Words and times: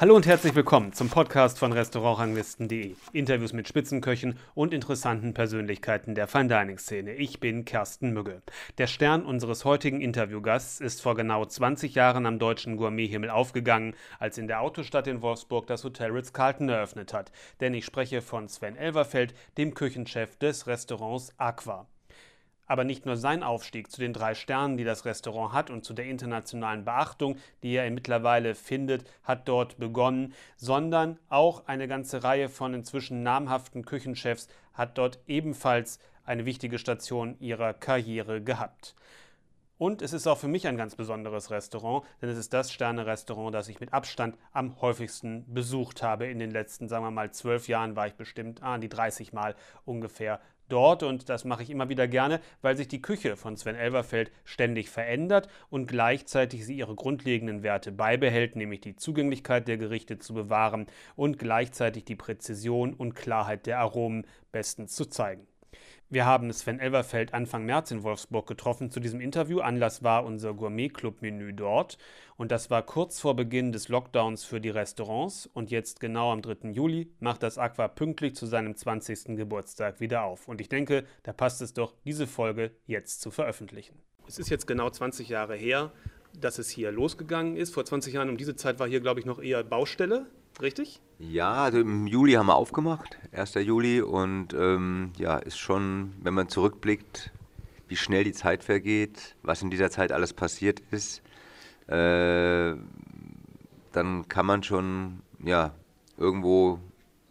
Hallo 0.00 0.14
und 0.14 0.28
herzlich 0.28 0.54
willkommen 0.54 0.92
zum 0.92 1.08
Podcast 1.10 1.58
von 1.58 1.72
Restaurantranglisten.de. 1.72 2.94
Interviews 3.12 3.52
mit 3.52 3.66
Spitzenköchen 3.66 4.38
und 4.54 4.72
interessanten 4.72 5.34
Persönlichkeiten 5.34 6.14
der 6.14 6.28
Fine 6.28 6.46
Dining 6.46 6.78
Szene. 6.78 7.14
Ich 7.14 7.40
bin 7.40 7.64
Kersten 7.64 8.12
Mügge. 8.12 8.40
Der 8.78 8.86
Stern 8.86 9.26
unseres 9.26 9.64
heutigen 9.64 10.00
Interviewgasts 10.00 10.80
ist 10.80 11.02
vor 11.02 11.16
genau 11.16 11.44
20 11.44 11.96
Jahren 11.96 12.26
am 12.26 12.38
deutschen 12.38 12.76
Gourmethimmel 12.76 13.28
aufgegangen, 13.28 13.96
als 14.20 14.38
in 14.38 14.46
der 14.46 14.60
Autostadt 14.60 15.08
in 15.08 15.20
Wolfsburg 15.20 15.66
das 15.66 15.82
Hotel 15.82 16.12
Ritz-Carlton 16.12 16.68
eröffnet 16.68 17.12
hat. 17.12 17.32
Denn 17.58 17.74
ich 17.74 17.84
spreche 17.84 18.22
von 18.22 18.46
Sven 18.46 18.76
Elverfeld, 18.76 19.34
dem 19.56 19.74
Küchenchef 19.74 20.36
des 20.36 20.68
Restaurants 20.68 21.34
Aqua. 21.38 21.88
Aber 22.68 22.84
nicht 22.84 23.06
nur 23.06 23.16
sein 23.16 23.42
Aufstieg 23.42 23.90
zu 23.90 24.00
den 24.00 24.12
drei 24.12 24.34
Sternen, 24.34 24.76
die 24.76 24.84
das 24.84 25.04
Restaurant 25.04 25.52
hat 25.52 25.70
und 25.70 25.84
zu 25.84 25.94
der 25.94 26.04
internationalen 26.04 26.84
Beachtung, 26.84 27.36
die 27.64 27.74
er 27.74 27.90
mittlerweile 27.90 28.54
findet, 28.54 29.10
hat 29.24 29.48
dort 29.48 29.78
begonnen, 29.78 30.34
sondern 30.56 31.18
auch 31.28 31.66
eine 31.66 31.88
ganze 31.88 32.22
Reihe 32.22 32.48
von 32.48 32.74
inzwischen 32.74 33.24
namhaften 33.24 33.84
Küchenchefs 33.84 34.48
hat 34.74 34.96
dort 34.96 35.18
ebenfalls 35.26 35.98
eine 36.24 36.44
wichtige 36.44 36.78
Station 36.78 37.36
ihrer 37.40 37.74
Karriere 37.74 38.40
gehabt. 38.40 38.94
Und 39.78 40.02
es 40.02 40.12
ist 40.12 40.26
auch 40.26 40.38
für 40.38 40.48
mich 40.48 40.66
ein 40.66 40.76
ganz 40.76 40.96
besonderes 40.96 41.52
Restaurant, 41.52 42.04
denn 42.20 42.28
es 42.28 42.36
ist 42.36 42.52
das 42.52 42.72
Sterne-Restaurant, 42.72 43.54
das 43.54 43.68
ich 43.68 43.78
mit 43.78 43.92
Abstand 43.92 44.36
am 44.52 44.80
häufigsten 44.80 45.44
besucht 45.54 46.02
habe. 46.02 46.26
In 46.26 46.40
den 46.40 46.50
letzten, 46.50 46.88
sagen 46.88 47.04
wir 47.04 47.12
mal, 47.12 47.30
zwölf 47.30 47.68
Jahren 47.68 47.94
war 47.94 48.08
ich 48.08 48.14
bestimmt 48.14 48.60
ah, 48.62 48.74
an 48.74 48.80
die 48.80 48.88
30 48.88 49.32
Mal 49.32 49.54
ungefähr 49.84 50.40
dort 50.68 51.02
und 51.02 51.28
das 51.28 51.44
mache 51.44 51.62
ich 51.62 51.70
immer 51.70 51.88
wieder 51.88 52.08
gerne, 52.08 52.40
weil 52.62 52.76
sich 52.76 52.88
die 52.88 53.02
Küche 53.02 53.36
von 53.36 53.56
Sven 53.56 53.76
Elverfeld 53.76 54.30
ständig 54.44 54.90
verändert 54.90 55.48
und 55.70 55.86
gleichzeitig 55.86 56.64
sie 56.64 56.76
ihre 56.76 56.94
grundlegenden 56.94 57.62
Werte 57.62 57.92
beibehält, 57.92 58.56
nämlich 58.56 58.80
die 58.80 58.96
Zugänglichkeit 58.96 59.68
der 59.68 59.78
Gerichte 59.78 60.18
zu 60.18 60.34
bewahren 60.34 60.86
und 61.16 61.38
gleichzeitig 61.38 62.04
die 62.04 62.16
Präzision 62.16 62.94
und 62.94 63.14
Klarheit 63.14 63.66
der 63.66 63.80
Aromen 63.80 64.26
bestens 64.52 64.94
zu 64.94 65.06
zeigen. 65.06 65.46
Wir 66.10 66.24
haben 66.24 66.50
Sven 66.54 66.80
Elverfeld 66.80 67.34
Anfang 67.34 67.66
März 67.66 67.90
in 67.90 68.02
Wolfsburg 68.02 68.46
getroffen 68.46 68.90
zu 68.90 68.98
diesem 68.98 69.20
Interview. 69.20 69.60
Anlass 69.60 70.02
war 70.02 70.24
unser 70.24 70.54
Gourmet-Club-Menü 70.54 71.52
dort. 71.52 71.98
Und 72.38 72.50
das 72.50 72.70
war 72.70 72.82
kurz 72.82 73.20
vor 73.20 73.36
Beginn 73.36 73.72
des 73.72 73.88
Lockdowns 73.88 74.42
für 74.42 74.58
die 74.58 74.70
Restaurants. 74.70 75.50
Und 75.52 75.70
jetzt 75.70 76.00
genau 76.00 76.32
am 76.32 76.40
3. 76.40 76.70
Juli 76.70 77.12
macht 77.20 77.42
das 77.42 77.58
Aqua 77.58 77.88
pünktlich 77.88 78.34
zu 78.36 78.46
seinem 78.46 78.74
20. 78.74 79.36
Geburtstag 79.36 80.00
wieder 80.00 80.22
auf. 80.22 80.48
Und 80.48 80.62
ich 80.62 80.70
denke, 80.70 81.04
da 81.24 81.34
passt 81.34 81.60
es 81.60 81.74
doch, 81.74 81.92
diese 82.06 82.26
Folge 82.26 82.70
jetzt 82.86 83.20
zu 83.20 83.30
veröffentlichen. 83.30 84.00
Es 84.26 84.38
ist 84.38 84.48
jetzt 84.48 84.66
genau 84.66 84.88
20 84.88 85.28
Jahre 85.28 85.56
her, 85.56 85.92
dass 86.40 86.58
es 86.58 86.70
hier 86.70 86.90
losgegangen 86.90 87.54
ist. 87.54 87.74
Vor 87.74 87.84
20 87.84 88.14
Jahren 88.14 88.30
um 88.30 88.38
diese 88.38 88.56
Zeit 88.56 88.78
war 88.78 88.88
hier, 88.88 89.00
glaube 89.00 89.20
ich, 89.20 89.26
noch 89.26 89.42
eher 89.42 89.62
Baustelle 89.62 90.24
richtig? 90.60 91.00
Ja, 91.18 91.64
also 91.64 91.80
im 91.80 92.06
Juli 92.06 92.34
haben 92.34 92.46
wir 92.46 92.54
aufgemacht, 92.54 93.18
1. 93.32 93.54
Juli. 93.54 94.00
Und 94.00 94.54
ähm, 94.54 95.12
ja, 95.18 95.36
ist 95.36 95.58
schon, 95.58 96.14
wenn 96.22 96.34
man 96.34 96.48
zurückblickt, 96.48 97.32
wie 97.88 97.96
schnell 97.96 98.24
die 98.24 98.32
Zeit 98.32 98.62
vergeht, 98.62 99.36
was 99.42 99.62
in 99.62 99.70
dieser 99.70 99.90
Zeit 99.90 100.12
alles 100.12 100.32
passiert 100.32 100.80
ist, 100.90 101.22
äh, 101.88 102.74
dann 103.92 104.28
kann 104.28 104.46
man 104.46 104.62
schon 104.62 105.22
ja, 105.44 105.74
irgendwo 106.16 106.78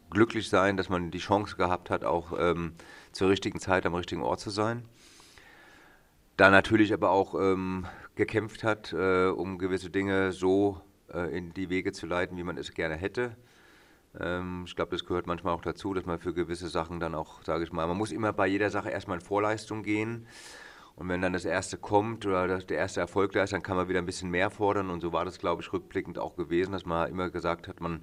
glücklich 0.10 0.50
sein, 0.50 0.78
dass 0.78 0.90
man 0.90 1.12
die 1.12 1.20
Chance 1.20 1.56
gehabt 1.56 1.90
hat, 1.90 2.04
auch 2.04 2.34
ähm, 2.38 2.74
zur 3.12 3.30
richtigen 3.30 3.60
Zeit 3.60 3.86
am 3.86 3.96
richtigen 3.96 4.22
Ort 4.22 4.40
zu 4.40 4.50
sein. 4.50 4.84
Da 6.38 6.50
natürlich 6.50 6.94
aber 6.94 7.12
auch 7.12 7.36
ähm, 7.36 7.86
gekämpft 8.16 8.64
hat, 8.64 8.94
äh, 8.94 9.28
um 9.28 9.58
gewisse 9.58 9.90
Dinge 9.90 10.32
so 10.32 10.82
in 11.14 11.54
die 11.54 11.70
Wege 11.70 11.92
zu 11.94 12.06
leiten, 12.06 12.38
wie 12.38 12.44
man 12.44 12.58
es 12.58 12.74
gerne 12.74 12.96
hätte. 12.96 13.36
Ähm, 14.20 14.64
ich 14.66 14.76
glaube, 14.76 14.92
das 14.92 15.06
gehört 15.06 15.28
manchmal 15.28 15.54
auch 15.54 15.62
dazu, 15.62 15.94
dass 15.94 16.06
man 16.06 16.20
für 16.20 16.34
gewisse 16.34 16.68
Sachen 16.68 17.00
dann 17.00 17.16
auch, 17.16 17.44
sage 17.44 17.64
ich 17.64 17.72
mal, 17.72 17.88
man 17.88 17.98
muss 17.98 18.12
immer 18.12 18.34
bei 18.34 18.48
jeder 18.48 18.70
Sache 18.70 18.90
erstmal 18.90 19.20
in 19.20 19.26
Vorleistung 19.26 19.84
gehen. 19.84 20.28
Und 20.96 21.10
wenn 21.10 21.22
dann 21.22 21.34
das 21.34 21.46
erste 21.46 21.78
kommt 21.78 22.26
oder 22.26 22.58
der 22.58 22.78
erste 22.78 23.00
Erfolg 23.00 23.32
da 23.34 23.44
ist, 23.44 23.54
dann 23.54 23.62
kann 23.62 23.78
man 23.78 23.88
wieder 23.88 24.00
ein 24.00 24.06
bisschen 24.08 24.32
mehr 24.32 24.50
fordern. 24.50 24.90
Und 24.90 25.02
so 25.02 25.14
war 25.14 25.26
das, 25.26 25.38
glaube 25.38 25.62
ich, 25.62 25.72
rückblickend 25.72 26.18
auch 26.18 26.36
gewesen, 26.36 26.72
dass 26.72 26.86
man 26.86 27.10
immer 27.10 27.30
gesagt 27.30 27.68
hat, 27.68 27.82
man, 27.82 28.02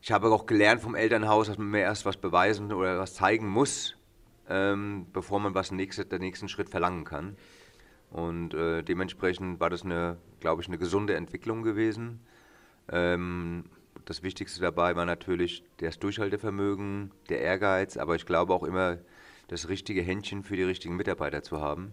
ich 0.00 0.12
habe 0.12 0.28
auch 0.28 0.46
gelernt 0.46 0.80
vom 0.80 0.94
Elternhaus, 0.94 1.48
dass 1.48 1.58
man 1.58 1.68
mir 1.68 1.80
erst 1.80 2.06
was 2.06 2.16
beweisen 2.16 2.72
oder 2.72 2.98
was 2.98 3.14
zeigen 3.14 3.46
muss, 3.48 3.96
ähm, 4.48 5.06
bevor 5.12 5.40
man 5.40 5.54
was 5.54 5.72
nächste, 5.72 6.06
den 6.06 6.20
nächsten 6.20 6.48
Schritt 6.48 6.70
verlangen 6.70 7.04
kann. 7.04 7.36
Und 8.10 8.54
äh, 8.54 8.82
dementsprechend 8.82 9.60
war 9.60 9.68
das 9.68 9.82
eine, 9.82 10.16
glaube 10.46 10.62
ich, 10.62 10.68
eine 10.68 10.78
gesunde 10.78 11.16
Entwicklung 11.16 11.64
gewesen. 11.64 12.20
Ähm, 12.88 13.64
das 14.04 14.22
Wichtigste 14.22 14.60
dabei 14.60 14.94
war 14.94 15.04
natürlich 15.04 15.64
das 15.78 15.98
Durchhaltevermögen, 15.98 17.10
der 17.28 17.40
Ehrgeiz, 17.40 17.96
aber 17.96 18.14
ich 18.14 18.26
glaube 18.26 18.54
auch 18.54 18.62
immer 18.62 18.98
das 19.48 19.68
richtige 19.68 20.02
Händchen 20.02 20.44
für 20.44 20.54
die 20.54 20.62
richtigen 20.62 20.94
Mitarbeiter 20.94 21.42
zu 21.42 21.60
haben. 21.60 21.92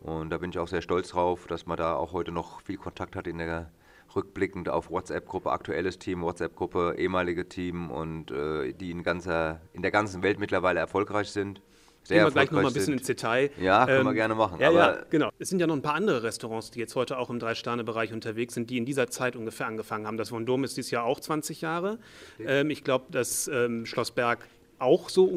Und 0.00 0.30
da 0.30 0.38
bin 0.38 0.48
ich 0.48 0.58
auch 0.58 0.68
sehr 0.68 0.80
stolz 0.80 1.10
drauf, 1.10 1.46
dass 1.46 1.66
man 1.66 1.76
da 1.76 1.94
auch 1.94 2.14
heute 2.14 2.32
noch 2.32 2.62
viel 2.62 2.78
Kontakt 2.78 3.14
hat 3.14 3.26
in 3.26 3.36
der 3.36 3.70
rückblickend 4.16 4.70
auf 4.70 4.90
WhatsApp-Gruppe, 4.90 5.52
aktuelles 5.52 5.98
Team, 5.98 6.22
WhatsApp-Gruppe, 6.22 6.94
ehemalige 6.96 7.50
Team 7.50 7.90
und 7.90 8.30
äh, 8.30 8.72
die 8.72 8.90
in, 8.90 9.02
ganzer, 9.02 9.60
in 9.74 9.82
der 9.82 9.90
ganzen 9.90 10.22
Welt 10.22 10.38
mittlerweile 10.38 10.80
erfolgreich 10.80 11.28
sind. 11.28 11.60
Gehen 12.08 12.24
wir 12.24 12.30
gleich 12.30 12.50
noch 12.50 12.62
mal 12.62 12.68
ein 12.68 12.74
bisschen 12.74 12.94
ins 12.94 13.06
Detail. 13.06 13.50
Ja, 13.60 13.86
können 13.86 14.00
ähm, 14.00 14.06
wir 14.06 14.14
gerne 14.14 14.34
machen. 14.34 14.60
Ja, 14.60 14.70
ja, 14.70 14.98
genau. 15.10 15.30
Es 15.38 15.48
sind 15.48 15.60
ja 15.60 15.66
noch 15.66 15.76
ein 15.76 15.82
paar 15.82 15.94
andere 15.94 16.22
Restaurants, 16.22 16.70
die 16.70 16.78
jetzt 16.78 16.94
heute 16.96 17.18
auch 17.18 17.30
im 17.30 17.38
Drei-Sterne-Bereich 17.38 18.12
unterwegs 18.12 18.54
sind, 18.54 18.70
die 18.70 18.78
in 18.78 18.84
dieser 18.84 19.08
Zeit 19.08 19.36
ungefähr 19.36 19.66
angefangen 19.66 20.06
haben. 20.06 20.16
Das 20.16 20.32
Vendôme 20.32 20.64
ist 20.64 20.76
dieses 20.76 20.90
Jahr 20.90 21.04
auch 21.04 21.20
20 21.20 21.60
Jahre. 21.60 21.98
Ähm, 22.44 22.70
ich 22.70 22.84
glaube, 22.84 23.06
das 23.10 23.48
ähm, 23.48 23.86
Schloss 23.86 24.10
Berg 24.10 24.40
auch 24.78 25.08
so, 25.08 25.30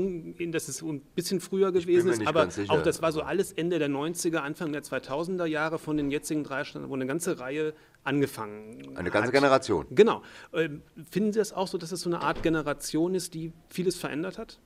das 0.51 0.69
ist 0.69 0.81
ein 0.81 1.01
bisschen 1.15 1.39
früher 1.39 1.71
gewesen 1.71 2.11
ist, 2.11 2.27
aber 2.27 2.47
auch 2.67 2.83
das 2.83 3.01
war 3.01 3.11
so 3.11 3.21
alles 3.21 3.51
Ende 3.51 3.79
der 3.79 3.89
90er, 3.89 4.37
Anfang 4.37 4.71
der 4.71 4.83
2000er 4.83 5.45
Jahre 5.45 5.79
von 5.79 5.97
den 5.97 6.11
jetzigen 6.11 6.43
drei 6.43 6.63
Ständen, 6.63 6.89
wo 6.89 6.93
eine 6.93 7.07
ganze 7.07 7.39
Reihe 7.39 7.73
angefangen 8.03 8.95
Eine 8.95 9.09
ganze 9.09 9.27
hat. 9.27 9.33
Generation. 9.33 9.87
Genau. 9.91 10.21
Ähm, 10.53 10.81
finden 11.09 11.33
Sie 11.33 11.39
das 11.39 11.53
auch 11.53 11.67
so, 11.67 11.77
dass 11.77 11.91
es 11.91 12.01
so 12.01 12.09
eine 12.09 12.21
Art 12.21 12.43
Generation 12.43 13.15
ist, 13.15 13.33
die 13.33 13.51
vieles 13.69 13.95
verändert 13.97 14.37
hat? 14.37 14.59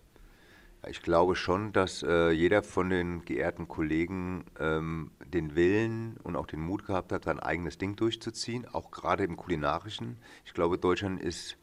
Ich 0.88 1.02
glaube 1.02 1.36
schon, 1.36 1.74
dass 1.74 2.04
äh, 2.04 2.30
jeder 2.30 2.62
von 2.62 2.90
den 2.90 3.26
geehrten 3.26 3.68
Kollegen 3.68 4.46
ähm, 4.60 5.12
den 5.26 5.56
Willen 5.56 6.18
und 6.24 6.36
auch 6.36 6.46
den 6.46 6.60
Mut 6.60 6.86
gehabt 6.86 7.12
hat, 7.12 7.26
sein 7.26 7.40
eigenes 7.40 7.78
Ding 7.78 7.96
durchzuziehen, 7.96 8.68
auch 8.68 8.92
gerade 8.92 9.24
im 9.24 9.36
kulinarischen. 9.36 10.18
Ich 10.46 10.54
glaube, 10.54 10.78
Deutschland 10.78 11.22
ist, 11.22 11.58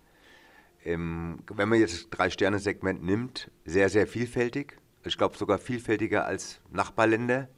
ähm, 0.84 1.40
wenn 1.52 1.68
man 1.68 1.78
jetzt 1.78 1.94
das 1.94 2.10
Drei-Sterne-Segment 2.10 3.02
nimmt, 3.02 3.50
sehr, 3.64 3.88
sehr 3.88 4.06
vielfältig. 4.06 4.78
Ich 5.04 5.16
glaube 5.16 5.36
sogar 5.36 5.58
vielfältiger 5.58 6.26
als 6.26 6.60
Nachbarländer. 6.70 7.48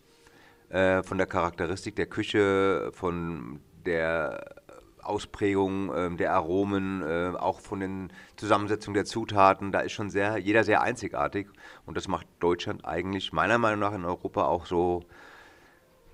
Äh, 0.68 1.02
von 1.02 1.18
der 1.18 1.26
Charakteristik 1.26 1.94
der 1.96 2.06
Küche, 2.06 2.90
von 2.92 3.60
der 3.86 4.56
Ausprägung 5.06 5.92
äh, 5.94 6.16
der 6.16 6.34
Aromen, 6.34 7.02
äh, 7.02 7.32
auch 7.36 7.60
von 7.60 7.80
den 7.80 8.12
Zusammensetzungen 8.36 8.94
der 8.94 9.04
Zutaten, 9.04 9.72
da 9.72 9.80
ist 9.80 9.92
schon 9.92 10.10
sehr, 10.10 10.38
jeder 10.38 10.64
sehr 10.64 10.82
einzigartig. 10.82 11.48
Und 11.86 11.96
das 11.96 12.08
macht 12.08 12.26
Deutschland 12.40 12.84
eigentlich 12.84 13.32
meiner 13.32 13.58
Meinung 13.58 13.80
nach 13.80 13.94
in 13.94 14.04
Europa 14.04 14.44
auch 14.44 14.66
so 14.66 15.02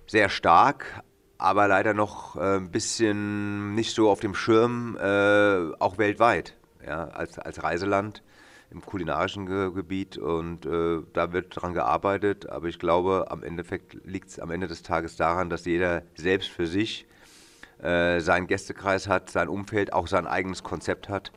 sehr 0.06 0.28
stark, 0.28 1.02
aber 1.38 1.68
leider 1.68 1.94
noch 1.94 2.36
äh, 2.36 2.56
ein 2.56 2.70
bisschen 2.70 3.74
nicht 3.74 3.94
so 3.94 4.10
auf 4.10 4.20
dem 4.20 4.34
Schirm, 4.34 4.96
äh, 4.96 5.72
auch 5.78 5.98
weltweit, 5.98 6.56
ja, 6.84 7.04
als, 7.04 7.38
als 7.38 7.62
Reiseland 7.62 8.22
im 8.70 8.82
kulinarischen 8.82 9.46
Ge 9.46 9.72
Gebiet. 9.72 10.18
Und 10.18 10.66
äh, 10.66 11.02
da 11.12 11.32
wird 11.32 11.60
dran 11.60 11.74
gearbeitet, 11.74 12.48
aber 12.48 12.68
ich 12.68 12.78
glaube, 12.78 13.26
am 13.30 13.42
Endeffekt 13.42 13.96
liegt 14.04 14.28
es 14.28 14.38
am 14.38 14.50
Ende 14.50 14.66
des 14.66 14.82
Tages 14.82 15.16
daran, 15.16 15.50
dass 15.50 15.64
jeder 15.64 16.02
selbst 16.14 16.50
für 16.50 16.66
sich 16.66 17.06
äh, 17.82 18.20
seinen 18.20 18.46
Gästekreis 18.46 19.08
hat, 19.08 19.30
sein 19.30 19.48
Umfeld, 19.48 19.92
auch 19.92 20.06
sein 20.06 20.26
eigenes 20.26 20.62
Konzept 20.62 21.08
hat 21.08 21.32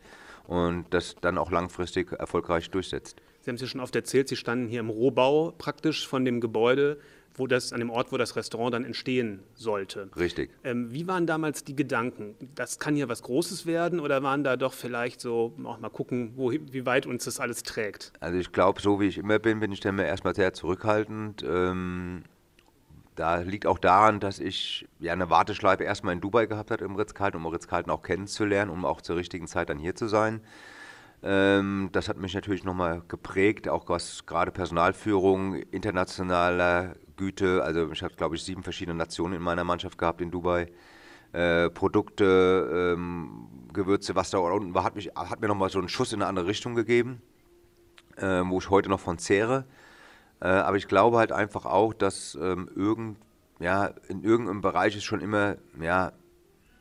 und 0.48 0.86
das 0.92 1.16
dann 1.22 1.38
auch 1.38 1.52
langfristig 1.52 2.12
erfolgreich 2.12 2.70
durchsetzt. 2.70 3.22
Sie 3.42 3.50
haben 3.50 3.56
es 3.56 3.62
ja 3.62 3.68
schon 3.68 3.82
oft 3.82 3.96
erzählt, 3.96 4.30
Sie 4.30 4.36
standen 4.36 4.68
hier 4.68 4.80
im 4.80 4.90
Rohbau 4.90 5.54
praktisch 5.58 6.08
von 6.08 6.24
dem 6.24 6.40
Gebäude, 6.40 6.98
wo 7.36 7.48
das, 7.48 7.74
an 7.74 7.80
dem 7.80 7.90
Ort, 7.90 8.12
wo 8.12 8.18
das 8.18 8.36
Restaurant 8.36 8.74
dann 8.74 8.86
entstehen 8.86 9.40
sollte. 9.56 10.10
Richtig. 10.16 10.52
Ähm, 10.64 10.94
wie 10.94 11.08
waren 11.08 11.26
damals 11.26 11.64
die 11.64 11.76
Gedanken? 11.76 12.36
Das 12.56 12.80
kann 12.80 12.96
hier 12.96 13.10
was 13.10 13.24
Großes 13.24 13.66
werden 13.66 14.00
oder 14.00 14.24
waren 14.24 14.44
da 14.44 14.56
doch 14.56 14.74
vielleicht 14.74 15.20
so, 15.20 15.54
auch 15.64 15.80
mal 15.80 15.90
gucken, 15.90 16.34
wo, 16.36 16.52
wie 16.52 16.86
weit 16.86 17.06
uns 17.06 17.26
das 17.26 17.40
alles 17.40 17.64
trägt? 17.64 18.14
Also 18.20 18.38
ich 18.38 18.52
glaube, 18.52 18.82
so 18.82 19.00
wie 19.00 19.08
ich 19.08 19.18
immer 19.18 19.40
bin, 19.40 19.60
bin 19.60 19.72
ich 19.72 19.80
dann 19.80 19.98
erstmal 20.00 20.36
sehr 20.36 20.54
zurückhaltend. 20.54 21.44
Ähm, 21.44 22.24
da 23.16 23.38
liegt 23.38 23.66
auch 23.66 23.78
daran, 23.78 24.20
dass 24.20 24.40
ich 24.40 24.88
ja 25.00 25.14
eine 25.14 25.30
Warteschleife 25.30 25.84
erstmal 25.84 26.14
in 26.14 26.22
Dubai 26.22 26.46
gehabt 26.46 26.72
habe 26.72 26.84
im 26.84 26.96
Ritz-Carlton, 26.96 27.44
um 27.46 27.52
Ritz-Carlton 27.52 27.92
auch 27.92 28.02
kennenzulernen, 28.02 28.72
um 28.72 28.86
auch 28.86 29.02
zur 29.02 29.16
richtigen 29.16 29.48
Zeit 29.48 29.70
dann 29.70 29.78
hier 29.78 29.96
zu 29.96 30.08
sein. 30.08 30.42
Ähm, 31.24 31.90
das 31.94 32.10
hat 32.10 32.18
mich 32.18 32.34
natürlich 32.34 32.64
nochmal 32.64 33.02
geprägt, 33.08 33.70
auch 33.70 33.88
was 33.88 34.26
gerade 34.26 34.52
Personalführung, 34.52 35.56
internationaler 35.56 36.96
Güte. 37.16 37.64
Also 37.64 37.92
ich 37.92 38.04
habe, 38.04 38.16
glaube 38.16 38.36
ich, 38.36 38.44
sieben 38.44 38.64
verschiedene 38.64 38.98
Nationen 38.98 39.36
in 39.36 39.42
meiner 39.42 39.64
Mannschaft 39.64 39.98
gehabt 39.98 40.20
in 40.22 40.32
Dubai. 40.32 40.72
Äh, 41.32 41.70
Produkte, 41.70 42.94
ähm, 42.96 43.48
Gewürze, 43.74 44.16
was 44.16 44.30
da 44.30 44.38
unten 44.38 44.76
war, 44.76 44.84
hat, 44.84 44.96
mich, 44.96 45.12
hat 45.16 45.42
mir 45.42 45.48
nochmal 45.48 45.70
so 45.70 45.80
einen 45.80 45.90
Schuss 45.90 46.14
in 46.14 46.22
eine 46.22 46.30
andere 46.30 46.48
Richtung 46.48 46.76
gegeben, 46.76 47.22
äh, 48.18 48.44
wo 48.46 48.60
ich 48.60 48.70
heute 48.70 48.90
noch 48.90 49.00
von 49.00 49.18
zehre. 49.18 49.66
Äh, 50.44 50.48
aber 50.48 50.76
ich 50.76 50.90
glaube 50.90 51.18
halt 51.18 51.32
einfach 51.32 51.66
auch, 51.66 51.94
dass 51.94 52.36
ähm, 52.36 52.70
irgend, 52.76 53.18
ja, 53.60 53.92
in 54.10 54.24
irgendeinem 54.24 54.60
Bereich 54.60 54.94
ist 54.98 55.06
schon 55.06 55.22
immer, 55.22 55.56
ja, 55.80 56.12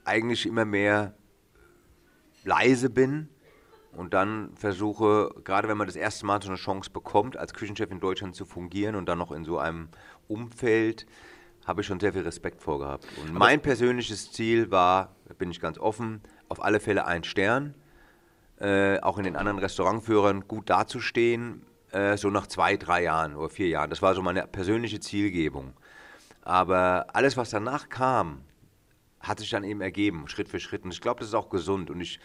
eigentlich 0.05 0.47
immer 0.47 0.65
mehr 0.65 1.15
leise 2.43 2.91
bin 2.91 3.29
und 3.93 4.15
dann 4.15 4.51
versuche, 4.57 5.31
gerade 5.45 5.69
wenn 5.69 5.77
man 5.77 5.87
das 5.87 5.95
erste 5.95 6.27
Mal 6.27 6.43
so 6.43 6.49
eine 6.49 6.57
Chance 6.57 6.91
bekommt, 6.91 7.37
als 7.37 7.55
Küchenchef 7.55 7.89
in 7.93 8.01
Deutschland 8.01 8.35
zu 8.35 8.47
fungieren 8.47 8.97
und 8.97 9.09
dann 9.09 9.19
noch 9.19 9.31
in 9.31 9.45
so 9.45 9.59
einem 9.59 9.91
Umfeld, 10.27 11.07
habe 11.65 11.83
ich 11.83 11.87
schon 11.87 12.01
sehr 12.01 12.13
viel 12.13 12.23
Respekt 12.23 12.61
vorgehabt. 12.63 13.07
Und 13.23 13.31
Aber 13.31 13.39
mein 13.39 13.63
persönliches 13.63 14.33
Ziel 14.33 14.73
war, 14.73 15.15
da 15.27 15.35
bin 15.35 15.53
ich 15.53 15.61
ganz 15.61 15.79
offen, 15.79 16.21
auf 16.49 16.65
alle 16.65 16.81
Fälle 16.81 17.07
ein 17.07 17.23
Stern, 17.23 17.77
äh, 18.59 18.99
auch 18.99 19.19
in 19.19 19.25
den 19.25 19.37
anderen 19.37 19.61
Restaurantführern 19.61 20.49
gut 20.49 20.69
dazustehen, 20.69 21.65
äh, 21.93 22.17
so 22.17 22.31
nach 22.31 22.47
zwei, 22.47 22.77
drei 22.77 23.05
Jahren 23.05 23.35
oder 23.37 23.49
vier 23.49 23.69
Jahren. 23.69 23.91
Das 23.91 24.03
war 24.03 24.15
so 24.15 24.23
meine 24.23 24.47
persönliche 24.47 25.01
Zielgebung. 25.01 25.75
Aber 26.43 27.07
alles, 27.13 27.37
was 27.37 27.51
danach 27.51 27.89
kam, 27.89 28.43
hat 29.21 29.39
sich 29.39 29.51
dann 29.51 29.63
eben 29.63 29.81
ergeben, 29.81 30.27
Schritt 30.27 30.49
für 30.49 30.59
Schritt. 30.59 30.85
Und 30.85 30.93
ich 30.93 31.01
glaube, 31.01 31.21
das 31.21 31.29
ist 31.29 31.35
auch 31.35 31.51
gesund. 31.51 31.91
Und 31.91 32.01
ich 32.01 32.19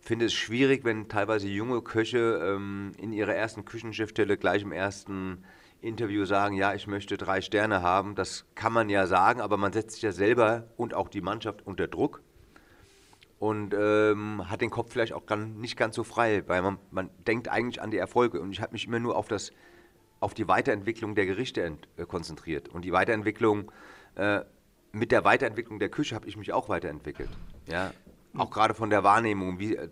finde 0.00 0.26
es 0.26 0.34
schwierig, 0.34 0.84
wenn 0.84 1.08
teilweise 1.08 1.48
junge 1.48 1.82
Köche 1.82 2.40
ähm, 2.44 2.92
in 2.98 3.12
ihrer 3.12 3.34
ersten 3.34 3.64
Küchenchefstelle 3.64 4.36
gleich 4.36 4.62
im 4.62 4.72
ersten 4.72 5.44
Interview 5.80 6.24
sagen, 6.24 6.54
ja, 6.54 6.74
ich 6.74 6.86
möchte 6.86 7.16
drei 7.16 7.40
Sterne 7.40 7.82
haben. 7.82 8.14
Das 8.14 8.46
kann 8.54 8.72
man 8.72 8.88
ja 8.88 9.06
sagen, 9.06 9.40
aber 9.40 9.56
man 9.56 9.72
setzt 9.72 9.92
sich 9.92 10.02
ja 10.02 10.12
selber 10.12 10.68
und 10.76 10.94
auch 10.94 11.08
die 11.08 11.20
Mannschaft 11.20 11.66
unter 11.66 11.88
Druck 11.88 12.22
und 13.44 13.74
ähm, 13.78 14.48
hat 14.48 14.62
den 14.62 14.70
Kopf 14.70 14.90
vielleicht 14.90 15.12
auch 15.12 15.26
ganz, 15.26 15.54
nicht 15.58 15.76
ganz 15.76 15.94
so 15.96 16.02
frei, 16.02 16.44
weil 16.46 16.62
man, 16.62 16.78
man 16.90 17.10
denkt 17.26 17.50
eigentlich 17.50 17.82
an 17.82 17.90
die 17.90 17.98
Erfolge. 17.98 18.40
Und 18.40 18.52
ich 18.52 18.62
habe 18.62 18.72
mich 18.72 18.86
immer 18.86 19.00
nur 19.00 19.16
auf, 19.16 19.28
das, 19.28 19.52
auf 20.18 20.32
die 20.32 20.48
Weiterentwicklung 20.48 21.14
der 21.14 21.26
Gerichte 21.26 21.62
ent, 21.62 21.86
äh, 21.98 22.06
konzentriert. 22.06 22.70
Und 22.70 22.86
die 22.86 22.92
Weiterentwicklung 22.92 23.70
äh, 24.14 24.40
mit 24.92 25.12
der 25.12 25.26
Weiterentwicklung 25.26 25.78
der 25.78 25.90
Küche 25.90 26.14
habe 26.14 26.26
ich 26.26 26.38
mich 26.38 26.54
auch 26.54 26.70
weiterentwickelt. 26.70 27.28
Ja? 27.66 27.90
Auch 28.34 28.50
gerade 28.50 28.72
von 28.72 28.88
der 28.88 29.04
Wahrnehmung, 29.04 29.58
wie, 29.58 29.76
äh, 29.76 29.90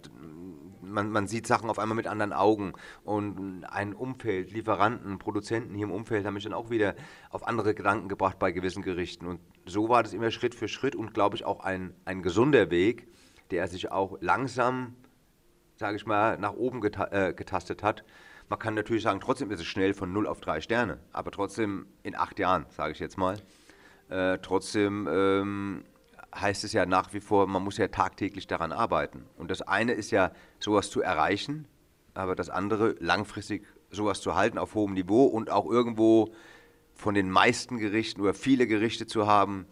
man, 0.80 1.10
man, 1.10 1.26
sieht 1.26 1.46
Sachen 1.46 1.68
auf 1.68 1.78
einmal 1.78 1.96
mit 1.96 2.06
anderen 2.06 2.32
Augen 2.32 2.72
und 3.04 3.64
ein 3.64 3.92
Umfeld, 3.92 4.50
Lieferanten, 4.50 5.18
Produzenten 5.18 5.74
hier 5.74 5.84
im 5.84 5.92
Umfeld 5.92 6.24
haben 6.24 6.32
mich 6.34 6.44
dann 6.44 6.54
auch 6.54 6.70
wieder 6.70 6.94
auf 7.28 7.46
andere 7.46 7.74
Gedanken 7.74 8.08
gebracht 8.08 8.38
bei 8.38 8.50
gewissen 8.50 8.82
Gerichten. 8.82 9.26
Und 9.26 9.40
so 9.66 9.90
war 9.90 10.02
das 10.02 10.14
immer 10.14 10.30
Schritt 10.30 10.54
für 10.54 10.68
Schritt 10.68 10.96
und 10.96 11.12
glaube 11.12 11.36
ich 11.36 11.44
auch 11.44 11.60
ein, 11.60 11.92
ein 12.06 12.22
gesunder 12.22 12.70
Weg, 12.70 13.08
der 13.52 13.68
sich 13.68 13.92
auch 13.92 14.16
langsam, 14.20 14.96
sage 15.76 15.96
ich 15.96 16.06
mal, 16.06 16.38
nach 16.38 16.54
oben 16.54 16.80
geta 16.80 17.06
äh, 17.12 17.34
getastet 17.34 17.82
hat. 17.82 18.02
Man 18.48 18.58
kann 18.58 18.74
natürlich 18.74 19.02
sagen, 19.02 19.20
trotzdem 19.20 19.50
ist 19.50 19.60
es 19.60 19.66
schnell 19.66 19.94
von 19.94 20.12
0 20.12 20.26
auf 20.26 20.40
3 20.40 20.60
Sterne, 20.60 20.98
aber 21.12 21.30
trotzdem 21.30 21.86
in 22.02 22.16
acht 22.16 22.38
Jahren, 22.38 22.66
sage 22.70 22.92
ich 22.92 22.98
jetzt 22.98 23.16
mal. 23.16 23.36
Äh, 24.08 24.38
trotzdem 24.42 25.08
ähm, 25.10 25.84
heißt 26.34 26.64
es 26.64 26.72
ja 26.72 26.86
nach 26.86 27.12
wie 27.12 27.20
vor, 27.20 27.46
man 27.46 27.62
muss 27.62 27.76
ja 27.76 27.88
tagtäglich 27.88 28.46
daran 28.46 28.72
arbeiten. 28.72 29.26
Und 29.36 29.50
das 29.50 29.62
eine 29.62 29.92
ist 29.92 30.10
ja, 30.10 30.32
sowas 30.58 30.90
zu 30.90 31.02
erreichen, 31.02 31.68
aber 32.14 32.34
das 32.34 32.50
andere, 32.50 32.96
langfristig 32.98 33.66
sowas 33.90 34.20
zu 34.20 34.34
halten 34.34 34.58
auf 34.58 34.74
hohem 34.74 34.94
Niveau 34.94 35.24
und 35.24 35.50
auch 35.50 35.70
irgendwo 35.70 36.32
von 36.94 37.14
den 37.14 37.30
meisten 37.30 37.78
Gerichten 37.78 38.22
oder 38.22 38.34
viele 38.34 38.66
Gerichte 38.66 39.06
zu 39.06 39.26
haben, 39.26 39.66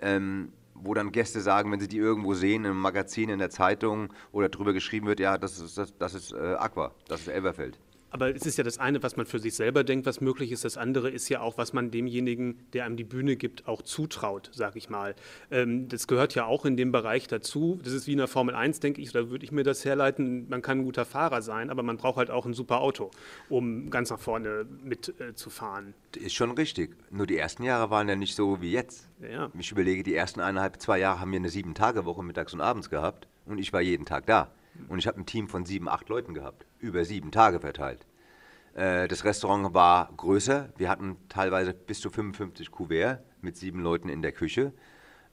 ähm, 0.00 0.52
wo 0.84 0.94
dann 0.94 1.12
Gäste 1.12 1.40
sagen, 1.40 1.72
wenn 1.72 1.80
sie 1.80 1.88
die 1.88 1.98
irgendwo 1.98 2.34
sehen, 2.34 2.64
im 2.64 2.78
Magazin, 2.78 3.28
in 3.28 3.38
der 3.38 3.50
Zeitung 3.50 4.12
oder 4.32 4.48
drüber 4.48 4.72
geschrieben 4.72 5.06
wird, 5.06 5.20
ja, 5.20 5.38
das 5.38 5.58
ist, 5.58 5.78
das, 5.78 5.96
das 5.96 6.14
ist 6.14 6.32
äh, 6.32 6.54
Aqua, 6.58 6.92
das 7.08 7.22
ist 7.22 7.28
Elverfeld. 7.28 7.78
Aber 8.14 8.32
es 8.32 8.46
ist 8.46 8.58
ja 8.58 8.62
das 8.62 8.78
eine, 8.78 9.02
was 9.02 9.16
man 9.16 9.26
für 9.26 9.40
sich 9.40 9.54
selber 9.54 9.82
denkt, 9.82 10.06
was 10.06 10.20
möglich 10.20 10.52
ist. 10.52 10.64
Das 10.64 10.76
andere 10.76 11.10
ist 11.10 11.28
ja 11.30 11.40
auch, 11.40 11.58
was 11.58 11.72
man 11.72 11.90
demjenigen, 11.90 12.60
der 12.72 12.84
einem 12.84 12.96
die 12.96 13.02
Bühne 13.02 13.34
gibt, 13.34 13.66
auch 13.66 13.82
zutraut, 13.82 14.52
sag 14.54 14.76
ich 14.76 14.88
mal. 14.88 15.16
Ähm, 15.50 15.88
das 15.88 16.06
gehört 16.06 16.36
ja 16.36 16.44
auch 16.44 16.64
in 16.64 16.76
dem 16.76 16.92
Bereich 16.92 17.26
dazu. 17.26 17.80
Das 17.82 17.92
ist 17.92 18.06
wie 18.06 18.12
in 18.12 18.18
der 18.18 18.28
Formel 18.28 18.54
1, 18.54 18.78
denke 18.78 19.02
ich, 19.02 19.10
da 19.10 19.30
würde 19.30 19.44
ich 19.44 19.50
mir 19.50 19.64
das 19.64 19.84
herleiten. 19.84 20.48
Man 20.48 20.62
kann 20.62 20.78
ein 20.78 20.84
guter 20.84 21.04
Fahrer 21.04 21.42
sein, 21.42 21.70
aber 21.70 21.82
man 21.82 21.96
braucht 21.96 22.18
halt 22.18 22.30
auch 22.30 22.46
ein 22.46 22.54
super 22.54 22.82
Auto, 22.82 23.10
um 23.48 23.90
ganz 23.90 24.10
nach 24.10 24.20
vorne 24.20 24.64
mitzufahren. 24.84 25.94
Äh, 26.14 26.20
ist 26.20 26.34
schon 26.34 26.52
richtig. 26.52 26.94
Nur 27.10 27.26
die 27.26 27.36
ersten 27.36 27.64
Jahre 27.64 27.90
waren 27.90 28.08
ja 28.08 28.14
nicht 28.14 28.36
so 28.36 28.62
wie 28.62 28.70
jetzt. 28.70 29.08
Ja. 29.28 29.50
Ich 29.58 29.72
überlege, 29.72 30.04
die 30.04 30.14
ersten 30.14 30.38
eineinhalb, 30.38 30.80
zwei 30.80 31.00
Jahre 31.00 31.18
haben 31.18 31.32
wir 31.32 31.40
eine 31.40 31.48
Sieben-Tage-Woche 31.48 32.22
mittags 32.22 32.54
und 32.54 32.60
abends 32.60 32.90
gehabt 32.90 33.26
und 33.44 33.58
ich 33.58 33.72
war 33.72 33.80
jeden 33.80 34.04
Tag 34.04 34.26
da. 34.26 34.52
Und 34.88 34.98
ich 34.98 35.06
habe 35.06 35.20
ein 35.20 35.26
Team 35.26 35.48
von 35.48 35.64
sieben, 35.64 35.88
acht 35.88 36.08
Leuten 36.08 36.34
gehabt, 36.34 36.66
über 36.78 37.04
sieben 37.04 37.30
Tage 37.30 37.60
verteilt. 37.60 38.06
Äh, 38.74 39.08
das 39.08 39.24
Restaurant 39.24 39.74
war 39.74 40.10
größer. 40.16 40.70
Wir 40.76 40.88
hatten 40.88 41.16
teilweise 41.28 41.72
bis 41.72 42.00
zu 42.00 42.10
55 42.10 42.70
Kuvert 42.70 43.22
mit 43.40 43.56
sieben 43.56 43.80
Leuten 43.80 44.08
in 44.08 44.22
der 44.22 44.32
Küche. 44.32 44.72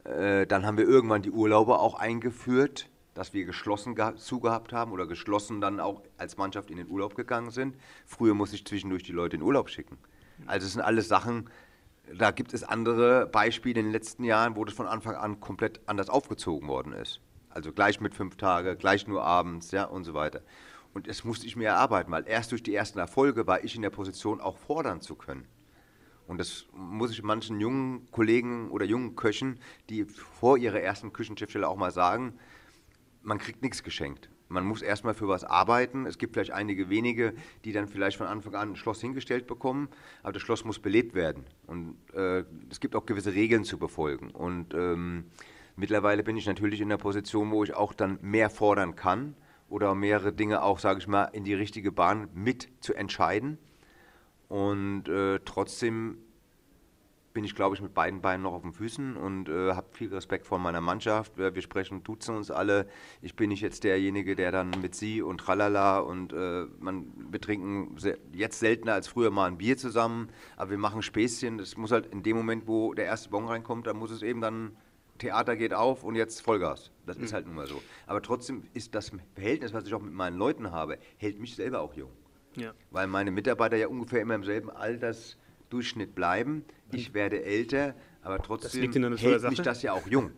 Äh, 0.04 0.46
dann 0.48 0.66
haben 0.66 0.78
wir 0.78 0.88
irgendwann 0.88 1.22
die 1.22 1.32
Urlaube 1.32 1.80
auch 1.80 1.96
eingeführt, 1.96 2.90
dass 3.14 3.34
wir 3.34 3.46
geschlossen 3.46 3.96
zugehabt 4.18 4.74
haben 4.74 4.92
oder 4.92 5.06
geschlossen 5.06 5.60
dann 5.60 5.80
auch 5.80 6.02
als 6.18 6.38
Mannschaft 6.38 6.72
in 6.72 6.78
den 6.78 6.90
Urlaub 6.90 7.16
gegangen 7.16 7.52
sind. 7.52 7.76
Früher 8.06 8.34
musste 8.34 8.56
ich 8.56 8.66
zwischendurch 8.66 9.04
die 9.04 9.12
Leute 9.12 9.36
in 9.36 9.42
Urlaub 9.42 9.70
schicken. 9.70 9.98
Also 10.48 10.66
es 10.66 10.74
sind 10.74 10.82
alles 10.82 11.08
Sachen, 11.08 11.50
da 12.14 12.32
gibt 12.32 12.54
es 12.54 12.64
andere 12.64 13.28
Beispiele 13.28 13.80
in 13.80 13.88
den 13.88 13.92
letzten 13.92 14.24
Jahren, 14.24 14.56
wo 14.56 14.66
das 14.66 14.74
von 14.74 14.88
Anfang 14.88 15.16
an 15.16 15.40
komplett 15.40 15.82
anders 15.86 16.10
aufgezogen 16.10 16.68
worden 16.68 16.94
ist. 16.94 17.22
Also 17.54 17.72
gleich 17.72 18.00
mit 18.00 18.16
fünf 18.16 18.38
Tage, 18.38 18.76
gleich 18.76 19.08
nur 19.08 19.24
abends, 19.24 19.72
ja, 19.72 19.86
und 19.86 20.04
so 20.04 20.14
weiter. 20.14 20.42
Und 20.94 21.08
das 21.08 21.24
musste 21.24 21.48
ich 21.48 21.56
mir 21.56 21.70
erarbeiten, 21.70 22.12
weil 22.12 22.28
erst 22.28 22.52
durch 22.52 22.64
die 22.64 22.76
ersten 22.76 23.00
Erfolge 23.00 23.48
war 23.48 23.64
ich 23.64 23.76
in 23.76 23.82
der 23.82 23.90
Position, 23.90 24.42
auch 24.42 24.58
fordern 24.58 25.02
zu 25.02 25.16
können. 25.16 25.48
Und 26.28 26.38
das 26.38 26.66
muss 26.74 27.12
ich 27.12 27.24
manchen 27.24 27.60
jungen 27.60 28.10
Kollegen 28.12 28.70
oder 28.72 28.86
jungen 28.86 29.16
Köchen, 29.16 29.60
die 29.90 30.06
vor 30.06 30.58
ihrer 30.58 30.80
ersten 30.80 31.12
Küchenchefstelle 31.12 31.68
auch 31.68 31.76
mal 31.76 31.92
sagen, 31.92 32.34
man 33.22 33.38
kriegt 33.38 33.62
nichts 33.62 33.84
geschenkt. 33.84 34.30
Man 34.48 34.66
muss 34.66 34.82
erstmal 34.82 35.14
für 35.14 35.30
was 35.30 35.46
arbeiten. 35.46 36.06
Es 36.06 36.18
gibt 36.18 36.34
vielleicht 36.34 36.52
einige 36.52 36.90
wenige, 36.90 37.34
die 37.64 37.72
dann 37.72 37.88
vielleicht 37.88 38.18
von 38.18 38.28
Anfang 38.28 38.56
an 38.56 38.72
ein 38.72 38.76
Schloss 38.76 39.00
hingestellt 39.00 39.48
bekommen, 39.48 39.88
aber 40.24 40.34
das 40.34 40.42
Schloss 40.42 40.66
muss 40.66 40.80
belebt 40.80 41.16
werden. 41.16 41.46
Und 41.68 41.96
äh, 42.14 42.44
es 42.70 42.82
gibt 42.82 42.96
auch 42.96 43.06
gewisse 43.06 43.34
Regeln 43.34 43.64
zu 43.64 43.78
befolgen. 43.78 44.32
Und 44.32 44.74
ähm, 44.74 45.26
Mittlerweile 45.82 46.22
bin 46.22 46.38
ich 46.38 46.46
natürlich 46.46 46.80
in 46.80 46.90
der 46.90 46.98
Position, 46.98 47.50
wo 47.50 47.64
ich 47.64 47.74
auch 47.74 47.92
dann 47.94 48.20
mehr 48.22 48.52
fordern 48.52 48.96
kann 48.96 49.34
oder 49.68 49.96
mehrere 49.96 50.32
Dinge 50.32 50.62
auch, 50.62 50.78
sage 50.78 51.00
ich 51.00 51.08
mal, 51.08 51.24
in 51.34 51.44
die 51.44 51.56
richtige 51.56 51.92
Bahn 51.92 52.30
mit 52.36 52.70
zu 52.82 52.94
entscheiden. 52.94 53.58
Und 54.48 55.10
äh, 55.10 55.40
trotzdem 55.44 56.20
bin 57.34 57.44
ich, 57.44 57.56
glaube 57.56 57.76
ich, 57.76 57.82
mit 57.82 57.96
beiden 57.96 58.22
Beinen 58.22 58.44
noch 58.44 58.54
auf 58.54 58.62
den 58.62 58.74
Füßen 58.74 59.18
und 59.18 59.50
äh, 59.50 59.74
habe 59.74 59.88
viel 59.92 60.14
Respekt 60.14 60.46
vor 60.46 60.60
meiner 60.60 60.82
Mannschaft. 60.82 61.40
Wir, 61.40 61.56
wir 61.56 61.64
sprechen, 61.64 62.04
duzen 62.04 62.36
uns 62.36 62.52
alle. 62.52 62.88
Ich 63.24 63.36
bin 63.36 63.50
nicht 63.50 63.62
jetzt 63.62 63.84
derjenige, 63.84 64.36
der 64.36 64.52
dann 64.52 64.70
mit 64.84 64.94
sie 64.94 65.24
und 65.24 65.40
tralala 65.40 65.98
und 65.98 66.32
äh, 66.32 66.68
man, 66.80 67.08
wir 67.32 67.42
trinken 67.42 67.96
jetzt 68.34 68.60
seltener 68.60 68.94
als 68.94 69.08
früher 69.08 69.32
mal 69.32 69.48
ein 69.48 69.58
Bier 69.58 69.78
zusammen, 69.78 70.30
aber 70.58 70.70
wir 70.70 70.78
machen 70.78 71.02
Späßchen. 71.02 71.58
Das 71.58 71.76
muss 71.76 71.92
halt 71.92 72.06
in 72.06 72.22
dem 72.22 72.38
Moment, 72.38 72.68
wo 72.68 72.94
der 72.94 73.06
erste 73.06 73.30
Bon 73.32 73.48
reinkommt, 73.48 73.88
da 73.88 73.96
muss 73.96 74.12
es 74.12 74.22
eben 74.22 74.42
dann 74.42 74.74
Theater 75.22 75.56
geht 75.56 75.74
auf 75.74 76.04
und 76.04 76.16
jetzt 76.16 76.42
Vollgas. 76.42 76.92
Das 77.06 77.18
mhm. 77.18 77.24
ist 77.24 77.34
halt 77.34 77.46
nun 77.46 77.56
mal 77.56 77.68
so. 77.68 77.82
Aber 78.08 78.22
trotzdem 78.22 78.64
ist 78.74 78.96
das 78.96 79.12
Verhältnis, 79.36 79.72
was 79.72 79.86
ich 79.86 79.94
auch 79.94 80.02
mit 80.02 80.14
meinen 80.14 80.38
Leuten 80.38 80.72
habe, 80.72 80.98
hält 81.18 81.40
mich 81.40 81.56
selber 81.56 81.82
auch 81.82 81.94
jung. 81.94 82.10
Ja. 82.56 82.74
Weil 82.90 83.08
meine 83.08 83.32
Mitarbeiter 83.32 83.78
ja 83.78 83.88
ungefähr 83.88 84.22
immer 84.22 84.36
im 84.36 84.44
selben 84.44 84.72
Altersdurchschnitt 84.72 86.16
bleiben. 86.16 86.66
Ich 86.92 87.10
mhm. 87.10 87.14
werde 87.14 87.44
älter, 87.44 87.94
aber 88.24 88.40
trotzdem 88.40 88.92
hält 88.92 89.44
mich 89.50 89.62
das 89.62 89.84
ja 89.84 89.94
auch 89.94 90.08
jung. 90.08 90.32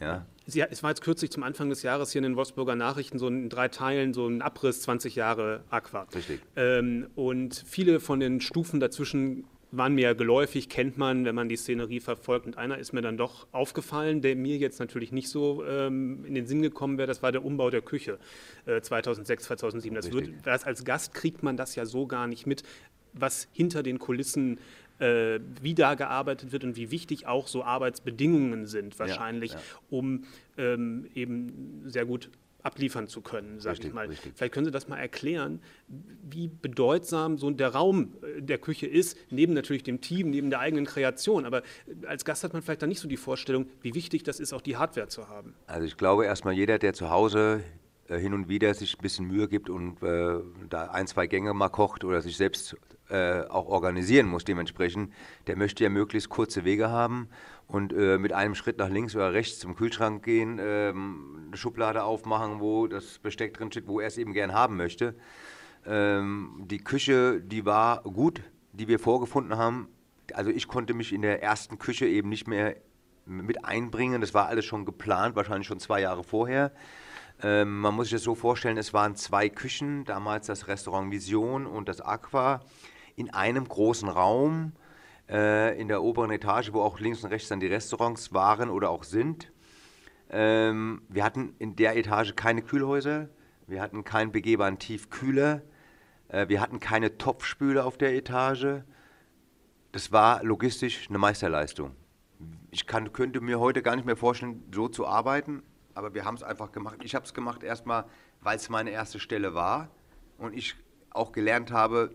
Ja. 0.00 0.26
ja. 0.46 0.66
es 0.70 0.82
war 0.82 0.90
jetzt 0.90 1.02
kürzlich 1.02 1.30
zum 1.30 1.42
Anfang 1.42 1.68
des 1.68 1.82
Jahres 1.82 2.10
hier 2.10 2.20
in 2.20 2.24
den 2.24 2.36
Wolfsburger 2.36 2.74
Nachrichten 2.74 3.18
so 3.18 3.28
in 3.28 3.50
drei 3.50 3.68
Teilen 3.68 4.14
so 4.14 4.26
ein 4.26 4.40
Abriss 4.40 4.80
20 4.82 5.16
Jahre 5.16 5.64
Aqua. 5.68 6.06
Richtig. 6.14 6.40
Ähm, 6.56 7.08
und 7.14 7.62
viele 7.66 8.00
von 8.00 8.20
den 8.20 8.40
Stufen 8.40 8.80
dazwischen 8.80 9.44
waren 9.76 9.94
mir 9.94 10.14
geläufig, 10.14 10.68
kennt 10.68 10.98
man, 10.98 11.24
wenn 11.24 11.34
man 11.34 11.48
die 11.48 11.56
Szenerie 11.56 12.00
verfolgt. 12.00 12.46
Und 12.46 12.58
einer 12.58 12.78
ist 12.78 12.92
mir 12.92 13.02
dann 13.02 13.16
doch 13.16 13.46
aufgefallen, 13.52 14.22
der 14.22 14.36
mir 14.36 14.56
jetzt 14.56 14.78
natürlich 14.78 15.12
nicht 15.12 15.28
so 15.28 15.64
ähm, 15.64 16.24
in 16.24 16.34
den 16.34 16.46
Sinn 16.46 16.62
gekommen 16.62 16.98
wäre, 16.98 17.06
das 17.06 17.22
war 17.22 17.32
der 17.32 17.44
Umbau 17.44 17.70
der 17.70 17.82
Küche 17.82 18.18
äh, 18.66 18.80
2006, 18.80 19.44
2007. 19.44 19.94
Das 19.94 20.12
wird, 20.12 20.30
das 20.44 20.64
als 20.64 20.84
Gast 20.84 21.14
kriegt 21.14 21.42
man 21.42 21.56
das 21.56 21.74
ja 21.74 21.86
so 21.86 22.06
gar 22.06 22.26
nicht 22.26 22.46
mit, 22.46 22.62
was 23.12 23.48
hinter 23.52 23.82
den 23.82 23.98
Kulissen 23.98 24.58
äh, 24.98 25.40
wie 25.60 25.74
da 25.74 25.94
gearbeitet 25.94 26.52
wird 26.52 26.64
und 26.64 26.76
wie 26.76 26.90
wichtig 26.90 27.26
auch 27.26 27.48
so 27.48 27.64
Arbeitsbedingungen 27.64 28.66
sind, 28.66 28.98
wahrscheinlich, 28.98 29.52
ja, 29.52 29.58
ja. 29.58 29.64
um 29.90 30.24
ähm, 30.56 31.08
eben 31.14 31.82
sehr 31.86 32.06
gut 32.06 32.30
abliefern 32.64 33.06
zu 33.06 33.20
können, 33.20 33.60
sage 33.60 33.86
ich 33.86 33.92
mal. 33.92 34.06
Richtig. 34.06 34.32
Vielleicht 34.34 34.54
können 34.54 34.64
Sie 34.64 34.72
das 34.72 34.88
mal 34.88 34.96
erklären, 34.96 35.60
wie 36.22 36.48
bedeutsam 36.48 37.38
so 37.38 37.50
der 37.50 37.68
Raum 37.68 38.14
äh, 38.22 38.42
der 38.42 38.58
Küche 38.58 38.86
ist, 38.86 39.16
neben 39.30 39.52
natürlich 39.52 39.82
dem 39.82 40.00
Team, 40.00 40.30
neben 40.30 40.50
der 40.50 40.60
eigenen 40.60 40.86
Kreation. 40.86 41.44
Aber 41.44 41.58
äh, 41.58 42.06
als 42.06 42.24
Gast 42.24 42.42
hat 42.42 42.54
man 42.54 42.62
vielleicht 42.62 42.82
dann 42.82 42.88
nicht 42.88 43.00
so 43.00 43.08
die 43.08 43.18
Vorstellung, 43.18 43.66
wie 43.82 43.94
wichtig 43.94 44.22
das 44.24 44.40
ist, 44.40 44.52
auch 44.52 44.62
die 44.62 44.76
Hardware 44.76 45.08
zu 45.08 45.28
haben. 45.28 45.54
Also 45.66 45.86
ich 45.86 45.96
glaube 45.96 46.24
erstmal 46.24 46.54
jeder, 46.54 46.78
der 46.78 46.94
zu 46.94 47.10
Hause 47.10 47.62
äh, 48.08 48.18
hin 48.18 48.32
und 48.32 48.48
wieder 48.48 48.72
sich 48.72 48.98
ein 48.98 49.02
bisschen 49.02 49.26
Mühe 49.26 49.46
gibt 49.46 49.68
und 49.68 50.02
äh, 50.02 50.40
da 50.70 50.86
ein, 50.86 51.06
zwei 51.06 51.26
Gänge 51.26 51.52
mal 51.52 51.68
kocht 51.68 52.02
oder 52.02 52.22
sich 52.22 52.36
selbst 52.38 52.76
äh, 53.10 53.42
auch 53.42 53.66
organisieren 53.66 54.26
muss 54.26 54.44
dementsprechend, 54.44 55.12
der 55.46 55.56
möchte 55.56 55.84
ja 55.84 55.90
möglichst 55.90 56.28
kurze 56.28 56.64
Wege 56.64 56.90
haben 56.90 57.28
und 57.66 57.92
äh, 57.92 58.18
mit 58.18 58.32
einem 58.32 58.54
Schritt 58.54 58.78
nach 58.78 58.88
links 58.88 59.14
oder 59.14 59.32
rechts 59.32 59.58
zum 59.58 59.76
Kühlschrank 59.76 60.22
gehen, 60.24 60.58
ähm, 60.62 61.44
eine 61.48 61.56
Schublade 61.56 62.04
aufmachen, 62.04 62.60
wo 62.60 62.86
das 62.86 63.18
Besteck 63.18 63.54
drin 63.54 63.70
steht, 63.70 63.86
wo 63.88 64.00
er 64.00 64.06
es 64.06 64.18
eben 64.18 64.32
gern 64.32 64.52
haben 64.52 64.76
möchte. 64.76 65.14
Ähm, 65.86 66.64
die 66.66 66.78
Küche, 66.78 67.40
die 67.40 67.64
war 67.66 68.02
gut, 68.02 68.42
die 68.72 68.88
wir 68.88 68.98
vorgefunden 68.98 69.56
haben. 69.56 69.88
Also 70.32 70.50
ich 70.50 70.68
konnte 70.68 70.94
mich 70.94 71.12
in 71.12 71.22
der 71.22 71.42
ersten 71.42 71.78
Küche 71.78 72.06
eben 72.06 72.28
nicht 72.28 72.48
mehr 72.48 72.76
mit 73.26 73.64
einbringen. 73.64 74.20
Das 74.20 74.34
war 74.34 74.46
alles 74.46 74.64
schon 74.64 74.84
geplant, 74.84 75.36
wahrscheinlich 75.36 75.66
schon 75.66 75.80
zwei 75.80 76.00
Jahre 76.00 76.24
vorher. 76.24 76.72
Ähm, 77.42 77.80
man 77.80 77.94
muss 77.94 78.06
sich 78.06 78.14
das 78.14 78.22
so 78.22 78.34
vorstellen, 78.34 78.78
es 78.78 78.94
waren 78.94 79.16
zwei 79.16 79.48
Küchen, 79.48 80.04
damals 80.04 80.46
das 80.46 80.68
Restaurant 80.68 81.10
Vision 81.10 81.66
und 81.66 81.88
das 81.88 82.00
Aqua, 82.00 82.60
in 83.16 83.32
einem 83.32 83.66
großen 83.66 84.08
Raum 84.08 84.72
äh, 85.28 85.78
in 85.80 85.88
der 85.88 86.02
oberen 86.02 86.30
Etage, 86.30 86.72
wo 86.72 86.82
auch 86.82 87.00
links 87.00 87.24
und 87.24 87.30
rechts 87.30 87.48
dann 87.48 87.60
die 87.60 87.66
Restaurants 87.66 88.32
waren 88.32 88.70
oder 88.70 88.90
auch 88.90 89.04
sind. 89.04 89.52
Ähm, 90.30 91.02
wir 91.08 91.24
hatten 91.24 91.54
in 91.58 91.76
der 91.76 91.96
Etage 91.96 92.34
keine 92.34 92.62
Kühlhäuser, 92.62 93.28
wir 93.66 93.80
hatten 93.80 94.04
keinen 94.04 94.32
begehbaren 94.32 94.78
Tiefkühler, 94.78 95.62
äh, 96.28 96.48
wir 96.48 96.60
hatten 96.60 96.80
keine 96.80 97.18
Topfspüle 97.18 97.84
auf 97.84 97.96
der 97.98 98.14
Etage. 98.14 98.82
Das 99.92 100.12
war 100.12 100.42
logistisch 100.42 101.08
eine 101.08 101.18
Meisterleistung. 101.18 101.92
Ich 102.70 102.86
kann, 102.86 103.12
könnte 103.12 103.40
mir 103.40 103.60
heute 103.60 103.82
gar 103.82 103.94
nicht 103.94 104.04
mehr 104.04 104.16
vorstellen, 104.16 104.64
so 104.74 104.88
zu 104.88 105.06
arbeiten, 105.06 105.62
aber 105.94 106.14
wir 106.14 106.24
haben 106.24 106.34
es 106.34 106.42
einfach 106.42 106.72
gemacht. 106.72 106.96
Ich 107.02 107.14
habe 107.14 107.24
es 107.24 107.32
gemacht 107.32 107.62
erstmal, 107.62 108.04
weil 108.40 108.56
es 108.56 108.68
meine 108.68 108.90
erste 108.90 109.20
Stelle 109.20 109.54
war 109.54 109.88
und 110.38 110.52
ich 110.54 110.74
auch 111.10 111.30
gelernt 111.30 111.70
habe, 111.70 112.10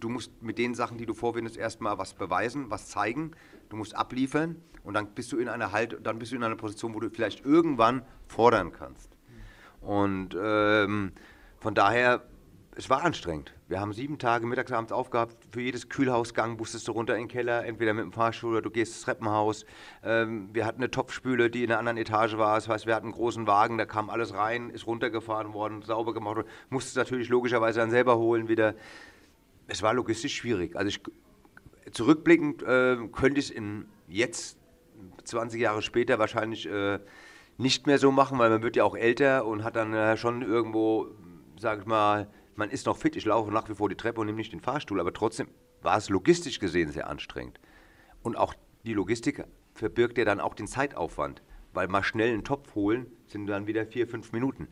du 0.00 0.08
musst 0.08 0.42
mit 0.42 0.58
den 0.58 0.74
Sachen, 0.74 0.98
die 0.98 1.06
du 1.06 1.14
vorwendest, 1.14 1.56
erstmal 1.56 1.98
was 1.98 2.14
beweisen, 2.14 2.70
was 2.70 2.88
zeigen. 2.88 3.32
Du 3.68 3.76
musst 3.76 3.96
abliefern 3.96 4.56
und 4.84 4.94
dann 4.94 5.08
bist 5.14 5.32
du 5.32 5.38
in 5.38 5.48
einer 5.48 5.72
halt, 5.72 5.98
dann 6.02 6.18
bist 6.18 6.32
du 6.32 6.36
in 6.36 6.44
einer 6.44 6.56
Position, 6.56 6.94
wo 6.94 7.00
du 7.00 7.10
vielleicht 7.10 7.44
irgendwann 7.44 8.02
fordern 8.26 8.72
kannst. 8.72 9.16
Und 9.80 10.36
ähm, 10.40 11.12
von 11.58 11.74
daher, 11.74 12.22
es 12.74 12.88
war 12.88 13.02
anstrengend. 13.02 13.52
Wir 13.68 13.80
haben 13.80 13.92
sieben 13.92 14.18
Tage 14.18 14.46
mittags, 14.46 14.72
abends 14.72 14.92
aufgehabt. 14.92 15.36
Für 15.50 15.60
jedes 15.60 15.88
Kühlhausgang 15.88 16.56
musstest 16.56 16.88
du 16.88 16.92
runter 16.92 17.14
in 17.16 17.24
den 17.24 17.28
Keller, 17.28 17.64
entweder 17.66 17.92
mit 17.92 18.04
dem 18.04 18.12
Fahrstuhl 18.12 18.52
oder 18.52 18.62
du 18.62 18.70
gehst 18.70 18.94
ins 18.94 19.02
Treppenhaus. 19.02 19.66
Ähm, 20.02 20.50
wir 20.52 20.64
hatten 20.64 20.80
eine 20.80 20.90
Topfspüle, 20.90 21.50
die 21.50 21.64
in 21.64 21.70
einer 21.70 21.78
anderen 21.78 21.98
Etage 21.98 22.36
war. 22.38 22.54
Das 22.54 22.68
heißt, 22.68 22.86
wir 22.86 22.94
hatten 22.94 23.06
einen 23.06 23.14
großen 23.14 23.46
Wagen, 23.46 23.76
da 23.76 23.84
kam 23.84 24.08
alles 24.08 24.34
rein, 24.34 24.70
ist 24.70 24.86
runtergefahren 24.86 25.52
worden, 25.52 25.82
sauber 25.82 26.14
gemacht 26.14 26.36
worden. 26.36 26.48
Musstest 26.70 26.96
natürlich 26.96 27.28
logischerweise 27.28 27.80
dann 27.80 27.90
selber 27.90 28.16
holen 28.16 28.48
wieder 28.48 28.74
es 29.72 29.80
war 29.80 29.94
logistisch 29.94 30.36
schwierig. 30.36 30.76
Also 30.76 30.88
ich, 30.88 31.00
zurückblickend 31.92 32.62
äh, 32.62 32.98
könnte 33.10 33.40
ich 33.40 33.56
es 33.56 33.62
jetzt, 34.06 34.58
20 35.24 35.60
Jahre 35.60 35.80
später, 35.80 36.18
wahrscheinlich 36.18 36.68
äh, 36.68 36.98
nicht 37.56 37.86
mehr 37.86 37.98
so 37.98 38.12
machen, 38.12 38.38
weil 38.38 38.50
man 38.50 38.62
wird 38.62 38.76
ja 38.76 38.84
auch 38.84 38.94
älter 38.94 39.46
und 39.46 39.64
hat 39.64 39.76
dann 39.76 39.94
äh, 39.94 40.16
schon 40.18 40.42
irgendwo, 40.42 41.08
sag 41.58 41.80
ich 41.80 41.86
mal, 41.86 42.30
man 42.54 42.68
ist 42.68 42.84
noch 42.84 42.98
fit, 42.98 43.16
ich 43.16 43.24
laufe 43.24 43.50
nach 43.50 43.68
wie 43.70 43.74
vor 43.74 43.88
die 43.88 43.96
Treppe 43.96 44.20
und 44.20 44.26
nehme 44.26 44.36
nicht 44.36 44.52
den 44.52 44.60
Fahrstuhl, 44.60 45.00
aber 45.00 45.14
trotzdem 45.14 45.48
war 45.80 45.96
es 45.96 46.10
logistisch 46.10 46.58
gesehen 46.58 46.92
sehr 46.92 47.08
anstrengend. 47.08 47.58
Und 48.22 48.36
auch 48.36 48.54
die 48.84 48.92
Logistik 48.92 49.42
verbirgt 49.74 50.18
ja 50.18 50.26
dann 50.26 50.38
auch 50.38 50.52
den 50.52 50.66
Zeitaufwand, 50.66 51.42
weil 51.72 51.88
mal 51.88 52.02
schnell 52.02 52.32
einen 52.32 52.44
Topf 52.44 52.74
holen 52.74 53.06
sind 53.26 53.46
dann 53.46 53.66
wieder 53.66 53.86
vier, 53.86 54.06
fünf 54.06 54.32
Minuten 54.32 54.68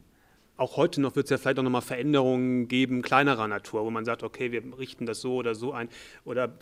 auch 0.61 0.77
heute 0.77 1.01
noch 1.01 1.17
wird 1.17 1.25
es 1.25 1.31
ja 1.31 1.39
vielleicht 1.39 1.59
auch 1.59 1.63
nochmal 1.63 1.81
Veränderungen 1.81 2.69
geben, 2.69 3.01
kleinerer 3.01 3.49
Natur, 3.49 3.85
wo 3.85 3.91
man 3.91 4.05
sagt, 4.05 4.23
okay, 4.23 4.53
wir 4.53 4.63
richten 4.79 5.07
das 5.07 5.21
so 5.21 5.37
oder 5.37 5.55
so 5.55 5.73
ein 5.73 5.89
oder 6.25 6.53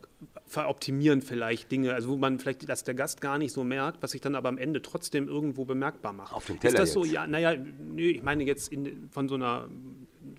veroptimieren 0.46 1.20
vielleicht 1.20 1.72
Dinge, 1.72 1.94
also 1.94 2.10
wo 2.10 2.16
man 2.16 2.38
vielleicht, 2.38 2.68
dass 2.68 2.84
der 2.84 2.94
Gast 2.94 3.20
gar 3.20 3.38
nicht 3.38 3.52
so 3.52 3.64
merkt, 3.64 4.00
was 4.00 4.12
sich 4.12 4.20
dann 4.20 4.36
aber 4.36 4.48
am 4.48 4.56
Ende 4.56 4.82
trotzdem 4.82 5.26
irgendwo 5.26 5.64
bemerkbar 5.64 6.12
macht. 6.12 6.32
Auf 6.32 6.46
dem 6.46 6.60
Teller 6.60 6.74
Ist 6.74 6.78
das 6.78 6.94
jetzt. 6.94 6.94
so? 6.94 7.12
Ja, 7.12 7.26
naja, 7.26 7.56
nee, 7.56 8.10
ich 8.10 8.22
meine 8.22 8.44
jetzt 8.44 8.72
in, 8.72 9.08
von 9.10 9.28
so 9.28 9.34
einer 9.34 9.68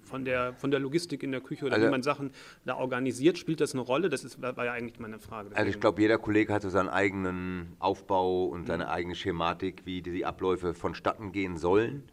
von 0.03 0.23
der, 0.23 0.53
von 0.53 0.71
der 0.71 0.79
Logistik 0.79 1.21
in 1.21 1.31
der 1.31 1.41
Küche 1.41 1.65
oder 1.65 1.75
also, 1.75 1.87
wie 1.87 1.91
man 1.91 2.01
Sachen 2.01 2.31
da 2.65 2.77
organisiert, 2.77 3.37
spielt 3.37 3.59
das 3.59 3.73
eine 3.73 3.81
Rolle? 3.81 4.09
Das 4.09 4.23
ist, 4.23 4.41
war 4.41 4.65
ja 4.65 4.71
eigentlich 4.71 4.99
meine 4.99 5.19
Frage. 5.19 5.55
Also 5.55 5.69
ich 5.69 5.79
glaube, 5.79 6.01
jeder 6.01 6.17
Kollege 6.17 6.53
hat 6.53 6.61
so 6.61 6.69
seinen 6.69 6.89
eigenen 6.89 7.75
Aufbau 7.79 8.45
und 8.45 8.67
seine 8.67 8.85
mhm. 8.85 8.89
eigene 8.89 9.15
Schematik, 9.15 9.81
wie 9.85 10.01
die 10.01 10.25
Abläufe 10.25 10.73
vonstatten 10.73 11.31
gehen 11.31 11.57
sollen 11.57 12.03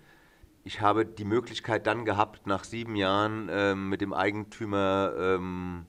ich 0.67 0.81
habe 0.81 1.07
die 1.07 1.25
Möglichkeit 1.25 1.87
dann 1.87 2.05
gehabt, 2.05 2.49
nach 2.49 2.65
sieben 2.65 2.97
Jahren 2.97 3.49
ähm, 3.53 3.89
mit 3.89 4.01
dem 4.01 4.13
Eigentümer 4.13 5.15
ähm, 5.17 5.87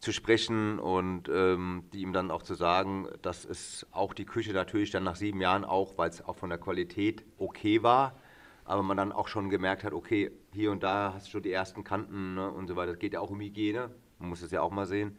zu 0.00 0.12
sprechen 0.12 0.78
und 0.78 1.30
ähm, 1.30 1.84
die 1.94 2.02
ihm 2.02 2.12
dann 2.12 2.30
auch 2.30 2.42
zu 2.42 2.54
sagen, 2.54 3.08
dass 3.22 3.46
es 3.46 3.86
auch 3.90 4.12
die 4.12 4.26
Küche 4.26 4.52
natürlich 4.52 4.90
dann 4.90 5.02
nach 5.04 5.16
sieben 5.16 5.40
Jahren 5.40 5.64
auch, 5.64 5.96
weil 5.96 6.10
es 6.10 6.22
auch 6.22 6.36
von 6.36 6.50
der 6.50 6.58
Qualität 6.58 7.24
okay 7.38 7.82
war, 7.82 8.18
aber 8.66 8.82
man 8.82 8.98
dann 8.98 9.12
auch 9.12 9.28
schon 9.28 9.48
gemerkt 9.48 9.82
hat, 9.82 9.94
okay, 9.94 10.30
hier 10.52 10.72
und 10.72 10.82
da 10.82 11.14
hast 11.14 11.28
du 11.28 11.30
schon 11.30 11.42
die 11.42 11.52
ersten 11.52 11.82
Kanten 11.82 12.34
ne, 12.34 12.50
und 12.50 12.68
so 12.68 12.76
weiter. 12.76 12.92
Das 12.92 12.98
geht 12.98 13.14
ja 13.14 13.20
auch 13.20 13.30
um 13.30 13.40
Hygiene, 13.40 13.90
man 14.18 14.28
muss 14.28 14.42
es 14.42 14.50
ja 14.50 14.60
auch 14.60 14.70
mal 14.70 14.86
sehen. 14.86 15.18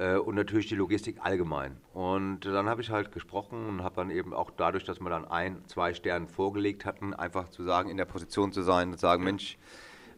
Äh, 0.00 0.16
und 0.16 0.34
natürlich 0.34 0.66
die 0.66 0.76
Logistik 0.76 1.18
allgemein. 1.20 1.76
Und 1.92 2.46
dann 2.46 2.70
habe 2.70 2.80
ich 2.80 2.88
halt 2.88 3.12
gesprochen 3.12 3.68
und 3.68 3.82
habe 3.84 3.96
dann 3.96 4.10
eben 4.10 4.32
auch 4.32 4.50
dadurch, 4.50 4.84
dass 4.84 4.98
wir 4.98 5.10
dann 5.10 5.26
ein, 5.26 5.62
zwei 5.66 5.92
Sterne 5.92 6.26
vorgelegt 6.26 6.86
hatten, 6.86 7.12
einfach 7.12 7.50
zu 7.50 7.64
sagen, 7.64 7.90
in 7.90 7.98
der 7.98 8.06
Position 8.06 8.50
zu 8.50 8.62
sein 8.62 8.88
und 8.88 8.94
zu 8.94 9.00
sagen, 9.00 9.22
Mensch, 9.22 9.58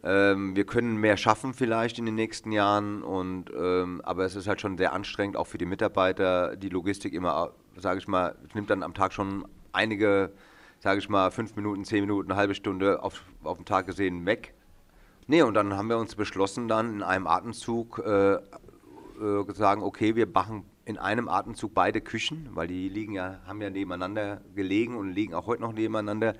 ähm, 0.01 0.55
wir 0.55 0.65
können 0.65 0.95
mehr 0.95 1.17
schaffen 1.17 1.53
vielleicht 1.53 1.99
in 1.99 2.05
den 2.05 2.15
nächsten 2.15 2.53
Jahren, 2.53 3.03
und, 3.03 3.51
ähm, 3.53 3.99
aber 4.05 4.23
es 4.23 4.37
ist 4.37 4.47
halt 4.47 4.61
schon 4.61 4.77
sehr 4.77 4.93
anstrengend, 4.93 5.35
auch 5.35 5.47
für 5.47 5.57
die 5.57 5.65
Mitarbeiter, 5.65 6.55
die 6.55 6.69
Logistik 6.69 7.13
immer, 7.13 7.51
sage 7.75 7.99
ich 7.99 8.07
mal, 8.07 8.35
nimmt 8.53 8.69
dann 8.69 8.83
am 8.83 8.93
Tag 8.93 9.11
schon 9.11 9.45
einige, 9.73 10.31
sage 10.79 10.99
ich 10.99 11.09
mal, 11.09 11.29
fünf 11.29 11.57
Minuten, 11.57 11.83
zehn 11.83 12.01
Minuten, 12.01 12.31
eine 12.31 12.39
halbe 12.39 12.55
Stunde 12.55 13.03
auf, 13.03 13.21
auf 13.43 13.57
den 13.57 13.65
Tag 13.65 13.87
gesehen 13.87 14.25
weg. 14.25 14.53
Nee, 15.27 15.41
und 15.41 15.53
dann 15.53 15.75
haben 15.75 15.89
wir 15.89 15.97
uns 15.97 16.15
beschlossen, 16.15 16.67
dann 16.67 16.95
in 16.95 17.03
einem 17.03 17.27
Atemzug 17.27 17.99
äh, 17.99 18.39
äh, 19.23 19.53
sagen, 19.53 19.83
okay, 19.83 20.15
wir 20.15 20.27
machen 20.27 20.65
in 20.85 20.97
einem 20.97 21.29
Atemzug 21.29 21.73
beide 21.73 22.01
Küchen, 22.01 22.49
weil 22.53 22.67
die 22.67 22.89
liegen 22.89 23.13
ja, 23.13 23.39
haben 23.47 23.61
ja 23.61 23.69
nebeneinander 23.69 24.41
gelegen 24.53 24.97
und 24.97 25.11
liegen 25.13 25.33
auch 25.33 25.47
heute 25.47 25.61
noch 25.61 25.71
nebeneinander, 25.71 26.35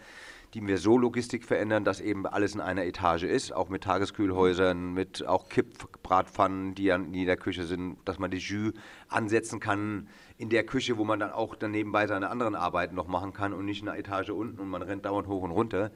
die 0.54 0.68
wir 0.68 0.78
so 0.78 0.98
Logistik 0.98 1.46
verändern, 1.46 1.84
dass 1.84 2.00
eben 2.02 2.28
alles 2.28 2.54
in 2.54 2.62
einer 2.62 2.84
Etage 2.86 3.24
ist, 3.24 3.54
auch 3.54 3.70
mit 3.70 3.84
Tageskühlhäusern, 3.84 4.94
mit 4.94 5.26
auch 5.26 5.50
Kippbratpfannen, 5.50 6.76
die 6.76 6.90
in 6.90 7.14
jeder 7.14 7.38
Küche 7.38 7.64
sind, 7.64 7.98
dass 8.06 8.20
man 8.20 8.30
die 8.30 8.38
Jus 8.38 8.74
ansetzen 9.08 9.60
kann 9.60 10.10
in 10.38 10.50
der 10.50 10.66
Küche, 10.66 10.98
wo 10.98 11.06
man 11.06 11.20
dann 11.20 11.32
auch 11.32 11.56
dann 11.56 11.72
nebenbei 11.72 12.06
seine 12.06 12.30
anderen 12.30 12.56
Arbeiten 12.56 12.96
noch 12.96 13.08
machen 13.08 13.34
kann 13.34 13.54
und 13.54 13.66
nicht 13.66 13.82
in 13.82 13.90
einer 13.90 13.98
Etage 13.98 14.30
unten 14.30 14.60
und 14.60 14.70
man 14.70 14.82
rennt 14.82 15.06
dauernd 15.06 15.28
hoch 15.28 15.42
und 15.42 15.52
runter. 15.52 15.92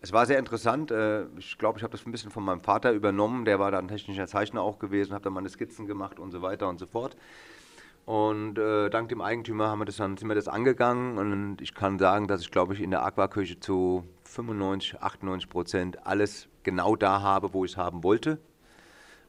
Es 0.00 0.12
war 0.12 0.26
sehr 0.26 0.38
interessant. 0.38 0.90
Äh, 0.90 1.24
ich 1.38 1.58
glaube, 1.58 1.78
ich 1.78 1.82
habe 1.82 1.92
das 1.92 2.06
ein 2.06 2.12
bisschen 2.12 2.30
von 2.30 2.44
meinem 2.44 2.60
Vater 2.60 2.92
übernommen. 2.92 3.44
Der 3.44 3.58
war 3.58 3.70
dann 3.70 3.88
technischer 3.88 4.26
Zeichner 4.26 4.62
auch 4.62 4.78
gewesen, 4.78 5.14
habe 5.14 5.24
dann 5.24 5.32
meine 5.32 5.48
Skizzen 5.48 5.86
gemacht 5.86 6.18
und 6.18 6.30
so 6.30 6.42
weiter 6.42 6.68
und 6.68 6.78
so 6.78 6.86
fort. 6.86 7.16
Und 8.04 8.56
äh, 8.56 8.88
dank 8.88 9.08
dem 9.08 9.20
Eigentümer 9.20 9.68
haben 9.68 9.80
wir 9.80 9.84
das 9.84 9.96
dann, 9.96 10.16
sind 10.16 10.28
wir 10.28 10.36
das 10.36 10.46
angegangen 10.46 11.18
und 11.18 11.60
ich 11.60 11.74
kann 11.74 11.98
sagen, 11.98 12.28
dass 12.28 12.40
ich 12.40 12.52
glaube 12.52 12.72
ich 12.72 12.80
in 12.80 12.92
der 12.92 13.04
Aquaküche 13.04 13.58
zu 13.58 14.04
95, 14.22 15.02
98 15.02 15.50
Prozent 15.50 16.06
alles 16.06 16.48
genau 16.62 16.94
da 16.94 17.20
habe, 17.20 17.52
wo 17.52 17.64
ich 17.64 17.72
es 17.72 17.76
haben 17.76 18.04
wollte. 18.04 18.38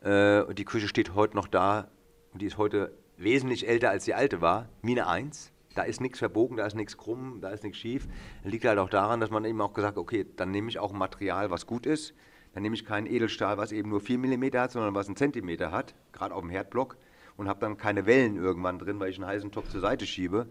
Äh, 0.01 0.53
die 0.53 0.63
Küche 0.63 0.87
steht 0.87 1.15
heute 1.15 1.35
noch 1.35 1.47
da 1.47 1.87
und 2.33 2.43
die 2.43 2.45
ist 2.45 2.59
heute 2.59 2.93
wesentlich 3.17 3.67
älter 3.67 3.89
als 3.89 4.05
die 4.05 4.13
alte 4.13 4.41
war, 4.41 4.69
Mine 4.83 5.07
1 5.07 5.51
da 5.77 5.83
ist 5.83 6.01
nichts 6.01 6.17
verbogen, 6.19 6.57
da 6.57 6.65
ist 6.65 6.75
nichts 6.75 6.97
krumm, 6.97 7.39
da 7.39 7.51
ist 7.51 7.63
nichts 7.63 7.77
schief. 7.77 8.07
Liegt 8.43 8.65
halt 8.65 8.79
auch 8.79 8.89
daran, 8.89 9.19
dass 9.19 9.29
man 9.29 9.45
eben 9.45 9.61
auch 9.61 9.73
gesagt 9.73 9.95
hat, 9.95 10.01
okay, 10.01 10.25
dann 10.35 10.49
nehme 10.49 10.69
ich 10.69 10.79
auch 10.79 10.91
ein 10.91 10.97
Material, 10.97 11.51
was 11.51 11.67
gut 11.67 11.85
ist. 11.85 12.15
Dann 12.53 12.63
nehme 12.63 12.75
ich 12.75 12.83
keinen 12.83 13.05
Edelstahl, 13.05 13.57
was 13.59 13.71
eben 13.71 13.89
nur 13.89 14.01
4 14.01 14.17
mm 14.17 14.43
hat, 14.55 14.71
sondern 14.71 14.95
was 14.95 15.05
einen 15.05 15.15
Zentimeter 15.15 15.71
hat, 15.71 15.93
gerade 16.13 16.33
auf 16.33 16.41
dem 16.41 16.49
Herdblock. 16.49 16.97
Und 17.35 17.47
habe 17.47 17.59
dann 17.59 17.77
keine 17.77 18.07
Wellen 18.07 18.37
irgendwann 18.37 18.79
drin, 18.79 18.99
weil 18.99 19.11
ich 19.11 19.17
einen 19.17 19.27
heißen 19.27 19.51
Topf 19.51 19.69
zur 19.69 19.81
Seite 19.81 20.07
schiebe. 20.07 20.47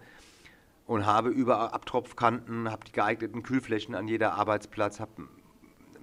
Und 0.86 1.04
habe 1.04 1.30
überall 1.30 1.70
Abtropfkanten, 1.70 2.70
habe 2.70 2.84
die 2.84 2.92
geeigneten 2.92 3.42
Kühlflächen 3.42 3.96
an 3.96 4.06
jeder 4.06 4.34
Arbeitsplatz, 4.34 5.00
habe 5.00 5.24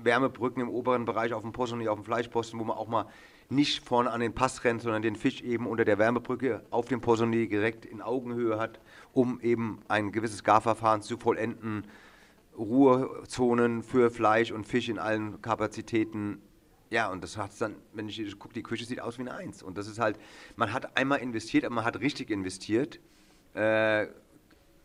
Wärmebrücken 0.03 0.61
im 0.61 0.69
oberen 0.69 1.05
Bereich 1.05 1.33
auf 1.33 1.43
dem 1.43 1.53
Posten 1.53 1.79
und 1.79 1.87
auf 1.87 1.97
dem 1.97 2.03
Fleischposten, 2.03 2.59
wo 2.59 2.65
man 2.65 2.75
auch 2.75 2.89
mal 2.89 3.05
nicht 3.49 3.85
vorne 3.85 4.11
an 4.11 4.19
den 4.19 4.33
Pass 4.33 4.63
rennt, 4.63 4.81
sondern 4.81 5.01
den 5.01 5.15
Fisch 5.15 5.41
eben 5.41 5.67
unter 5.67 5.85
der 5.85 5.99
Wärmebrücke 5.99 6.63
auf 6.69 6.87
dem 6.87 7.01
Poissonnier 7.01 7.47
direkt 7.47 7.85
in 7.85 8.01
Augenhöhe 8.01 8.59
hat, 8.59 8.79
um 9.13 9.39
eben 9.41 9.79
ein 9.87 10.11
gewisses 10.11 10.43
Garverfahren 10.43 11.01
zu 11.01 11.17
vollenden. 11.17 11.85
Ruhezonen 12.57 13.81
für 13.81 14.11
Fleisch 14.11 14.51
und 14.51 14.67
Fisch 14.67 14.89
in 14.89 14.99
allen 14.99 15.41
Kapazitäten. 15.41 16.41
Ja, 16.89 17.11
und 17.11 17.23
das 17.23 17.37
hat 17.37 17.49
dann, 17.59 17.75
wenn 17.93 18.07
ich 18.07 18.37
gucke, 18.37 18.53
die 18.53 18.61
Küche 18.61 18.85
sieht 18.85 19.01
aus 19.01 19.17
wie 19.17 19.21
eine 19.21 19.33
Eins. 19.33 19.63
Und 19.63 19.77
das 19.77 19.87
ist 19.87 19.99
halt, 19.99 20.19
man 20.55 20.73
hat 20.73 20.95
einmal 20.95 21.19
investiert, 21.19 21.65
aber 21.65 21.75
man 21.75 21.85
hat 21.85 21.99
richtig 21.99 22.29
investiert. 22.29 22.99
Äh, 23.55 24.07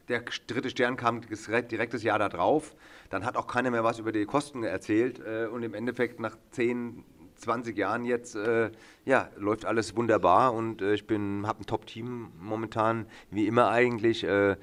der 0.09 0.23
dritte 0.47 0.71
Stern 0.71 0.97
kam 0.97 1.21
direkt 1.21 1.93
das 1.93 2.03
Jahr 2.03 2.19
darauf. 2.19 2.75
Dann 3.11 3.27
hat 3.27 3.37
auch 3.37 3.47
keiner 3.47 3.71
mehr 3.71 3.85
was 3.85 3.99
über 3.99 4.13
die 4.13 4.25
Kosten 4.25 4.63
erzählt. 4.63 5.21
Äh, 5.21 5.47
und 5.47 5.63
im 5.63 5.75
Endeffekt 5.75 6.19
nach 6.21 6.37
10, 6.53 7.05
20 7.39 7.77
Jahren 7.77 8.05
jetzt, 8.05 8.35
äh, 8.37 8.71
ja, 9.05 9.31
läuft 9.37 9.65
alles 9.65 9.97
wunderbar. 9.97 10.55
Und 10.55 10.83
äh, 10.83 10.95
ich 10.95 11.03
habe 11.03 11.15
ein 11.15 11.67
Top-Team 11.67 12.29
momentan, 12.41 13.07
wie 13.31 13.47
immer 13.47 13.71
eigentlich. 13.71 14.25
Äh, 14.25 14.57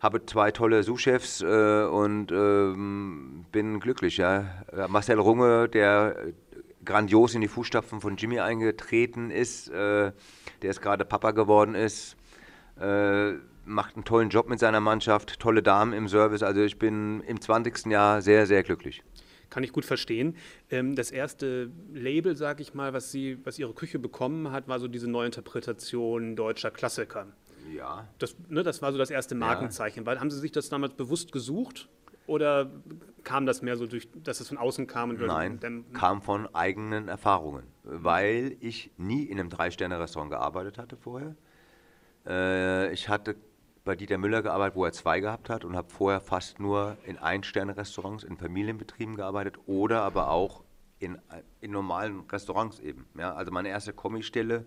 habe 0.00 0.24
zwei 0.24 0.50
tolle 0.50 0.82
Sous-Chefs 0.82 1.42
äh, 1.42 1.84
und 1.84 2.32
ähm, 2.32 3.44
bin 3.52 3.80
glücklich. 3.80 4.16
Ja. 4.16 4.46
Marcel 4.88 5.18
Runge, 5.18 5.68
der 5.68 6.16
grandios 6.84 7.34
in 7.34 7.40
die 7.40 7.48
Fußstapfen 7.48 8.00
von 8.00 8.16
Jimmy 8.16 8.40
eingetreten 8.40 9.30
ist, 9.30 9.68
äh, 9.68 10.12
der 10.62 10.70
ist 10.70 10.80
gerade 10.80 11.04
Papa 11.04 11.32
geworden 11.32 11.74
ist, 11.74 12.16
äh, 12.80 13.32
macht 13.64 13.96
einen 13.96 14.04
tollen 14.04 14.30
Job 14.30 14.48
mit 14.48 14.58
seiner 14.58 14.80
Mannschaft, 14.80 15.38
tolle 15.38 15.62
Damen 15.62 15.92
im 15.92 16.08
Service. 16.08 16.42
Also 16.42 16.62
ich 16.62 16.78
bin 16.78 17.20
im 17.20 17.40
20. 17.40 17.86
Jahr 17.86 18.22
sehr, 18.22 18.46
sehr 18.46 18.62
glücklich. 18.62 19.02
Kann 19.50 19.64
ich 19.64 19.72
gut 19.72 19.84
verstehen. 19.84 20.36
Ähm, 20.70 20.94
das 20.94 21.10
erste 21.10 21.70
Label, 21.92 22.36
sag 22.36 22.60
ich 22.60 22.74
mal, 22.74 22.92
was, 22.92 23.10
sie, 23.10 23.38
was 23.44 23.58
Ihre 23.58 23.74
Küche 23.74 23.98
bekommen 23.98 24.52
hat, 24.52 24.68
war 24.68 24.78
so 24.78 24.88
diese 24.88 25.10
Neuinterpretation 25.10 26.36
deutscher 26.36 26.70
Klassiker. 26.70 27.26
Ja. 27.74 28.08
Das, 28.18 28.36
ne, 28.48 28.62
das 28.62 28.80
war 28.80 28.92
so 28.92 28.98
das 28.98 29.10
erste 29.10 29.34
Markenzeichen. 29.34 30.04
Ja. 30.04 30.20
Haben 30.20 30.30
Sie 30.30 30.38
sich 30.38 30.52
das 30.52 30.68
damals 30.68 30.94
bewusst 30.94 31.32
gesucht? 31.32 31.88
Oder 32.26 32.70
kam 33.24 33.44
das 33.44 33.60
mehr 33.60 33.76
so 33.76 33.86
durch, 33.86 34.08
dass 34.22 34.40
es 34.40 34.48
von 34.48 34.56
außen 34.56 34.86
kam? 34.86 35.14
Nein, 35.14 35.84
kam 35.92 36.22
von 36.22 36.52
eigenen 36.54 37.08
Erfahrungen. 37.08 37.64
Weil 37.82 38.56
ich 38.60 38.92
nie 38.96 39.24
in 39.24 39.40
einem 39.40 39.50
Drei-Sterne-Restaurant 39.50 40.30
gearbeitet 40.30 40.78
hatte 40.78 40.96
vorher. 40.96 41.34
Äh, 42.26 42.92
ich 42.92 43.08
hatte 43.08 43.34
bei 43.90 43.96
Dieter 43.96 44.18
Müller 44.18 44.40
gearbeitet, 44.40 44.76
wo 44.76 44.84
er 44.84 44.92
zwei 44.92 45.18
gehabt 45.18 45.50
hat 45.50 45.64
und 45.64 45.74
habe 45.74 45.90
vorher 45.90 46.20
fast 46.20 46.60
nur 46.60 46.96
in 47.06 47.18
Ein-Sterne-Restaurants, 47.18 48.22
in 48.22 48.36
Familienbetrieben 48.36 49.16
gearbeitet 49.16 49.58
oder 49.66 50.02
aber 50.02 50.30
auch 50.30 50.62
in, 51.00 51.18
in 51.60 51.72
normalen 51.72 52.20
Restaurants 52.30 52.78
eben. 52.78 53.08
Ja, 53.18 53.34
also 53.34 53.50
meine 53.50 53.68
erste 53.68 53.92
Kommistelle 53.92 54.64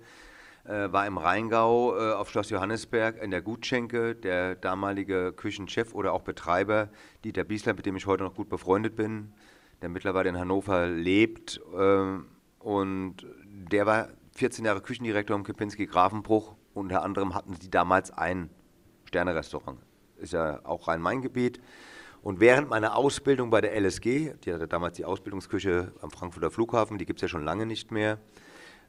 äh, 0.65 0.91
war 0.91 1.07
im 1.07 1.17
Rheingau 1.17 1.97
äh, 1.97 2.11
auf 2.11 2.29
Schloss 2.31 2.49
Johannesberg 2.49 3.23
in 3.23 3.31
der 3.31 3.41
Gutschenke. 3.41 4.13
Der 4.13 4.55
damalige 4.55 5.31
Küchenchef 5.31 5.95
oder 5.95 6.11
auch 6.11 6.23
Betreiber 6.23 6.89
Dieter 7.23 7.45
Biesler, 7.45 7.75
mit 7.75 7.85
dem 7.85 7.95
ich 7.95 8.05
heute 8.05 8.25
noch 8.25 8.35
gut 8.35 8.49
befreundet 8.49 8.97
bin, 8.97 9.31
der 9.81 9.87
mittlerweile 9.87 10.27
in 10.27 10.37
Hannover 10.37 10.87
lebt. 10.87 11.61
Äh, 11.73 12.19
und 12.59 13.25
der 13.71 13.85
war 13.85 14.09
14 14.35 14.65
Jahre 14.65 14.81
Küchendirektor 14.81 15.37
im 15.37 15.45
Kempinski 15.45 15.85
Grafenbruch. 15.85 16.55
Unter 16.73 17.03
anderem 17.03 17.33
hatten 17.35 17.55
sie 17.55 17.69
damals 17.69 18.11
ein 18.11 18.49
Sterne-Restaurant. 19.13 19.77
Ist 20.17 20.33
ja 20.33 20.59
auch 20.63 20.87
Rhein-Main-Gebiet. 20.87 21.61
Und 22.23 22.39
während 22.39 22.69
meiner 22.69 22.95
Ausbildung 22.95 23.51
bei 23.51 23.61
der 23.61 23.79
LSG, 23.79 24.33
die 24.43 24.53
hatte 24.53 24.67
damals 24.67 24.95
die 24.97 25.05
Ausbildungsküche 25.05 25.93
am 26.01 26.09
Frankfurter 26.09 26.49
Flughafen, 26.49 26.97
die 26.97 27.05
gibt 27.05 27.19
es 27.19 27.21
ja 27.21 27.27
schon 27.27 27.43
lange 27.43 27.67
nicht 27.67 27.91
mehr, 27.91 28.13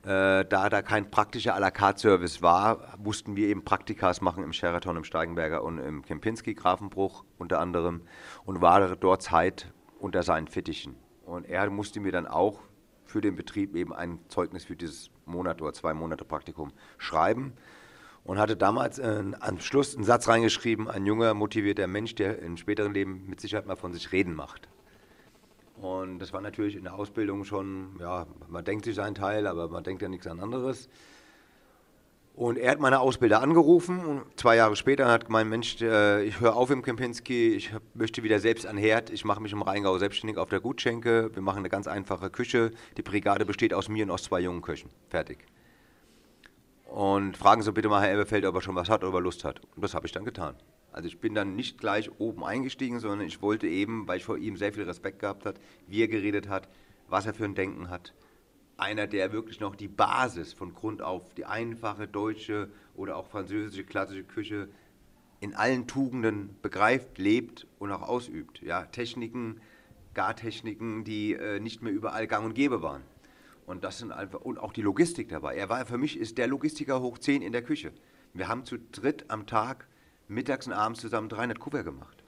äh, 0.05 0.45
da 0.45 0.69
da 0.71 0.83
kein 0.83 1.11
praktischer 1.11 1.55
à 1.55 1.61
la 1.61 1.71
carte 1.71 2.01
Service 2.01 2.41
war, 2.41 2.97
mussten 2.99 3.37
wir 3.37 3.49
eben 3.49 3.65
Praktikas 3.65 4.21
machen 4.21 4.45
im 4.45 4.53
Sheraton, 4.53 4.97
im 4.97 5.05
Steigenberger 5.05 5.63
und 5.63 5.79
im 5.79 6.03
Kempinski 6.03 6.55
Grafenbruch 6.55 7.25
unter 7.39 7.59
anderem 7.59 8.03
und 8.45 8.63
war 8.63 8.97
dort 8.97 9.23
Zeit 9.23 9.73
unter 9.99 10.23
seinen 10.23 10.47
Fittichen. 10.47 10.95
Und 11.27 11.45
er 11.47 11.69
musste 11.71 12.01
mir 12.01 12.13
dann 12.13 12.27
auch 12.27 12.61
für 13.05 13.21
den 13.21 13.35
Betrieb 13.35 13.75
eben 13.75 13.93
ein 13.93 14.21
Zeugnis 14.29 14.65
für 14.65 14.77
dieses 14.77 15.11
Monat 15.27 15.61
oder 15.61 15.73
zwei 15.73 15.93
Monate 15.93 16.25
Praktikum 16.25 16.73
schreiben 16.99 17.55
und 18.25 18.39
hatte 18.39 18.57
damals 18.57 18.99
äh, 18.99 19.23
am 19.41 19.61
Schluss 19.61 19.95
einen 19.95 20.05
Satz 20.05 20.29
reingeschrieben, 20.29 20.89
ein 20.89 21.07
junger, 21.07 21.35
motivierter 21.35 21.87
Mensch, 21.87 22.15
der 22.15 22.41
im 22.41 22.57
späteren 22.57 22.93
Leben 22.93 23.25
mit 23.29 23.41
Sicherheit 23.41 23.67
mal 23.67 23.77
von 23.77 23.93
sich 23.93 24.13
reden 24.13 24.35
macht. 24.35 24.69
Und 25.77 26.19
das 26.19 26.33
war 26.33 26.41
natürlich 26.41 26.77
in 26.77 26.85
der 26.85 26.95
Ausbildung 26.95 27.45
schon, 27.45 27.97
ja, 28.01 28.27
man 28.49 28.65
denkt 28.65 28.87
sich 28.87 28.95
seinen 28.95 29.15
Teil, 29.15 29.47
aber 29.47 29.69
man 29.69 29.85
denkt 29.85 30.03
ja 30.03 30.09
nichts 30.09 30.27
an 30.27 30.41
anderes. 30.41 30.89
Und 32.37 32.59
er 32.59 32.73
hat 32.73 32.81
meine 32.81 32.99
Ausbilder 32.99 33.41
angerufen 33.41 34.05
und 34.05 34.23
zwei 34.35 34.57
Jahre 34.57 34.75
später 34.75 35.07
hat 35.07 35.27
gemeint, 35.27 35.51
Mensch, 35.51 35.81
äh, 35.83 36.25
ich 36.25 36.41
höre 36.41 36.57
auf 36.57 36.71
im 36.71 36.83
Kempinski, 36.83 37.55
ich 37.55 37.73
möchte 37.93 38.25
wieder 38.25 38.41
selbst 38.41 38.67
an 38.67 38.77
Herd, 38.77 39.11
ich 39.11 39.25
mache 39.25 39.41
mich 39.41 39.53
im 39.53 39.63
Rheingau 39.63 39.99
selbstständig 39.99 40.37
auf 40.39 40.49
der 40.49 40.59
Gutschenke, 40.59 41.31
wir 41.33 41.43
machen 41.43 41.59
eine 41.59 41.69
ganz 41.69 41.87
einfache 41.87 42.31
Küche, 42.31 42.73
die 42.97 43.03
Brigade 43.03 43.45
besteht 43.45 43.73
aus 43.73 43.89
mir 43.89 44.05
und 44.05 44.11
aus 44.11 44.25
zwei 44.25 44.41
jungen 44.41 44.63
Köchen, 44.63 44.91
fertig. 45.09 45.47
Und 46.85 47.37
fragen 47.37 47.63
Sie 47.63 47.73
bitte 47.73 47.89
mal 47.89 48.03
Herr 48.03 48.11
Elberfeld, 48.11 48.45
ob 48.45 48.55
er 48.55 48.61
schon 48.61 48.75
was 48.75 48.89
hat 48.89 49.05
oder 49.05 49.21
Lust 49.21 49.45
hat. 49.45 49.61
Und 49.75 49.83
das 49.83 49.95
habe 49.95 50.07
ich 50.07 50.13
dann 50.13 50.25
getan. 50.25 50.55
Also 50.93 51.09
ich 51.09 51.19
bin 51.19 51.35
dann 51.35 51.57
nicht 51.57 51.79
gleich 51.79 52.09
oben 52.21 52.45
eingestiegen, 52.45 53.01
sondern 53.01 53.27
ich 53.27 53.43
wollte 53.43 53.67
eben, 53.67 54.07
weil 54.07 54.19
ich 54.19 54.25
vor 54.25 54.39
ihm 54.39 54.57
sehr 54.57 54.73
viel 54.73 54.85
Respekt 54.85 55.19
gehabt 55.19 55.45
habe, 55.45 55.59
wie 55.89 56.03
er 56.03 56.09
geredet 56.09 56.49
hat, 56.49 56.69
was 57.09 57.27
er 57.27 57.35
für 57.35 57.45
ein 57.45 57.57
Denken 57.57 57.91
hat. 57.91 58.15
Einer, 58.77 59.07
der 59.07 59.33
wirklich 59.33 59.59
noch 59.59 59.75
die 59.75 59.89
Basis 59.89 60.53
von 60.53 60.73
Grund 60.73 61.03
auf, 61.03 61.35
die 61.35 61.47
einfache 61.47 62.07
deutsche 62.07 62.71
oder 62.95 63.17
auch 63.17 63.27
französische 63.27 63.85
klassische 63.85 64.25
Küche 64.25 64.69
in 65.41 65.55
allen 65.55 65.87
Tugenden 65.87 66.57
begreift, 66.63 67.19
lebt 67.19 67.67
und 67.79 67.91
auch 67.91 68.03
ausübt. 68.03 68.63
Ja, 68.63 68.87
Techniken, 68.87 69.61
Gartechniken, 70.15 71.05
die 71.05 71.35
äh, 71.35 71.61
nicht 71.61 71.83
mehr 71.83 71.93
überall 71.93 72.27
gang 72.27 72.45
und 72.45 72.55
gäbe 72.55 72.83
waren. 72.83 73.03
Und 73.67 73.85
das 73.85 73.99
sind 73.99 74.13
einfach, 74.13 74.41
und 74.41 74.59
auch 74.59 74.73
die 74.73 74.83
Logistik 74.83 75.29
dabei. 75.29 75.57
Er 75.57 75.69
war 75.69 75.87
für 75.87 75.99
mich 75.99 76.19
ist 76.19 76.39
der 76.39 76.47
Logistiker 76.47 77.01
hoch 77.01 77.19
10 77.19 77.43
in 77.43 77.53
der 77.53 77.63
Küche. 77.63 77.93
Wir 78.33 78.49
haben 78.49 78.65
zu 78.65 78.77
dritt 78.79 79.25
am 79.29 79.47
Tag 79.47 79.87
mittags 80.29 80.67
und 80.67 80.73
abends 80.73 81.01
zusammen 81.01 81.29
300 81.29 81.59
Kuvert 81.59 81.85
gemacht. 81.85 82.25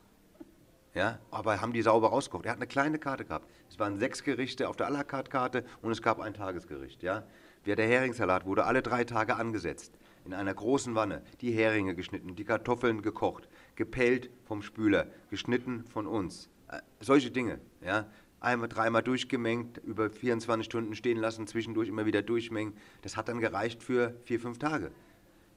Ja, 0.94 1.18
aber 1.30 1.60
haben 1.60 1.74
die 1.74 1.82
sauber 1.82 2.08
rausgekocht. 2.08 2.46
Er 2.46 2.52
hat 2.52 2.58
eine 2.58 2.66
kleine 2.66 2.98
Karte 2.98 3.26
gehabt. 3.26 3.50
Es 3.68 3.78
waren 3.78 3.98
sechs 3.98 4.24
Gerichte 4.24 4.66
auf 4.66 4.76
der 4.76 4.88
à 4.88 4.90
la 4.90 5.04
carte 5.04 5.30
Karte 5.30 5.64
und 5.82 5.90
es 5.90 6.00
gab 6.00 6.20
ein 6.20 6.32
Tagesgericht. 6.32 7.02
Ja. 7.02 7.24
Der 7.66 7.76
Heringssalat 7.76 8.46
wurde 8.46 8.64
alle 8.64 8.80
drei 8.80 9.04
Tage 9.04 9.36
angesetzt. 9.36 9.98
In 10.24 10.32
einer 10.32 10.54
großen 10.54 10.94
Wanne. 10.94 11.22
Die 11.42 11.52
Heringe 11.52 11.94
geschnitten, 11.94 12.34
die 12.34 12.44
Kartoffeln 12.44 13.02
gekocht, 13.02 13.46
gepellt 13.74 14.30
vom 14.44 14.62
Spüler, 14.62 15.08
geschnitten 15.28 15.84
von 15.84 16.06
uns. 16.06 16.48
Äh, 16.68 16.80
solche 17.00 17.30
Dinge. 17.30 17.60
Ja. 17.84 18.06
Einmal, 18.40 18.68
dreimal 18.68 19.02
durchgemengt, 19.02 19.78
über 19.78 20.10
24 20.10 20.64
Stunden 20.64 20.94
stehen 20.94 21.18
lassen, 21.18 21.46
zwischendurch 21.46 21.88
immer 21.88 22.06
wieder 22.06 22.22
durchmengen. 22.22 22.74
Das 23.02 23.16
hat 23.16 23.28
dann 23.28 23.40
gereicht 23.40 23.82
für 23.82 24.14
vier, 24.24 24.40
fünf 24.40 24.58
Tage 24.58 24.92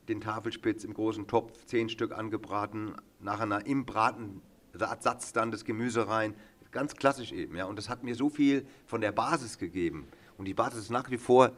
den 0.09 0.21
Tafelspitz 0.21 0.83
im 0.83 0.93
großen 0.93 1.27
Topf, 1.27 1.65
zehn 1.65 1.87
Stück 1.87 2.11
angebraten, 2.11 2.95
nachher 3.19 3.65
im 3.65 3.85
Braten 3.85 4.41
Satz 4.73 5.33
dann 5.33 5.51
das 5.51 5.63
Gemüse 5.63 6.07
rein. 6.07 6.35
Ganz 6.71 6.95
klassisch 6.95 7.31
eben, 7.31 7.55
ja. 7.55 7.65
Und 7.65 7.77
das 7.77 7.89
hat 7.89 8.03
mir 8.03 8.15
so 8.15 8.29
viel 8.29 8.65
von 8.85 9.01
der 9.01 9.11
Basis 9.11 9.57
gegeben. 9.57 10.07
Und 10.37 10.45
die 10.45 10.53
Basis 10.53 10.83
ist 10.83 10.89
nach 10.91 11.09
wie 11.09 11.17
vor 11.17 11.51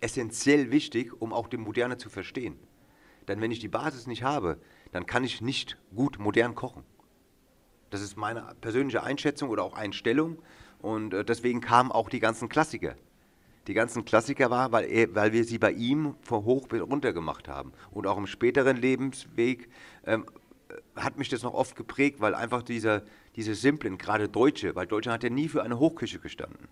essentiell 0.00 0.70
wichtig, 0.70 1.20
um 1.20 1.32
auch 1.32 1.48
die 1.48 1.56
Moderne 1.56 1.98
zu 1.98 2.08
verstehen. 2.08 2.58
Denn 3.26 3.40
wenn 3.40 3.50
ich 3.50 3.58
die 3.58 3.68
Basis 3.68 4.06
nicht 4.06 4.22
habe, 4.22 4.58
dann 4.92 5.06
kann 5.06 5.24
ich 5.24 5.42
nicht 5.42 5.76
gut 5.94 6.18
modern 6.18 6.54
kochen. 6.54 6.84
Das 7.90 8.00
ist 8.02 8.16
meine 8.16 8.54
persönliche 8.60 9.02
Einschätzung 9.02 9.50
oder 9.50 9.64
auch 9.64 9.74
Einstellung. 9.74 10.38
Und 10.80 11.14
äh, 11.14 11.24
deswegen 11.24 11.60
kamen 11.60 11.90
auch 11.90 12.08
die 12.08 12.20
ganzen 12.20 12.48
Klassiker 12.48 12.94
die 13.68 13.74
ganzen 13.74 14.04
Klassiker 14.04 14.50
war, 14.50 14.72
weil, 14.72 14.90
er, 14.90 15.14
weil 15.14 15.32
wir 15.32 15.44
sie 15.44 15.58
bei 15.58 15.72
ihm 15.72 16.16
von 16.22 16.44
hoch 16.44 16.66
bis 16.68 16.80
runter 16.80 17.12
gemacht 17.12 17.48
haben. 17.48 17.72
Und 17.90 18.06
auch 18.06 18.16
im 18.16 18.26
späteren 18.26 18.78
Lebensweg 18.78 19.68
ähm, 20.06 20.24
hat 20.96 21.18
mich 21.18 21.28
das 21.28 21.42
noch 21.42 21.54
oft 21.54 21.76
geprägt, 21.76 22.20
weil 22.20 22.34
einfach 22.34 22.62
dieser, 22.62 23.02
diese 23.36 23.54
simplen, 23.54 23.98
gerade 23.98 24.28
Deutsche, 24.28 24.74
weil 24.74 24.86
Deutschland 24.86 25.14
hat 25.14 25.22
ja 25.22 25.30
nie 25.30 25.48
für 25.48 25.62
eine 25.62 25.78
Hochküche 25.78 26.18
gestanden. 26.18 26.66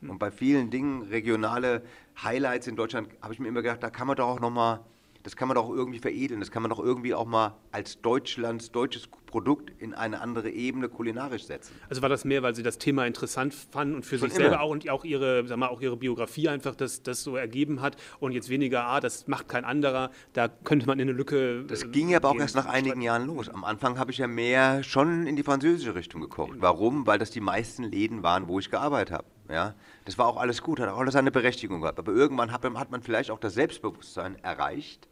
Hm. 0.00 0.10
Und 0.10 0.18
bei 0.18 0.30
vielen 0.30 0.70
Dingen, 0.70 1.02
regionale 1.02 1.82
Highlights 2.22 2.66
in 2.66 2.76
Deutschland, 2.76 3.10
habe 3.20 3.34
ich 3.34 3.40
mir 3.40 3.48
immer 3.48 3.62
gedacht, 3.62 3.82
da 3.82 3.90
kann 3.90 4.06
man 4.06 4.16
doch 4.16 4.28
auch 4.28 4.40
nochmal 4.40 4.80
das 5.28 5.36
kann 5.36 5.46
man 5.46 5.56
doch 5.56 5.68
irgendwie 5.68 5.98
veredeln, 5.98 6.40
das 6.40 6.50
kann 6.50 6.62
man 6.62 6.70
doch 6.70 6.78
irgendwie 6.78 7.12
auch 7.12 7.26
mal 7.26 7.54
als 7.70 8.00
Deutschlands 8.00 8.72
deutsches 8.72 9.08
Produkt 9.26 9.70
in 9.78 9.92
eine 9.92 10.22
andere 10.22 10.48
Ebene 10.48 10.88
kulinarisch 10.88 11.44
setzen. 11.44 11.74
Also 11.90 12.00
war 12.00 12.08
das 12.08 12.24
mehr, 12.24 12.42
weil 12.42 12.54
Sie 12.54 12.62
das 12.62 12.78
Thema 12.78 13.06
interessant 13.06 13.52
fanden 13.52 13.96
und 13.96 14.06
für 14.06 14.18
Schon 14.18 14.30
sich 14.30 14.38
immer. 14.38 14.48
selber 14.48 14.62
auch 14.62 14.70
und 14.70 14.88
auch 14.88 15.04
Ihre, 15.04 15.46
sag 15.46 15.58
mal, 15.58 15.68
auch 15.68 15.82
Ihre 15.82 15.98
Biografie 15.98 16.48
einfach 16.48 16.74
das, 16.74 17.02
das 17.02 17.22
so 17.22 17.36
ergeben 17.36 17.82
hat 17.82 17.98
und 18.20 18.32
jetzt 18.32 18.48
weniger, 18.48 18.84
ah, 18.84 19.00
das 19.00 19.28
macht 19.28 19.50
kein 19.50 19.66
anderer, 19.66 20.12
da 20.32 20.48
könnte 20.48 20.86
man 20.86 20.98
in 20.98 21.10
eine 21.10 21.18
Lücke. 21.18 21.62
Das 21.64 21.82
äh, 21.82 21.88
ging 21.88 22.08
ja 22.08 22.16
aber 22.16 22.30
auch 22.30 22.38
erst 22.38 22.56
nach 22.56 22.64
einigen 22.64 23.02
Jahren 23.02 23.26
los. 23.26 23.50
Am 23.50 23.64
Anfang 23.64 23.98
habe 23.98 24.10
ich 24.10 24.16
ja 24.16 24.28
mehr 24.28 24.82
schon 24.82 25.26
in 25.26 25.36
die 25.36 25.42
französische 25.42 25.94
Richtung 25.94 26.22
gekocht. 26.22 26.52
Genau. 26.52 26.62
Warum? 26.62 27.06
Weil 27.06 27.18
das 27.18 27.30
die 27.30 27.42
meisten 27.42 27.84
Läden 27.84 28.22
waren, 28.22 28.48
wo 28.48 28.58
ich 28.60 28.70
gearbeitet 28.70 29.12
habe. 29.12 29.26
Ja, 29.50 29.74
das 30.06 30.16
war 30.16 30.26
auch 30.26 30.38
alles 30.38 30.62
gut, 30.62 30.80
hat 30.80 30.88
auch 30.88 30.98
alles 30.98 31.12
seine 31.12 31.30
Berechtigung 31.30 31.82
gehabt. 31.82 31.98
Aber 31.98 32.12
irgendwann 32.12 32.50
hat, 32.50 32.64
hat 32.64 32.90
man 32.90 33.02
vielleicht 33.02 33.30
auch 33.30 33.38
das 33.38 33.54
Selbstbewusstsein 33.54 34.42
erreicht, 34.42 35.08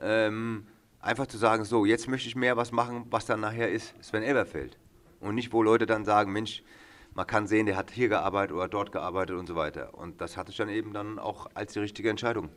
ähm, 0.00 0.66
einfach 1.00 1.26
zu 1.26 1.38
sagen, 1.38 1.64
so, 1.64 1.84
jetzt 1.84 2.08
möchte 2.08 2.28
ich 2.28 2.36
mehr 2.36 2.56
was 2.56 2.72
machen, 2.72 3.06
was 3.10 3.26
dann 3.26 3.40
nachher 3.40 3.70
ist 3.70 3.94
Sven 4.02 4.22
Elberfeld. 4.22 4.78
Und 5.20 5.34
nicht, 5.34 5.52
wo 5.52 5.62
Leute 5.62 5.86
dann 5.86 6.04
sagen, 6.04 6.32
Mensch, 6.32 6.62
man 7.14 7.26
kann 7.26 7.46
sehen, 7.46 7.66
der 7.66 7.76
hat 7.76 7.90
hier 7.90 8.08
gearbeitet 8.08 8.54
oder 8.54 8.68
dort 8.68 8.92
gearbeitet 8.92 9.36
und 9.36 9.46
so 9.46 9.56
weiter. 9.56 9.94
Und 9.94 10.20
das 10.20 10.36
hatte 10.36 10.50
ich 10.50 10.56
dann 10.56 10.68
eben 10.68 10.92
dann 10.92 11.18
auch 11.18 11.48
als 11.54 11.72
die 11.72 11.78
richtige 11.78 12.10
Entscheidung. 12.10 12.50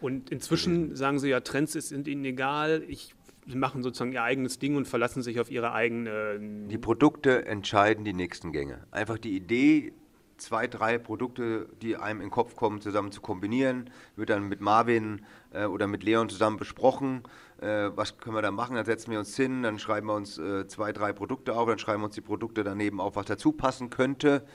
Und 0.00 0.30
inzwischen 0.30 0.96
sagen 0.96 1.18
Sie 1.18 1.28
ja, 1.28 1.40
Trends 1.40 1.72
sind 1.72 2.08
Ihnen 2.08 2.24
egal. 2.24 2.82
Ich, 2.88 3.14
Sie 3.46 3.56
machen 3.56 3.82
sozusagen 3.82 4.12
Ihr 4.12 4.22
eigenes 4.22 4.58
Ding 4.58 4.76
und 4.76 4.88
verlassen 4.88 5.22
sich 5.22 5.38
auf 5.38 5.50
Ihre 5.50 5.72
eigene. 5.72 6.38
Die 6.68 6.78
Produkte 6.78 7.44
entscheiden 7.44 8.04
die 8.04 8.14
nächsten 8.14 8.52
Gänge. 8.52 8.86
Einfach 8.90 9.18
die 9.18 9.36
Idee, 9.36 9.92
zwei, 10.40 10.66
drei 10.66 10.98
Produkte, 10.98 11.68
die 11.80 11.96
einem 11.96 12.20
in 12.20 12.26
den 12.26 12.32
Kopf 12.32 12.56
kommen, 12.56 12.80
zusammen 12.80 13.12
zu 13.12 13.20
kombinieren, 13.20 13.90
wird 14.16 14.30
dann 14.30 14.48
mit 14.48 14.60
Marvin 14.60 15.24
äh, 15.52 15.64
oder 15.64 15.86
mit 15.86 16.02
Leon 16.02 16.28
zusammen 16.28 16.56
besprochen. 16.56 17.22
Äh, 17.60 17.90
was 17.94 18.18
können 18.18 18.34
wir 18.34 18.42
da 18.42 18.50
machen? 18.50 18.76
Dann 18.76 18.86
setzen 18.86 19.10
wir 19.10 19.18
uns 19.18 19.36
hin, 19.36 19.62
dann 19.62 19.78
schreiben 19.78 20.06
wir 20.08 20.14
uns 20.14 20.38
äh, 20.38 20.66
zwei, 20.66 20.92
drei 20.92 21.12
Produkte 21.12 21.54
auf, 21.54 21.68
dann 21.68 21.78
schreiben 21.78 22.02
wir 22.02 22.06
uns 22.06 22.14
die 22.14 22.20
Produkte 22.20 22.64
daneben 22.64 23.00
auf, 23.00 23.16
was 23.16 23.26
dazu 23.26 23.52
passen 23.52 23.90
könnte 23.90 24.46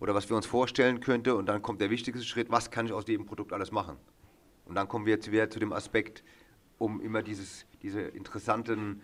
oder 0.00 0.14
was 0.14 0.28
wir 0.28 0.36
uns 0.36 0.46
vorstellen 0.46 1.00
könnte. 1.00 1.34
Und 1.34 1.46
dann 1.46 1.62
kommt 1.62 1.80
der 1.80 1.90
wichtigste 1.90 2.24
Schritt, 2.24 2.50
was 2.50 2.70
kann 2.70 2.86
ich 2.86 2.92
aus 2.92 3.06
jedem 3.06 3.26
Produkt 3.26 3.52
alles 3.52 3.72
machen? 3.72 3.96
Und 4.64 4.74
dann 4.74 4.88
kommen 4.88 5.06
wir 5.06 5.14
jetzt 5.14 5.30
wieder 5.30 5.48
zu 5.50 5.60
dem 5.60 5.72
Aspekt, 5.72 6.24
um 6.78 7.00
immer 7.00 7.22
dieses, 7.22 7.66
diese 7.82 8.00
interessanten, 8.00 9.02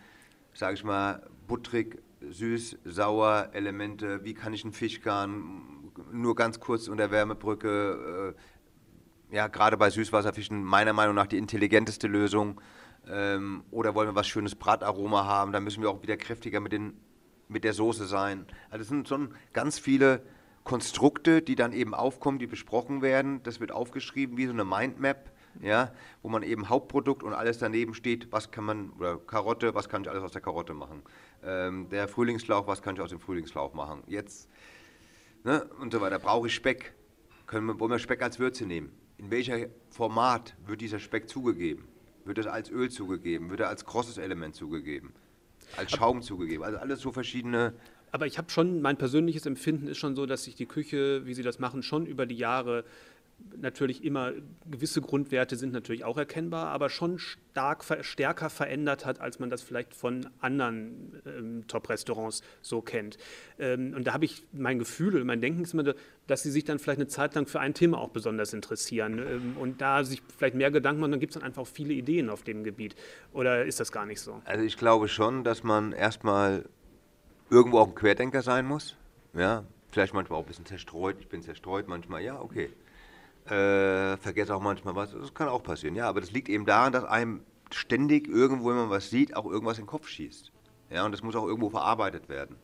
sage 0.54 0.74
ich 0.74 0.84
mal, 0.84 1.28
butterig, 1.46 2.02
süß, 2.30 2.78
sauer 2.84 3.50
Elemente, 3.52 4.24
wie 4.24 4.34
kann 4.34 4.52
ich 4.52 4.64
einen 4.64 4.72
Fischgarn 4.72 5.81
nur 6.12 6.34
ganz 6.34 6.60
kurz 6.60 6.88
unter 6.88 7.10
Wärmebrücke, 7.10 8.34
äh, 9.30 9.36
ja, 9.36 9.48
gerade 9.48 9.76
bei 9.76 9.90
Süßwasserfischen 9.90 10.62
meiner 10.62 10.92
Meinung 10.92 11.14
nach 11.14 11.26
die 11.26 11.38
intelligenteste 11.38 12.06
Lösung. 12.06 12.60
Ähm, 13.08 13.64
oder 13.70 13.94
wollen 13.94 14.08
wir 14.08 14.14
was 14.14 14.28
schönes 14.28 14.54
Brataroma 14.54 15.24
haben, 15.24 15.52
dann 15.52 15.64
müssen 15.64 15.82
wir 15.82 15.90
auch 15.90 16.02
wieder 16.02 16.16
kräftiger 16.16 16.60
mit, 16.60 16.72
den, 16.72 16.94
mit 17.48 17.64
der 17.64 17.72
Soße 17.72 18.06
sein. 18.06 18.46
Also 18.70 18.82
es 18.82 18.88
sind 18.88 19.08
schon 19.08 19.34
ganz 19.52 19.78
viele 19.78 20.22
Konstrukte, 20.62 21.42
die 21.42 21.56
dann 21.56 21.72
eben 21.72 21.94
aufkommen, 21.94 22.38
die 22.38 22.46
besprochen 22.46 23.02
werden. 23.02 23.42
Das 23.42 23.58
wird 23.58 23.72
aufgeschrieben 23.72 24.36
wie 24.36 24.46
so 24.46 24.52
eine 24.52 24.64
Mindmap 24.64 25.32
ja, 25.60 25.92
wo 26.22 26.28
man 26.28 26.42
eben 26.42 26.68
Hauptprodukt 26.68 27.22
und 27.22 27.34
alles 27.34 27.58
daneben 27.58 27.94
steht, 27.94 28.32
was 28.32 28.50
kann 28.50 28.64
man, 28.64 28.90
oder 28.98 29.18
Karotte, 29.18 29.74
was 29.74 29.88
kann 29.88 30.02
ich 30.02 30.10
alles 30.10 30.22
aus 30.22 30.32
der 30.32 30.40
Karotte 30.40 30.74
machen. 30.74 31.02
Ähm, 31.44 31.88
der 31.90 32.08
Frühlingslauch, 32.08 32.66
was 32.66 32.82
kann 32.82 32.94
ich 32.94 33.00
aus 33.00 33.10
dem 33.10 33.20
Frühlingslauch 33.20 33.74
machen. 33.74 34.02
Jetzt, 34.06 34.48
ne, 35.44 35.64
und 35.80 35.92
so 35.92 36.00
weiter. 36.00 36.18
Brauche 36.18 36.46
ich 36.46 36.54
Speck? 36.54 36.94
Können 37.46 37.66
wir, 37.66 37.78
wollen 37.80 37.90
wir 37.90 37.98
Speck 37.98 38.22
als 38.22 38.38
Würze 38.38 38.64
nehmen? 38.66 38.92
In 39.18 39.30
welcher 39.30 39.66
Format 39.90 40.54
wird 40.66 40.80
dieser 40.80 40.98
Speck 40.98 41.28
zugegeben? 41.28 41.86
Wird 42.24 42.38
es 42.38 42.46
als 42.46 42.70
Öl 42.70 42.90
zugegeben? 42.90 43.50
Wird 43.50 43.60
er 43.60 43.68
als 43.68 43.84
krosses 43.84 44.18
Element 44.18 44.54
zugegeben? 44.54 45.12
Als 45.76 45.92
Schaum 45.92 46.22
zugegeben? 46.22 46.64
Also 46.64 46.78
alles 46.78 47.00
so 47.00 47.12
verschiedene 47.12 47.74
aber 48.12 48.26
ich 48.26 48.36
habe 48.36 48.50
schon, 48.50 48.82
mein 48.82 48.98
persönliches 48.98 49.46
Empfinden 49.46 49.88
ist 49.88 49.96
schon 49.96 50.14
so, 50.14 50.26
dass 50.26 50.44
sich 50.44 50.54
die 50.54 50.66
Küche, 50.66 51.24
wie 51.24 51.32
Sie 51.32 51.42
das 51.42 51.58
machen, 51.58 51.82
schon 51.82 52.04
über 52.04 52.26
die 52.26 52.36
Jahre 52.36 52.84
natürlich 53.56 54.04
immer 54.04 54.32
gewisse 54.70 55.00
Grundwerte 55.00 55.56
sind 55.56 55.72
natürlich 55.72 56.04
auch 56.04 56.18
erkennbar, 56.18 56.68
aber 56.68 56.88
schon 56.88 57.18
stark 57.18 57.84
stärker 58.00 58.50
verändert 58.50 59.06
hat, 59.06 59.20
als 59.20 59.38
man 59.38 59.50
das 59.50 59.62
vielleicht 59.62 59.94
von 59.94 60.28
anderen 60.40 61.22
ähm, 61.26 61.66
Top-Restaurants 61.68 62.42
so 62.60 62.80
kennt. 62.82 63.18
Ähm, 63.58 63.94
und 63.94 64.06
da 64.06 64.14
habe 64.14 64.24
ich 64.24 64.44
mein 64.52 64.78
Gefühl, 64.78 65.24
mein 65.24 65.40
Denken 65.40 65.62
ist 65.62 65.74
immer, 65.74 65.94
dass 66.26 66.42
sie 66.42 66.50
sich 66.50 66.64
dann 66.64 66.78
vielleicht 66.78 67.00
eine 67.00 67.08
Zeit 67.08 67.34
lang 67.34 67.46
für 67.46 67.60
ein 67.60 67.74
Thema 67.74 67.98
auch 67.98 68.10
besonders 68.10 68.52
interessieren 68.52 69.18
ähm, 69.18 69.56
und 69.58 69.80
da 69.80 70.04
sich 70.04 70.22
vielleicht 70.36 70.54
mehr 70.54 70.70
Gedanken 70.70 71.00
machen, 71.00 71.12
dann 71.12 71.20
gibt 71.20 71.34
es 71.34 71.40
dann 71.40 71.46
einfach 71.46 71.62
auch 71.62 71.68
viele 71.68 71.94
Ideen 71.94 72.30
auf 72.30 72.42
dem 72.42 72.64
Gebiet. 72.64 72.94
Oder 73.32 73.64
ist 73.64 73.80
das 73.80 73.92
gar 73.92 74.06
nicht 74.06 74.20
so? 74.20 74.40
Also 74.44 74.64
ich 74.64 74.76
glaube 74.76 75.08
schon, 75.08 75.44
dass 75.44 75.62
man 75.62 75.92
erstmal 75.92 76.64
irgendwo 77.50 77.78
auch 77.78 77.88
ein 77.88 77.94
Querdenker 77.94 78.42
sein 78.42 78.66
muss. 78.66 78.96
Ja, 79.34 79.64
vielleicht 79.90 80.14
manchmal 80.14 80.38
auch 80.38 80.44
ein 80.44 80.48
bisschen 80.48 80.66
zerstreut. 80.66 81.16
Ich 81.20 81.28
bin 81.28 81.42
zerstreut 81.42 81.86
manchmal, 81.88 82.22
ja, 82.22 82.40
okay. 82.40 82.70
Äh, 83.46 84.16
vergesse 84.18 84.54
auch 84.54 84.60
manchmal 84.60 84.94
was. 84.94 85.12
Das 85.12 85.34
kann 85.34 85.48
auch 85.48 85.62
passieren, 85.62 85.96
ja. 85.96 86.08
Aber 86.08 86.20
das 86.20 86.30
liegt 86.30 86.48
eben 86.48 86.64
daran, 86.64 86.92
dass 86.92 87.04
einem 87.04 87.42
ständig 87.70 88.28
irgendwo, 88.28 88.68
wenn 88.68 88.76
man 88.76 88.90
was 88.90 89.10
sieht, 89.10 89.36
auch 89.36 89.46
irgendwas 89.46 89.78
in 89.78 89.84
den 89.84 89.90
Kopf 89.90 90.08
schießt. 90.08 90.52
Ja, 90.90 91.04
und 91.04 91.12
das 91.12 91.22
muss 91.22 91.34
auch 91.34 91.46
irgendwo 91.46 91.70
verarbeitet 91.70 92.28
werden. 92.28 92.56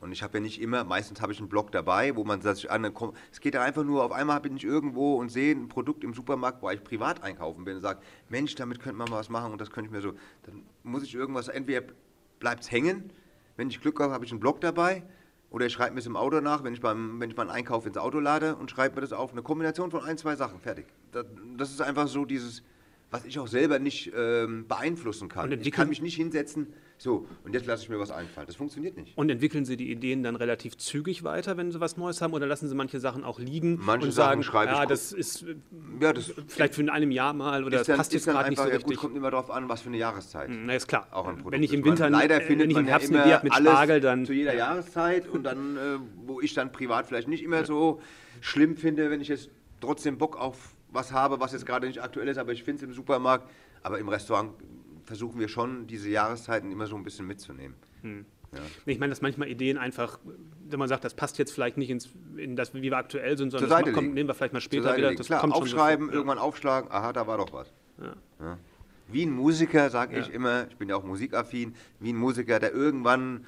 Und 0.00 0.12
ich 0.12 0.22
habe 0.22 0.38
ja 0.38 0.40
nicht 0.40 0.60
immer, 0.60 0.84
meistens 0.84 1.20
habe 1.20 1.32
ich 1.32 1.40
einen 1.40 1.48
Blog 1.48 1.72
dabei, 1.72 2.14
wo 2.14 2.24
man 2.24 2.40
sich 2.40 2.70
an, 2.70 2.84
es 3.32 3.40
geht 3.40 3.54
ja 3.54 3.62
einfach 3.62 3.82
nur, 3.82 4.04
auf 4.04 4.12
einmal 4.12 4.40
bin 4.40 4.56
ich 4.56 4.64
irgendwo 4.64 5.16
und 5.16 5.28
sehe 5.28 5.54
ein 5.54 5.68
Produkt 5.68 6.04
im 6.04 6.14
Supermarkt, 6.14 6.62
wo 6.62 6.70
ich 6.70 6.82
privat 6.84 7.22
einkaufen 7.22 7.64
bin 7.64 7.76
und 7.76 7.82
sage, 7.82 8.00
Mensch, 8.28 8.54
damit 8.54 8.80
könnte 8.80 8.96
man 8.96 9.10
mal 9.10 9.16
was 9.16 9.28
machen 9.28 9.50
und 9.50 9.60
das 9.60 9.70
könnte 9.70 9.88
ich 9.88 9.92
mir 9.92 10.00
so, 10.00 10.12
dann 10.44 10.62
muss 10.84 11.02
ich 11.02 11.14
irgendwas, 11.14 11.48
entweder 11.48 11.82
bleibt 12.38 12.62
es 12.62 12.70
hängen, 12.70 13.12
wenn 13.56 13.70
ich 13.70 13.80
Glück 13.80 13.98
habe, 13.98 14.12
habe 14.12 14.24
ich 14.24 14.30
einen 14.30 14.40
Blog 14.40 14.60
dabei 14.60 15.02
oder 15.50 15.66
ich 15.66 15.72
schreibe 15.72 15.94
mir 15.94 16.00
es 16.00 16.06
im 16.06 16.16
Auto 16.16 16.40
nach, 16.40 16.62
wenn 16.64 16.74
ich, 16.74 16.80
beim, 16.80 17.20
wenn 17.20 17.30
ich 17.30 17.36
meinen 17.36 17.50
Einkauf 17.50 17.86
ins 17.86 17.96
Auto 17.96 18.18
lade 18.20 18.56
und 18.56 18.70
schreibe 18.70 18.96
mir 18.96 19.00
das 19.00 19.12
auf. 19.12 19.32
Eine 19.32 19.42
Kombination 19.42 19.90
von 19.90 20.02
ein, 20.02 20.18
zwei 20.18 20.36
Sachen, 20.36 20.60
fertig. 20.60 20.86
Das, 21.12 21.24
das 21.56 21.70
ist 21.70 21.80
einfach 21.80 22.06
so 22.06 22.24
dieses, 22.24 22.62
was 23.10 23.24
ich 23.24 23.38
auch 23.38 23.48
selber 23.48 23.78
nicht 23.78 24.12
ähm, 24.14 24.66
beeinflussen 24.68 25.28
kann. 25.28 25.52
Ich 25.52 25.72
kann 25.72 25.88
mich 25.88 26.02
nicht 26.02 26.16
hinsetzen, 26.16 26.68
so, 26.98 27.26
und 27.44 27.54
jetzt 27.54 27.66
lasse 27.66 27.84
ich 27.84 27.88
mir 27.88 27.98
was 27.98 28.10
einfallen. 28.10 28.46
Das 28.48 28.56
funktioniert 28.56 28.96
nicht. 28.96 29.16
Und 29.16 29.30
entwickeln 29.30 29.64
Sie 29.64 29.76
die 29.76 29.90
Ideen 29.90 30.22
dann 30.24 30.34
relativ 30.34 30.76
zügig 30.76 31.22
weiter, 31.22 31.56
wenn 31.56 31.70
Sie 31.70 31.80
was 31.80 31.96
Neues 31.96 32.20
haben, 32.20 32.32
oder 32.32 32.46
lassen 32.46 32.68
Sie 32.68 32.74
manche 32.74 32.98
Sachen 32.98 33.22
auch 33.22 33.38
liegen 33.38 33.78
manche 33.82 34.06
und 34.06 34.12
Sachen 34.12 34.28
sagen, 34.30 34.42
schreibe 34.42 34.72
ja, 34.72 34.82
ich 34.82 34.88
das 34.88 35.12
ist 35.12 35.44
ja, 36.00 36.12
das 36.12 36.34
vielleicht 36.48 36.74
für 36.74 36.82
in 36.82 36.90
einem 36.90 37.12
Jahr 37.12 37.32
mal 37.34 37.62
oder 37.62 37.78
das 37.78 37.86
dann, 37.86 37.96
passt 37.98 38.12
jetzt 38.12 38.26
gerade 38.26 38.50
nicht 38.50 38.58
so 38.58 38.64
ja, 38.66 38.74
richtig. 38.74 38.96
Gut, 38.96 38.96
kommt 38.96 39.16
immer 39.16 39.30
darauf 39.30 39.50
an, 39.50 39.68
was 39.68 39.82
für 39.82 39.88
eine 39.88 39.98
Jahreszeit. 39.98 40.50
Na, 40.50 40.74
ist 40.74 40.88
klar. 40.88 41.06
Auch 41.12 41.26
ein 41.28 41.36
Produkt 41.36 41.52
wenn 41.52 41.62
ich 41.62 41.72
im 41.72 41.80
ist. 41.80 41.86
Man- 41.86 41.92
Winter, 41.92 42.10
leider 42.10 42.42
äh, 42.42 42.44
findet 42.44 42.64
wenn 42.66 42.70
ich 42.72 42.76
im 42.76 42.84
ja 42.86 42.90
Herbst 42.90 43.10
eine 43.10 43.22
Idee 43.22 43.34
habe 43.34 43.44
mit 43.44 43.54
Spargel, 43.54 44.00
dann 44.00 44.26
zu 44.26 44.32
jeder 44.32 44.54
Jahreszeit 44.56 45.28
und 45.28 45.44
dann, 45.44 45.76
äh, 45.76 45.80
wo 46.26 46.40
ich 46.40 46.54
dann 46.54 46.72
privat 46.72 47.06
vielleicht 47.06 47.28
nicht 47.28 47.44
immer 47.44 47.64
so 47.64 48.00
schlimm 48.40 48.76
finde, 48.76 49.10
wenn 49.10 49.20
ich 49.20 49.28
jetzt 49.28 49.50
trotzdem 49.80 50.18
Bock 50.18 50.36
auf 50.36 50.56
was 50.90 51.12
habe, 51.12 51.38
was 51.38 51.52
jetzt 51.52 51.66
gerade 51.66 51.86
nicht 51.86 52.02
aktuell 52.02 52.28
ist, 52.28 52.38
aber 52.38 52.52
ich 52.52 52.64
finde 52.64 52.82
es 52.82 52.88
im 52.88 52.94
Supermarkt, 52.94 53.48
aber 53.82 53.98
im 53.98 54.08
Restaurant 54.08 54.52
versuchen 55.08 55.40
wir 55.40 55.48
schon, 55.48 55.86
diese 55.86 56.10
Jahreszeiten 56.10 56.70
immer 56.70 56.86
so 56.86 56.94
ein 56.94 57.02
bisschen 57.02 57.26
mitzunehmen. 57.26 57.74
Nee, 58.02 58.24
Ich 58.84 58.98
meine, 58.98 59.10
dass 59.10 59.22
manchmal 59.22 59.48
Ideen 59.48 59.78
einfach, 59.78 60.18
wenn 60.68 60.78
man 60.78 60.88
sagt, 60.88 61.02
das 61.04 61.14
passt 61.14 61.38
jetzt 61.38 61.50
vielleicht 61.50 61.78
nicht 61.78 61.90
ins, 61.90 62.10
in 62.36 62.56
das, 62.56 62.74
wie 62.74 62.82
wir 62.82 62.96
aktuell 62.96 63.36
sind, 63.36 63.50
sondern 63.50 63.70
das 63.70 63.92
kommt, 63.94 64.14
nehmen 64.14 64.28
wir 64.28 64.34
vielleicht 64.34 64.52
mal 64.52 64.60
später 64.60 64.96
wieder. 64.96 65.14
Das 65.14 65.26
Klar, 65.26 65.40
kommt 65.40 65.54
aufschreiben, 65.54 66.06
so 66.06 66.12
ja. 66.12 66.16
irgendwann 66.18 66.38
aufschlagen, 66.38 66.90
aha, 66.92 67.12
da 67.12 67.26
war 67.26 67.38
doch 67.38 67.52
was. 67.52 67.72
Ja. 67.98 68.14
Ja. 68.38 68.58
Wie 69.10 69.24
ein 69.24 69.32
Musiker, 69.32 69.88
sage 69.88 70.18
ich 70.18 70.28
Ja. 70.28 70.34
immer, 70.34 70.68
ich 70.68 70.76
bin 70.76 70.90
ja 70.90 70.96
auch 70.96 71.04
musikaffin, 71.04 71.74
wie 72.00 72.12
ein 72.12 72.16
Musiker, 72.16 72.58
der 72.60 72.72
irgendwann 72.74 73.46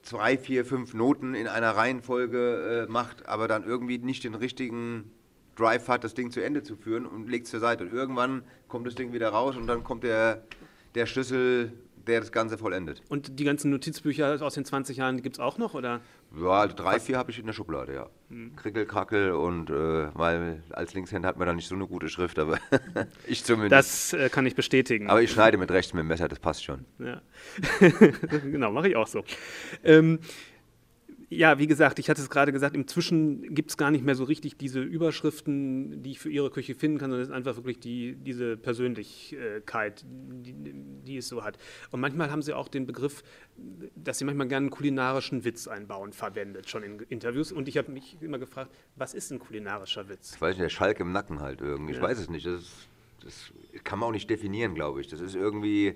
zwei, 0.00 0.38
vier, 0.38 0.64
fünf 0.64 0.94
Noten 0.94 1.34
in 1.34 1.46
einer 1.46 1.76
Reihenfolge 1.76 2.86
äh, 2.88 2.90
macht, 2.90 3.26
aber 3.26 3.48
dann 3.48 3.64
irgendwie 3.64 3.98
nicht 3.98 4.24
den 4.24 4.34
richtigen 4.34 5.12
Drive 5.56 5.88
hat, 5.88 6.02
das 6.04 6.14
Ding 6.14 6.30
zu 6.30 6.42
Ende 6.42 6.62
zu 6.62 6.76
führen 6.76 7.04
und 7.06 7.28
legt 7.28 7.44
es 7.44 7.50
zur 7.50 7.60
Seite. 7.60 7.84
Und 7.84 7.92
irgendwann 7.92 8.42
kommt 8.68 8.86
das 8.86 8.94
Ding 8.94 9.12
wieder 9.12 9.28
raus 9.28 9.56
und 9.56 9.66
dann 9.66 9.84
kommt 9.84 10.02
der, 10.04 10.44
der 10.94 11.06
Schlüssel, 11.06 11.72
der 12.06 12.20
das 12.20 12.32
Ganze 12.32 12.58
vollendet. 12.58 13.02
Und 13.08 13.38
die 13.38 13.44
ganzen 13.44 13.70
Notizbücher 13.70 14.42
aus 14.42 14.54
den 14.54 14.64
20 14.64 14.96
Jahren, 14.96 15.16
die 15.16 15.22
gibt 15.22 15.36
es 15.36 15.40
auch 15.40 15.58
noch? 15.58 15.74
Oder? 15.74 16.00
Ja, 16.40 16.66
drei, 16.66 16.98
vier 16.98 17.18
habe 17.18 17.30
ich 17.30 17.38
in 17.38 17.46
der 17.46 17.52
Schublade, 17.52 17.94
ja. 17.94 18.08
Hm. 18.30 18.56
Krickel, 18.56 18.86
Krackel 18.86 19.32
und 19.32 19.70
äh, 19.70 20.08
weil 20.14 20.62
als 20.70 20.94
Linkshänder 20.94 21.28
hat 21.28 21.36
man 21.36 21.46
da 21.46 21.52
nicht 21.52 21.68
so 21.68 21.74
eine 21.74 21.86
gute 21.86 22.08
Schrift, 22.08 22.38
aber 22.38 22.58
ich 23.26 23.44
zumindest. 23.44 23.72
Das 23.72 24.12
äh, 24.14 24.28
kann 24.30 24.46
ich 24.46 24.54
bestätigen. 24.54 25.08
aber 25.08 25.22
ich 25.22 25.30
schneide 25.30 25.58
mit 25.58 25.70
rechts 25.70 25.92
mit 25.92 26.00
dem 26.00 26.08
Messer, 26.08 26.28
das 26.28 26.38
passt 26.38 26.64
schon. 26.64 26.84
Ja. 26.98 27.20
genau, 28.42 28.72
mache 28.72 28.88
ich 28.88 28.96
auch 28.96 29.06
so. 29.06 29.24
Ähm, 29.84 30.18
ja, 31.36 31.58
wie 31.58 31.66
gesagt, 31.66 31.98
ich 31.98 32.10
hatte 32.10 32.20
es 32.20 32.28
gerade 32.30 32.52
gesagt, 32.52 32.74
inzwischen 32.76 33.54
gibt 33.54 33.70
es 33.70 33.76
gar 33.76 33.90
nicht 33.90 34.04
mehr 34.04 34.14
so 34.14 34.24
richtig 34.24 34.56
diese 34.56 34.80
Überschriften, 34.80 36.02
die 36.02 36.10
ich 36.12 36.18
für 36.20 36.30
Ihre 36.30 36.50
Küche 36.50 36.74
finden 36.74 36.98
kann, 36.98 37.10
sondern 37.10 37.22
es 37.22 37.28
ist 37.28 37.34
einfach 37.34 37.56
wirklich 37.56 37.80
die, 37.80 38.14
diese 38.16 38.56
Persönlichkeit, 38.56 40.04
die, 40.06 40.52
die 40.54 41.16
es 41.16 41.28
so 41.28 41.42
hat. 41.44 41.58
Und 41.90 42.00
manchmal 42.00 42.30
haben 42.30 42.42
Sie 42.42 42.52
auch 42.52 42.68
den 42.68 42.86
Begriff, 42.86 43.22
dass 43.96 44.18
Sie 44.18 44.24
manchmal 44.24 44.48
gerne 44.48 44.64
einen 44.64 44.70
kulinarischen 44.70 45.44
Witz 45.44 45.68
einbauen, 45.68 46.12
verwendet, 46.12 46.68
schon 46.68 46.82
in 46.82 46.98
Interviews. 47.08 47.52
Und 47.52 47.68
ich 47.68 47.76
habe 47.78 47.90
mich 47.92 48.16
immer 48.20 48.38
gefragt, 48.38 48.70
was 48.96 49.14
ist 49.14 49.30
ein 49.30 49.38
kulinarischer 49.38 50.08
Witz? 50.08 50.34
Ich 50.34 50.40
weiß 50.40 50.54
nicht, 50.56 50.62
der 50.64 50.68
Schalk 50.68 51.00
im 51.00 51.12
Nacken 51.12 51.40
halt 51.40 51.60
irgendwie. 51.60 51.92
Ich 51.92 51.98
Ja. 51.98 52.04
weiß 52.04 52.18
es 52.18 52.28
nicht. 52.30 52.46
Das, 52.46 52.60
ist- 52.60 52.88
das 53.24 53.52
kann 53.84 53.98
man 53.98 54.08
auch 54.08 54.12
nicht 54.12 54.28
definieren, 54.28 54.74
glaube 54.74 55.00
ich. 55.00 55.06
Das 55.08 55.20
ist 55.20 55.34
irgendwie, 55.36 55.94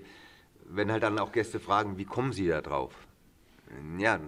wenn 0.69 0.91
halt 0.93 1.03
dann 1.03 1.19
auch 1.19 1.33
Gäste 1.33 1.59
fragen, 1.61 1.99
wie 1.99 2.05
kommen 2.05 2.33
sie 2.33 2.47
da 2.47 2.61
drauf? 2.61 2.95
Ja, 3.99 4.21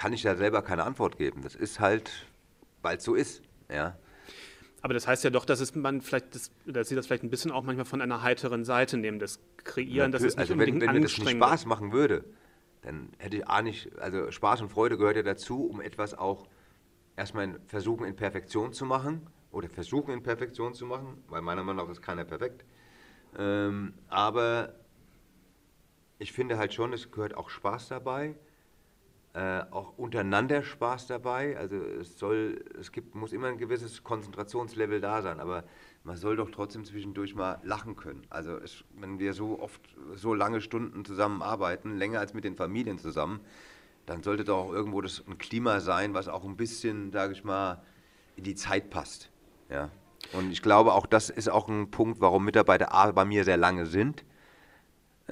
kann 0.00 0.14
ich 0.14 0.22
da 0.22 0.34
selber 0.34 0.62
keine 0.62 0.84
Antwort 0.84 1.18
geben. 1.18 1.42
Das 1.42 1.54
ist 1.54 1.78
halt, 1.78 2.10
weil 2.80 2.96
es 2.96 3.04
so 3.04 3.14
ist. 3.14 3.42
Ja. 3.70 3.98
Aber 4.80 4.94
das 4.94 5.06
heißt 5.06 5.24
ja 5.24 5.28
doch, 5.28 5.44
dass 5.44 5.60
es 5.60 5.74
man 5.74 6.00
vielleicht, 6.00 6.34
das, 6.34 6.50
dass 6.64 6.88
Sie 6.88 6.94
das 6.94 7.06
vielleicht 7.06 7.22
ein 7.22 7.28
bisschen 7.28 7.50
auch 7.50 7.62
manchmal 7.62 7.84
von 7.84 8.00
einer 8.00 8.22
heiteren 8.22 8.64
Seite 8.64 8.96
nehmen, 8.96 9.18
das 9.18 9.40
Kreieren, 9.58 10.10
dass 10.10 10.22
es 10.22 10.36
nicht 10.36 10.38
also 10.38 10.58
wenn, 10.58 10.80
wenn 10.80 10.92
mir 10.94 11.00
das 11.02 11.18
nicht 11.18 11.28
Spaß 11.28 11.66
machen 11.66 11.92
würde, 11.92 12.24
dann 12.80 13.10
hätte 13.18 13.36
ich 13.36 13.46
A 13.46 13.60
nicht, 13.60 13.94
also 13.98 14.30
Spaß 14.30 14.62
und 14.62 14.70
Freude 14.70 14.96
gehört 14.96 15.16
ja 15.16 15.22
dazu, 15.22 15.66
um 15.66 15.82
etwas 15.82 16.14
auch 16.14 16.48
erstmal 17.14 17.44
in- 17.44 17.60
versuchen 17.66 18.06
in 18.06 18.16
Perfektion 18.16 18.72
zu 18.72 18.86
machen 18.86 19.26
oder 19.52 19.68
versuchen 19.68 20.14
in 20.14 20.22
Perfektion 20.22 20.72
zu 20.72 20.86
machen, 20.86 21.22
weil 21.28 21.42
meiner 21.42 21.62
Meinung 21.62 21.84
nach 21.84 21.92
ist 21.92 22.00
keiner 22.00 22.24
perfekt. 22.24 22.64
Ähm, 23.38 23.92
aber 24.08 24.76
ich 26.18 26.32
finde 26.32 26.56
halt 26.56 26.72
schon, 26.72 26.94
es 26.94 27.10
gehört 27.10 27.36
auch 27.36 27.50
Spaß 27.50 27.88
dabei 27.88 28.34
Äh, 29.32 29.62
auch 29.70 29.96
untereinander 29.96 30.64
Spaß 30.64 31.06
dabei. 31.06 31.56
Also 31.56 31.76
es 31.76 32.18
soll, 32.18 32.64
es 32.80 32.90
gibt, 32.90 33.14
muss 33.14 33.32
immer 33.32 33.46
ein 33.46 33.58
gewisses 33.58 34.02
Konzentrationslevel 34.02 35.00
da 35.00 35.22
sein, 35.22 35.38
aber 35.38 35.62
man 36.02 36.16
soll 36.16 36.34
doch 36.34 36.50
trotzdem 36.50 36.84
zwischendurch 36.84 37.36
mal 37.36 37.60
lachen 37.62 37.94
können. 37.94 38.26
Also 38.28 38.56
es, 38.56 38.82
wenn 38.98 39.20
wir 39.20 39.32
so 39.32 39.60
oft 39.60 39.80
so 40.16 40.34
lange 40.34 40.60
Stunden 40.60 41.04
zusammen 41.04 41.42
arbeiten, 41.42 41.96
länger 41.96 42.18
als 42.18 42.34
mit 42.34 42.42
den 42.42 42.56
Familien 42.56 42.98
zusammen, 42.98 43.38
dann 44.04 44.24
sollte 44.24 44.42
doch 44.42 44.56
auch 44.56 44.72
irgendwo 44.72 45.00
das 45.00 45.22
ein 45.28 45.38
Klima 45.38 45.78
sein, 45.78 46.12
was 46.12 46.26
auch 46.26 46.44
ein 46.44 46.56
bisschen, 46.56 47.12
sage 47.12 47.32
ich 47.32 47.44
mal, 47.44 47.84
in 48.34 48.42
die 48.42 48.56
Zeit 48.56 48.90
passt. 48.90 49.30
Ja. 49.68 49.90
Und 50.32 50.50
ich 50.50 50.60
glaube, 50.60 50.92
auch 50.92 51.06
das 51.06 51.30
ist 51.30 51.48
auch 51.48 51.68
ein 51.68 51.92
Punkt, 51.92 52.20
warum 52.20 52.44
Mitarbeiter 52.44 52.92
A 52.92 53.12
bei 53.12 53.24
mir 53.24 53.44
sehr 53.44 53.56
lange 53.56 53.86
sind 53.86 54.24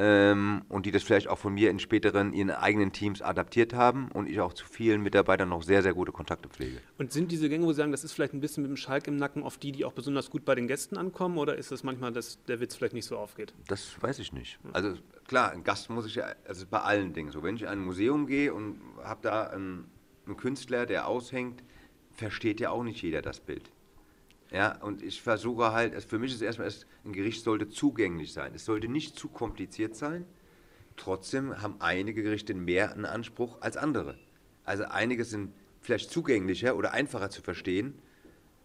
ähm, 0.01 0.63
und 0.69 0.87
die 0.87 0.93
das 0.93 1.03
vielleicht 1.03 1.27
auch 1.27 1.39
von 1.39 1.53
mir 1.53 1.71
in 1.71 1.81
späteren 1.81 2.33
ihren 2.33 2.53
eigenen 2.53 2.93
Teams 2.93 3.21
adaptiert 3.21 3.75
haben 3.75 4.11
und 4.13 4.29
ich 4.29 4.41
auch 4.41 4.55
zu 4.55 4.65
vielen 4.65 5.03
Mitarbeitern 5.03 5.49
noch 5.49 5.65
sehr, 5.65 5.83
sehr 5.83 5.93
gute 5.93 6.13
Kontakte 6.13 6.49
pflege. 6.49 6.81
Und 6.99 7.13
sind 7.13 7.33
diese 7.33 7.49
Gänge, 7.49 7.67
wo 7.67 7.73
Sie 7.73 7.79
sagen, 7.79 7.91
das 7.91 8.05
ist 8.05 8.13
vielleicht 8.13 8.33
ein 8.33 8.41
bisschen 8.41 8.63
mit 8.63 8.71
dem 8.71 8.77
Schalk 8.77 9.09
im 9.09 9.17
Nacken, 9.17 9.43
auf 9.43 9.59
die, 9.59 9.73
die 9.73 9.85
auch 9.85 9.93
besonders 9.93 10.31
gut 10.31 10.45
bei 10.45 10.55
den 10.55 10.69
Gästen 10.69 10.97
ankommen 10.97 11.37
oder 11.37 11.57
ist 11.57 11.73
das 11.73 11.83
manchmal, 11.83 12.13
dass 12.13 12.43
der 12.45 12.61
Witz 12.61 12.77
vielleicht 12.77 12.95
nicht 12.95 13.07
so 13.07 13.19
aufgeht? 13.19 13.53
Das 13.67 14.01
weiß 14.01 14.21
ich 14.21 14.33
nicht. 14.33 14.61
Also 14.73 14.95
klar, 15.27 15.51
ein 15.51 15.65
Gast 15.65 15.91
muss 15.91 16.07
ich 16.07 16.15
ja, 16.15 16.27
also 16.47 16.65
bei 16.71 16.81
allen 16.81 17.13
Dingen 17.13 17.33
so. 17.33 17.43
Wenn 17.43 17.57
ich 17.57 17.63
in 17.63 17.69
ein 17.69 17.81
Museum 17.81 18.29
gehe 18.29 18.55
und 18.55 18.81
habe 19.03 19.21
da 19.23 19.49
einen, 19.49 19.87
einen 20.27 20.37
Künstler, 20.37 20.87
der 20.87 21.09
aushängt, 21.09 21.65
versteht 22.13 22.61
ja 22.61 22.71
auch 22.71 22.85
nicht 22.85 23.03
jeder 23.03 23.21
das 23.21 23.41
Bild. 23.41 23.73
Ja, 24.51 24.81
und 24.81 25.03
ich 25.03 25.21
versuche 25.21 25.73
halt, 25.73 26.03
für 26.05 26.19
mich 26.19 26.33
ist 26.33 26.41
erstmal, 26.41 26.73
ein 27.05 27.13
Gericht 27.13 27.45
sollte 27.45 27.69
zugänglich 27.69 28.33
sein. 28.33 28.53
Es 28.55 28.65
sollte 28.65 28.89
nicht 28.89 29.19
zu 29.19 29.29
kompliziert 29.29 29.95
sein. 29.95 30.25
Trotzdem 30.97 31.61
haben 31.61 31.77
einige 31.81 32.23
Gerichte 32.23 32.55
mehr 32.55 32.93
einen 32.93 33.05
Anspruch 33.05 33.61
als 33.61 33.77
andere. 33.77 34.19
Also 34.65 34.85
einige 34.85 35.25
sind 35.25 35.53
vielleicht 35.81 36.11
zugänglicher 36.11 36.77
oder 36.77 36.93
einfacher 36.93 37.31
zu 37.31 37.43
verstehen. 37.43 38.01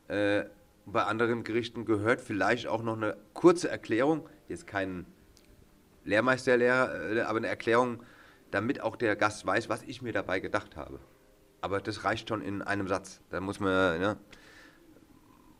Äh, 0.07 0.45
bei 0.85 1.03
anderen 1.03 1.43
Gerichten 1.43 1.85
gehört 1.85 2.21
vielleicht 2.21 2.67
auch 2.67 2.81
noch 2.81 2.97
eine 2.97 3.17
kurze 3.33 3.69
Erklärung, 3.69 4.27
jetzt 4.47 4.67
kein 4.67 5.05
Lehrmeisterlehrer, 6.05 7.11
äh, 7.11 7.21
aber 7.21 7.37
eine 7.37 7.47
Erklärung, 7.47 8.03
damit 8.51 8.81
auch 8.81 8.95
der 8.95 9.15
Gast 9.15 9.45
weiß, 9.45 9.69
was 9.69 9.83
ich 9.83 10.01
mir 10.01 10.13
dabei 10.13 10.39
gedacht 10.39 10.75
habe. 10.75 10.99
Aber 11.61 11.79
das 11.79 12.03
reicht 12.03 12.29
schon 12.29 12.41
in 12.41 12.61
einem 12.61 12.87
Satz. 12.87 13.21
Da 13.29 13.39
muss 13.39 13.59
man, 13.59 13.99
ne? 13.99 14.17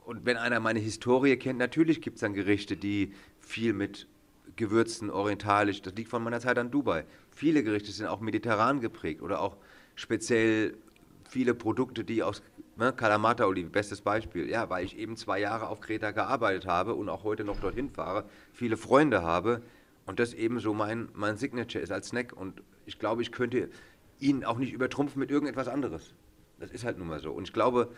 Und 0.06 0.26
wenn 0.26 0.38
einer 0.38 0.60
meine 0.60 0.80
Historie 0.80 1.38
kennt, 1.38 1.60
natürlich 1.60 2.02
gibt 2.02 2.16
es 2.16 2.22
dann 2.22 2.34
Gerichte, 2.34 2.78
die 2.78 3.13
viel 3.39 3.74
mit 3.74 4.08
Gewürzen, 4.56 5.10
orientalisch, 5.10 5.82
das 5.82 5.96
liegt 5.96 6.10
von 6.10 6.24
meiner 6.24 6.39
Zeit 6.39 6.58
an 6.58 6.70
Dubai. 6.70 7.06
Viele 7.32 7.63
Gerichte 7.63 7.92
sind 7.92 8.08
auch 8.08 8.20
mediterran 8.20 8.82
geprägt 8.82 9.22
oder 9.22 9.39
auch 9.42 9.58
speziell 9.96 10.76
viele 11.28 11.56
Produkte, 11.56 12.04
die 12.04 12.22
aus 12.22 12.44
ne, 12.76 12.94
Kalamata-Olive, 12.94 13.70
bestes 13.70 14.02
Beispiel, 14.02 14.50
ja, 14.50 14.70
weil 14.70 14.86
ich 14.86 14.98
eben 14.98 15.18
zwei 15.18 15.39
Jahre 15.39 15.68
auf 15.68 15.82
Kreta 15.82 16.12
gearbeitet 16.12 16.68
habe 16.68 16.94
und 16.94 17.10
auch 17.10 17.24
heute 17.24 17.44
noch 17.44 17.60
dorthin 17.60 17.89
fahre, 17.89 18.26
viele 18.52 18.78
Freunde 18.78 19.24
habe 19.24 19.62
und 20.06 20.20
das 20.20 20.34
eben 20.34 20.60
so 20.60 20.74
mein, 20.74 21.10
mein 21.13 21.38
Signature 21.38 21.84
ist 21.84 21.92
als 21.92 22.10
Snack 22.10 22.34
und 22.34 22.62
ich 22.86 23.00
glaube, 23.00 23.22
ich 23.22 23.32
könnte 23.32 23.70
ihn 24.20 24.44
auch 24.44 24.58
nicht 24.58 24.74
übertrumpfen 24.74 25.20
mit 25.20 25.32
irgendetwas 25.32 25.68
anderes. 25.68 26.13
Das 26.60 26.72
ist 26.72 26.84
halt 26.84 26.98
nun 26.98 27.08
mal 27.08 27.20
so. 27.20 27.32
Und 27.32 27.48
ich 27.48 27.54
glaube, 27.54 27.89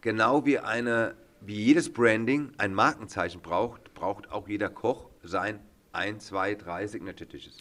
genau 0.00 0.44
wie 0.44 0.58
eine 0.58 1.14
wie 1.44 1.54
jedes 1.54 1.92
Branding 1.92 2.52
ein 2.58 2.74
Markenzeichen 2.74 3.40
braucht, 3.40 3.94
braucht 3.94 4.30
auch 4.30 4.48
jeder 4.48 4.68
Koch 4.68 5.08
sein 5.22 5.60
ein, 5.92 6.20
zwei, 6.20 6.54
drei 6.54 6.86
Signature 6.86 7.28
Dishes. 7.28 7.58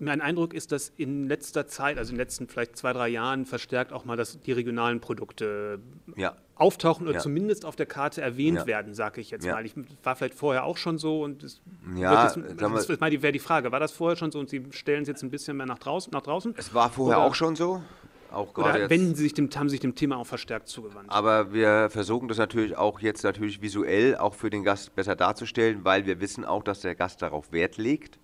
Mein 0.00 0.20
Eindruck 0.20 0.54
ist, 0.54 0.72
dass 0.72 0.92
in 0.96 1.28
letzter 1.28 1.66
Zeit, 1.66 1.98
also 1.98 2.10
in 2.10 2.16
den 2.16 2.20
letzten 2.20 2.48
vielleicht 2.48 2.76
zwei, 2.76 2.92
drei 2.92 3.08
Jahren, 3.08 3.46
verstärkt 3.46 3.92
auch 3.92 4.04
mal 4.04 4.16
dass 4.16 4.40
die 4.40 4.52
regionalen 4.52 5.00
Produkte 5.00 5.80
ja. 6.16 6.36
auftauchen 6.56 7.06
oder 7.06 7.16
ja. 7.16 7.20
zumindest 7.20 7.64
auf 7.64 7.76
der 7.76 7.86
Karte 7.86 8.20
erwähnt 8.20 8.58
ja. 8.58 8.66
werden, 8.66 8.94
sage 8.94 9.20
ich 9.20 9.30
jetzt 9.30 9.46
mal. 9.46 9.64
Ich 9.64 9.74
war 10.02 10.16
vielleicht 10.16 10.34
vorher 10.34 10.64
auch 10.64 10.76
schon 10.76 10.98
so 10.98 11.22
und 11.22 11.42
es 11.44 11.60
ja, 11.96 12.24
jetzt, 12.24 12.38
das 12.60 12.88
wäre 12.88 13.32
die 13.32 13.38
Frage, 13.38 13.70
war 13.70 13.80
das 13.80 13.92
vorher 13.92 14.16
schon 14.16 14.32
so 14.32 14.38
und 14.40 14.48
Sie 14.48 14.64
stellen 14.70 15.02
es 15.02 15.08
jetzt 15.08 15.22
ein 15.22 15.30
bisschen 15.30 15.56
mehr 15.56 15.66
nach 15.66 15.78
draußen? 15.78 16.12
Nach 16.12 16.22
draußen? 16.22 16.54
Es 16.56 16.74
war 16.74 16.90
vorher 16.90 17.18
oder? 17.18 17.26
auch 17.26 17.34
schon 17.34 17.54
so. 17.54 17.82
Auch 18.30 18.56
Oder 18.56 18.90
wenden 18.90 19.14
Sie 19.14 19.22
sich 19.22 19.34
dem, 19.34 19.48
haben 19.54 19.68
sich 19.68 19.80
dem 19.80 19.94
Thema 19.94 20.16
auch 20.16 20.26
verstärkt 20.26 20.68
zugewandt? 20.68 21.10
Aber 21.10 21.52
wir 21.52 21.88
versuchen 21.90 22.28
das 22.28 22.38
natürlich 22.38 22.76
auch 22.76 23.00
jetzt 23.00 23.22
natürlich 23.22 23.62
visuell 23.62 24.16
auch 24.16 24.34
für 24.34 24.50
den 24.50 24.64
Gast 24.64 24.94
besser 24.94 25.16
darzustellen, 25.16 25.84
weil 25.84 26.06
wir 26.06 26.20
wissen 26.20 26.44
auch, 26.44 26.62
dass 26.62 26.80
der 26.80 26.94
Gast 26.94 27.22
darauf 27.22 27.52
Wert 27.52 27.78
legt. 27.78 28.18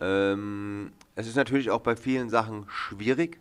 Ähm, 0.00 0.92
es 1.14 1.26
ist 1.26 1.36
natürlich 1.36 1.70
auch 1.70 1.80
bei 1.80 1.96
vielen 1.96 2.28
Sachen 2.28 2.66
schwierig, 2.68 3.38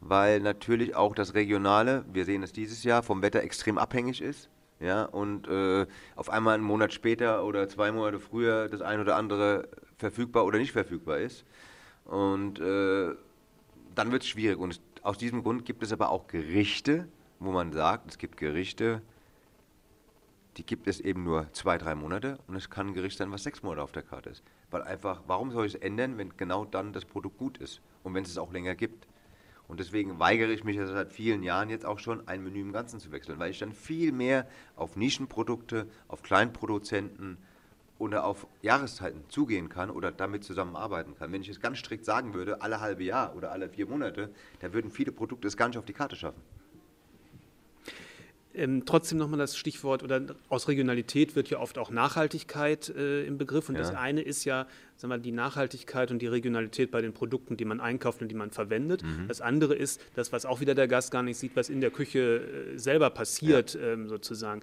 weil 0.00 0.40
natürlich 0.40 0.94
auch 0.94 1.14
das 1.14 1.34
Regionale, 1.34 2.04
wir 2.12 2.24
sehen 2.24 2.42
es 2.42 2.52
dieses 2.52 2.84
Jahr, 2.84 3.02
vom 3.02 3.22
Wetter 3.22 3.42
extrem 3.42 3.78
abhängig 3.78 4.20
ist. 4.20 4.48
Ja, 4.80 5.06
und 5.06 5.48
äh, 5.48 5.86
auf 6.14 6.30
einmal 6.30 6.54
einen 6.54 6.62
Monat 6.62 6.92
später 6.92 7.44
oder 7.44 7.68
zwei 7.68 7.90
Monate 7.90 8.20
früher 8.20 8.68
das 8.68 8.80
ein 8.80 9.00
oder 9.00 9.16
andere 9.16 9.66
verfügbar 9.96 10.44
oder 10.44 10.58
nicht 10.58 10.70
verfügbar 10.70 11.18
ist. 11.18 11.44
Und 12.04 12.60
äh, 12.60 13.10
dann 13.96 14.12
wird 14.12 14.22
es 14.22 14.28
schwierig. 14.28 14.58
Und 14.58 14.80
aus 15.02 15.18
diesem 15.18 15.42
Grund 15.42 15.64
gibt 15.64 15.82
es 15.82 15.92
aber 15.92 16.10
auch 16.10 16.26
Gerichte, 16.26 17.08
wo 17.38 17.52
man 17.52 17.72
sagt, 17.72 18.10
es 18.10 18.18
gibt 18.18 18.36
Gerichte, 18.36 19.02
die 20.56 20.66
gibt 20.66 20.88
es 20.88 20.98
eben 21.00 21.22
nur 21.22 21.52
zwei, 21.52 21.78
drei 21.78 21.94
Monate 21.94 22.38
und 22.48 22.56
es 22.56 22.68
kann 22.68 22.88
ein 22.88 22.94
Gericht 22.94 23.16
sein, 23.16 23.30
was 23.30 23.44
sechs 23.44 23.62
Monate 23.62 23.82
auf 23.82 23.92
der 23.92 24.02
Karte 24.02 24.30
ist. 24.30 24.42
Weil 24.70 24.82
einfach, 24.82 25.22
warum 25.26 25.52
soll 25.52 25.66
ich 25.66 25.74
es 25.74 25.80
ändern, 25.80 26.18
wenn 26.18 26.36
genau 26.36 26.64
dann 26.64 26.92
das 26.92 27.04
Produkt 27.04 27.38
gut 27.38 27.58
ist 27.58 27.80
und 28.02 28.14
wenn 28.14 28.24
es 28.24 28.30
es 28.30 28.38
auch 28.38 28.52
länger 28.52 28.74
gibt? 28.74 29.06
Und 29.68 29.80
deswegen 29.80 30.18
weigere 30.18 30.50
ich 30.50 30.64
mich 30.64 30.76
ja 30.76 30.86
seit 30.86 31.12
vielen 31.12 31.42
Jahren 31.42 31.68
jetzt 31.68 31.84
auch 31.84 31.98
schon, 31.98 32.26
ein 32.26 32.42
Menü 32.42 32.60
im 32.60 32.72
Ganzen 32.72 32.98
zu 33.00 33.12
wechseln, 33.12 33.38
weil 33.38 33.50
ich 33.50 33.58
dann 33.58 33.72
viel 33.72 34.12
mehr 34.12 34.48
auf 34.76 34.96
Nischenprodukte, 34.96 35.86
auf 36.08 36.22
Kleinproduzenten, 36.22 37.36
oder 37.98 38.24
auf 38.24 38.46
Jahreszeiten 38.62 39.24
zugehen 39.28 39.68
kann 39.68 39.90
oder 39.90 40.12
damit 40.12 40.44
zusammenarbeiten 40.44 41.14
kann. 41.16 41.32
Wenn 41.32 41.42
ich 41.42 41.48
es 41.48 41.60
ganz 41.60 41.78
strikt 41.78 42.04
sagen 42.04 42.34
würde, 42.34 42.62
alle 42.62 42.80
halbe 42.80 43.04
Jahr 43.04 43.34
oder 43.36 43.52
alle 43.52 43.68
vier 43.68 43.86
Monate, 43.86 44.30
da 44.60 44.72
würden 44.72 44.90
viele 44.90 45.12
Produkte 45.12 45.48
es 45.48 45.56
gar 45.56 45.68
nicht 45.68 45.78
auf 45.78 45.84
die 45.84 45.92
Karte 45.92 46.16
schaffen. 46.16 46.40
Ähm, 48.54 48.84
trotzdem 48.86 49.18
nochmal 49.18 49.38
das 49.38 49.56
Stichwort, 49.56 50.02
oder 50.02 50.22
aus 50.48 50.68
Regionalität 50.68 51.36
wird 51.36 51.50
ja 51.50 51.60
oft 51.60 51.78
auch 51.78 51.90
Nachhaltigkeit 51.90 52.88
äh, 52.88 53.24
im 53.24 53.36
Begriff. 53.36 53.68
Und 53.68 53.74
ja. 53.74 53.82
das 53.82 53.94
eine 53.94 54.22
ist 54.22 54.44
ja, 54.44 54.66
sagen 54.96 55.12
wir, 55.12 55.18
die 55.18 55.32
Nachhaltigkeit 55.32 56.10
und 56.10 56.20
die 56.20 56.26
Regionalität 56.26 56.90
bei 56.90 57.02
den 57.02 57.12
Produkten, 57.12 57.56
die 57.56 57.66
man 57.66 57.80
einkauft 57.80 58.22
und 58.22 58.28
die 58.28 58.34
man 58.34 58.50
verwendet. 58.50 59.02
Mhm. 59.02 59.28
Das 59.28 59.40
andere 59.40 59.74
ist 59.74 60.00
das, 60.14 60.32
was 60.32 60.46
auch 60.46 60.60
wieder 60.60 60.74
der 60.74 60.88
Gast 60.88 61.10
gar 61.10 61.22
nicht 61.22 61.36
sieht, 61.36 61.56
was 61.56 61.68
in 61.68 61.80
der 61.80 61.90
Küche 61.90 62.72
äh, 62.74 62.78
selber 62.78 63.10
passiert, 63.10 63.74
ja. 63.74 63.80
ähm, 63.80 64.08
sozusagen. 64.08 64.62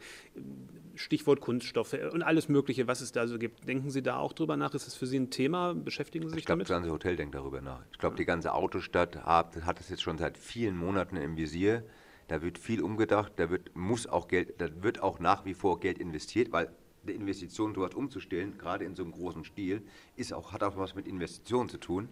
Stichwort 0.95 1.41
Kunststoffe 1.41 1.95
und 2.11 2.23
alles 2.23 2.49
Mögliche, 2.49 2.87
was 2.87 3.01
es 3.01 3.11
da 3.11 3.27
so 3.27 3.37
gibt. 3.37 3.67
Denken 3.67 3.91
Sie 3.91 4.01
da 4.01 4.17
auch 4.17 4.33
drüber 4.33 4.57
nach? 4.57 4.73
Ist 4.73 4.87
das 4.87 4.95
für 4.95 5.05
Sie 5.05 5.19
ein 5.19 5.29
Thema? 5.29 5.73
Beschäftigen 5.73 6.25
Sie 6.25 6.31
sich 6.31 6.39
ich 6.39 6.45
glaub, 6.45 6.55
damit? 6.55 6.63
Ich 6.63 6.67
glaube, 6.67 6.81
das 6.81 6.89
ganze 6.89 6.93
Hotel 6.93 7.15
denkt 7.17 7.35
darüber 7.35 7.61
nach. 7.61 7.81
Ich 7.91 7.97
glaube, 7.97 8.15
die 8.15 8.25
ganze 8.25 8.53
Autostadt 8.53 9.23
hat, 9.23 9.63
hat 9.65 9.79
es 9.79 9.89
jetzt 9.89 10.01
schon 10.01 10.17
seit 10.17 10.37
vielen 10.37 10.77
Monaten 10.77 11.17
im 11.17 11.37
Visier. 11.37 11.83
Da 12.27 12.41
wird 12.41 12.57
viel 12.57 12.81
umgedacht, 12.81 13.33
da 13.35 13.49
wird, 13.49 13.75
muss 13.75 14.07
auch 14.07 14.27
Geld, 14.27 14.59
da 14.59 14.67
wird 14.81 15.01
auch 15.01 15.19
nach 15.19 15.45
wie 15.45 15.53
vor 15.53 15.79
Geld 15.79 15.99
investiert, 15.99 16.51
weil 16.51 16.69
eine 17.03 17.11
Investition 17.11 17.73
dort 17.73 17.93
umzustellen, 17.93 18.57
gerade 18.57 18.83
in 18.83 18.95
so 18.95 19.03
einem 19.03 19.11
großen 19.11 19.43
Stil, 19.43 19.83
ist 20.15 20.33
auch, 20.33 20.51
hat 20.51 20.63
auch 20.63 20.77
was 20.77 20.95
mit 20.95 21.07
Investitionen 21.07 21.69
zu 21.69 21.77
tun. 21.77 22.09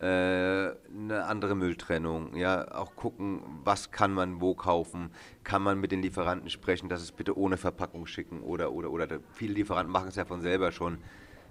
Äh, 0.00 0.04
eine 0.04 1.24
andere 1.24 1.56
Mülltrennung, 1.56 2.36
ja, 2.36 2.72
auch 2.72 2.94
gucken, 2.94 3.42
was 3.64 3.90
kann 3.90 4.12
man 4.12 4.40
wo 4.40 4.54
kaufen, 4.54 5.10
kann 5.42 5.60
man 5.60 5.80
mit 5.80 5.90
den 5.90 6.02
Lieferanten 6.02 6.50
sprechen, 6.50 6.88
dass 6.88 7.02
es 7.02 7.10
bitte 7.10 7.36
ohne 7.36 7.56
Verpackung 7.56 8.06
schicken 8.06 8.42
oder, 8.42 8.70
oder, 8.72 8.92
oder, 8.92 9.08
viele 9.32 9.54
Lieferanten 9.54 9.92
machen 9.92 10.08
es 10.08 10.14
ja 10.14 10.24
von 10.24 10.40
selber 10.40 10.70
schon. 10.70 10.98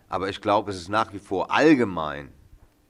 Aber 0.08 0.30
ich 0.30 0.40
glaube, 0.40 0.72
es 0.72 0.78
ist 0.78 0.88
nach 0.88 1.12
wie 1.12 1.20
vor 1.20 1.52
allgemein, 1.52 2.32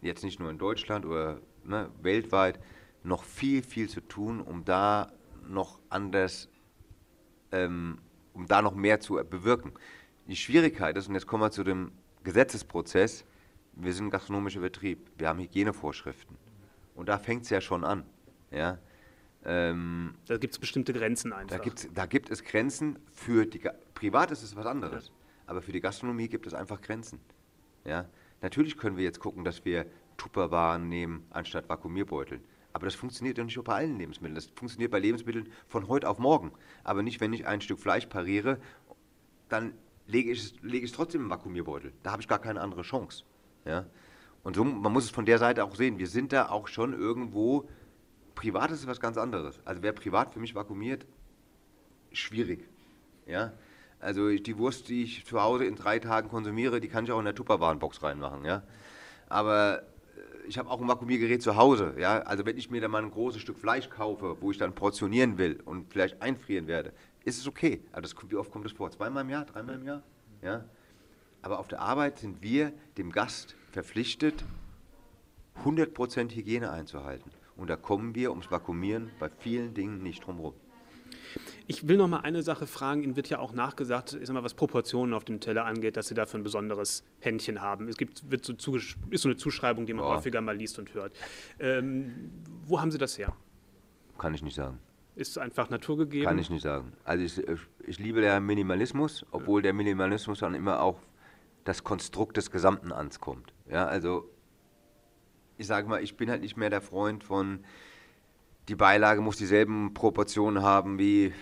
jetzt 0.01 0.23
nicht 0.23 0.39
nur 0.39 0.51
in 0.51 0.59
Deutschland 0.59 1.07
oder 1.07 1.39
ne, 1.63 1.89
weltweit, 2.03 2.59
noch 3.07 3.23
viel, 3.23 3.63
viel 3.63 3.89
zu 3.89 4.01
tun, 4.01 4.41
um 4.41 4.65
da 4.65 5.11
noch 5.47 5.79
anders, 5.89 6.49
ähm, 7.51 7.99
um 8.33 8.45
da 8.47 8.61
noch 8.61 8.75
mehr 8.75 8.99
zu 8.99 9.15
bewirken. 9.15 9.73
Die 10.27 10.35
Schwierigkeit 10.35 10.97
ist, 10.97 11.07
und 11.07 11.15
jetzt 11.15 11.25
kommen 11.25 11.41
wir 11.41 11.51
zu 11.51 11.63
dem 11.63 11.91
Gesetzesprozess, 12.23 13.25
wir 13.73 13.93
sind 13.93 14.07
ein 14.07 14.09
gastronomischer 14.09 14.59
Betrieb, 14.59 15.09
wir 15.17 15.29
haben 15.29 15.39
Hygienevorschriften. 15.39 16.35
Und 16.95 17.07
da 17.09 17.17
fängt 17.17 17.43
es 17.43 17.49
ja 17.49 17.61
schon 17.61 17.83
an. 17.83 18.03
Ja? 18.51 18.79
Ähm, 19.45 20.15
da 20.25 20.37
gibt 20.37 20.53
es 20.53 20.59
bestimmte 20.59 20.91
Grenzen 20.93 21.31
einfach. 21.31 21.57
Da, 21.57 21.63
gibt's, 21.63 21.87
da 21.93 22.05
gibt 22.05 22.29
es 22.29 22.43
Grenzen. 22.43 22.99
Für 23.13 23.45
die 23.45 23.61
Privat 23.93 24.31
ist 24.31 24.43
es 24.43 24.55
was 24.55 24.65
anderes. 24.65 25.07
Ja. 25.07 25.13
Aber 25.45 25.61
für 25.61 25.71
die 25.71 25.79
Gastronomie 25.79 26.27
gibt 26.27 26.47
es 26.47 26.53
einfach 26.53 26.81
Grenzen. 26.81 27.19
Ja? 27.85 28.09
Natürlich 28.41 28.77
können 28.77 28.97
wir 28.97 29.03
jetzt 29.03 29.19
gucken, 29.19 29.45
dass 29.45 29.63
wir 29.63 29.85
Tupperwaren 30.17 30.89
nehmen 30.89 31.25
anstatt 31.29 31.69
Vakuumierbeuteln. 31.69 32.43
Aber 32.77 32.85
das 32.85 32.93
funktioniert 32.93 33.39
ja 33.39 33.43
nicht 33.43 33.63
bei 33.63 33.73
allen 33.73 33.97
Lebensmitteln. 33.97 34.35
Das 34.35 34.51
funktioniert 34.53 34.91
bei 34.91 34.99
Lebensmitteln 34.99 35.49
von 35.67 35.87
heute 35.87 36.07
auf 36.07 36.19
morgen. 36.19 36.51
Aber 36.83 37.01
nicht, 37.01 37.19
wenn 37.19 37.33
ich 37.33 37.47
ein 37.47 37.59
Stück 37.59 37.79
Fleisch 37.79 38.05
pariere, 38.05 38.59
dann 39.49 39.73
lege 40.05 40.29
ich 40.29 40.43
es, 40.43 40.53
lege 40.61 40.85
ich 40.85 40.91
es 40.91 40.95
trotzdem 40.95 41.21
im 41.21 41.29
Vakuumierbeutel. 41.31 41.91
Da 42.03 42.11
habe 42.11 42.21
ich 42.21 42.27
gar 42.27 42.37
keine 42.37 42.61
andere 42.61 42.83
Chance. 42.83 43.23
Ja? 43.65 43.87
Und 44.43 44.55
so, 44.55 44.63
man 44.63 44.93
muss 44.93 45.05
es 45.05 45.09
von 45.09 45.25
der 45.25 45.39
Seite 45.39 45.63
auch 45.63 45.73
sehen. 45.73 45.97
Wir 45.97 46.05
sind 46.05 46.31
da 46.31 46.49
auch 46.49 46.67
schon 46.67 46.93
irgendwo. 46.93 47.67
Privat 48.35 48.69
ist 48.69 48.85
was 48.85 48.99
ganz 48.99 49.17
anderes. 49.17 49.59
Also 49.65 49.81
wer 49.81 49.91
privat 49.91 50.31
für 50.35 50.39
mich 50.39 50.53
vakuumiert, 50.53 51.07
schwierig. 52.11 52.69
Ja. 53.25 53.53
Also 53.99 54.29
die 54.29 54.57
Wurst, 54.59 54.87
die 54.89 55.01
ich 55.01 55.25
zu 55.25 55.41
Hause 55.41 55.65
in 55.65 55.73
drei 55.73 55.97
Tagen 55.97 56.29
konsumiere, 56.29 56.79
die 56.79 56.89
kann 56.89 57.05
ich 57.05 57.11
auch 57.11 57.17
in 57.17 57.25
der 57.25 57.33
Tupperwarenbox 57.33 58.03
reinmachen. 58.03 58.45
Ja. 58.45 58.61
Aber 59.29 59.81
ich 60.47 60.57
habe 60.57 60.69
auch 60.69 60.81
ein 60.81 60.87
Vakuumiergerät 60.87 61.41
zu 61.41 61.55
Hause. 61.55 61.95
Ja? 61.99 62.19
Also 62.19 62.45
wenn 62.45 62.57
ich 62.57 62.69
mir 62.69 62.81
dann 62.81 62.91
mal 62.91 63.03
ein 63.03 63.11
großes 63.11 63.41
Stück 63.41 63.57
Fleisch 63.57 63.89
kaufe, 63.89 64.37
wo 64.39 64.51
ich 64.51 64.57
dann 64.57 64.73
portionieren 64.73 65.37
will 65.37 65.59
und 65.65 65.91
vielleicht 65.91 66.21
einfrieren 66.21 66.67
werde, 66.67 66.93
ist 67.25 67.37
es 67.37 67.47
okay. 67.47 67.81
Also 67.91 68.13
das, 68.13 68.29
wie 68.29 68.35
oft 68.35 68.51
kommt 68.51 68.65
das 68.65 68.71
vor? 68.71 68.89
Zweimal 68.91 69.23
im 69.23 69.29
Jahr, 69.29 69.45
dreimal 69.45 69.75
im 69.75 69.83
Jahr? 69.83 70.03
Ja? 70.41 70.65
Aber 71.41 71.59
auf 71.59 71.67
der 71.67 71.81
Arbeit 71.81 72.19
sind 72.19 72.41
wir 72.41 72.71
dem 72.97 73.11
Gast 73.11 73.55
verpflichtet, 73.71 74.43
100% 75.63 76.35
Hygiene 76.35 76.71
einzuhalten. 76.71 77.31
Und 77.55 77.69
da 77.69 77.75
kommen 77.75 78.15
wir 78.15 78.29
ums 78.31 78.49
Vakuumieren 78.51 79.11
bei 79.19 79.29
vielen 79.29 79.73
Dingen 79.73 80.03
nicht 80.03 80.25
drum 80.25 80.39
rum. 80.39 80.53
Ich 81.67 81.87
will 81.87 81.97
noch 81.97 82.07
mal 82.07 82.19
eine 82.19 82.43
Sache 82.43 82.67
fragen. 82.67 83.03
Ihnen 83.03 83.15
wird 83.15 83.29
ja 83.29 83.39
auch 83.39 83.53
nachgesagt, 83.53 84.13
ist 84.13 84.31
mal, 84.31 84.43
was 84.43 84.53
Proportionen 84.53 85.13
auf 85.13 85.25
dem 85.25 85.39
Teller 85.39 85.65
angeht, 85.65 85.97
dass 85.97 86.07
Sie 86.07 86.15
dafür 86.15 86.39
ein 86.39 86.43
besonderes 86.43 87.03
Händchen 87.19 87.61
haben. 87.61 87.87
Es 87.87 87.97
gibt, 87.97 88.29
wird 88.31 88.45
so 88.45 88.75
ist 88.75 89.21
so 89.21 89.29
eine 89.29 89.37
Zuschreibung, 89.37 89.85
die 89.85 89.93
man 89.93 90.05
ja. 90.05 90.15
häufiger 90.15 90.41
mal 90.41 90.55
liest 90.55 90.79
und 90.79 90.93
hört. 90.93 91.13
Ähm, 91.59 92.31
wo 92.65 92.79
haben 92.79 92.91
Sie 92.91 92.97
das 92.97 93.17
her? 93.17 93.35
Kann 94.17 94.33
ich 94.33 94.41
nicht 94.41 94.55
sagen. 94.55 94.79
Ist 95.15 95.37
einfach 95.37 95.69
naturgegeben? 95.69 96.27
Kann 96.27 96.37
ich 96.37 96.49
nicht 96.49 96.61
sagen. 96.61 96.93
Also 97.03 97.23
ich, 97.23 97.59
ich 97.85 97.99
liebe 97.99 98.21
der 98.21 98.39
Minimalismus, 98.39 99.25
obwohl 99.31 99.61
der 99.61 99.73
Minimalismus 99.73 100.39
dann 100.39 100.53
immer 100.53 100.81
auch 100.81 100.99
das 101.63 101.83
Konstrukt 101.83 102.37
des 102.37 102.51
Gesamten 102.51 102.91
ankommt. 102.91 103.53
Ja, 103.69 103.87
also 103.87 104.29
ich 105.57 105.67
sage 105.67 105.87
mal, 105.89 106.03
ich 106.03 106.15
bin 106.15 106.29
halt 106.29 106.41
nicht 106.41 106.55
mehr 106.55 106.69
der 106.69 106.81
Freund 106.81 107.23
von 107.23 107.65
die 108.67 108.75
Beilage 108.75 109.21
muss 109.21 109.37
dieselben 109.37 109.93
Proportionen 109.93 110.61
haben 110.61 110.99
wie 110.99 111.33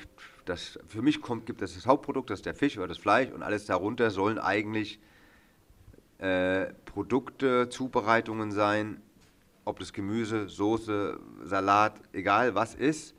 das. 0.45 0.79
Für 0.87 1.01
mich 1.01 1.21
kommt, 1.21 1.45
gibt 1.45 1.61
es 1.61 1.73
das 1.73 1.87
Hauptprodukt, 1.87 2.29
das 2.29 2.39
ist 2.39 2.45
der 2.45 2.53
Fisch 2.53 2.77
oder 2.77 2.87
das 2.87 2.99
Fleisch 2.99 3.31
und 3.31 3.41
alles 3.41 3.65
darunter 3.65 4.11
sollen 4.11 4.37
eigentlich 4.37 4.99
äh, 6.19 6.67
Produkte, 6.85 7.69
Zubereitungen 7.69 8.51
sein, 8.51 9.01
ob 9.65 9.79
das 9.79 9.91
Gemüse, 9.91 10.47
Soße, 10.47 11.19
Salat, 11.43 11.99
egal 12.13 12.53
was 12.53 12.75
ist, 12.75 13.15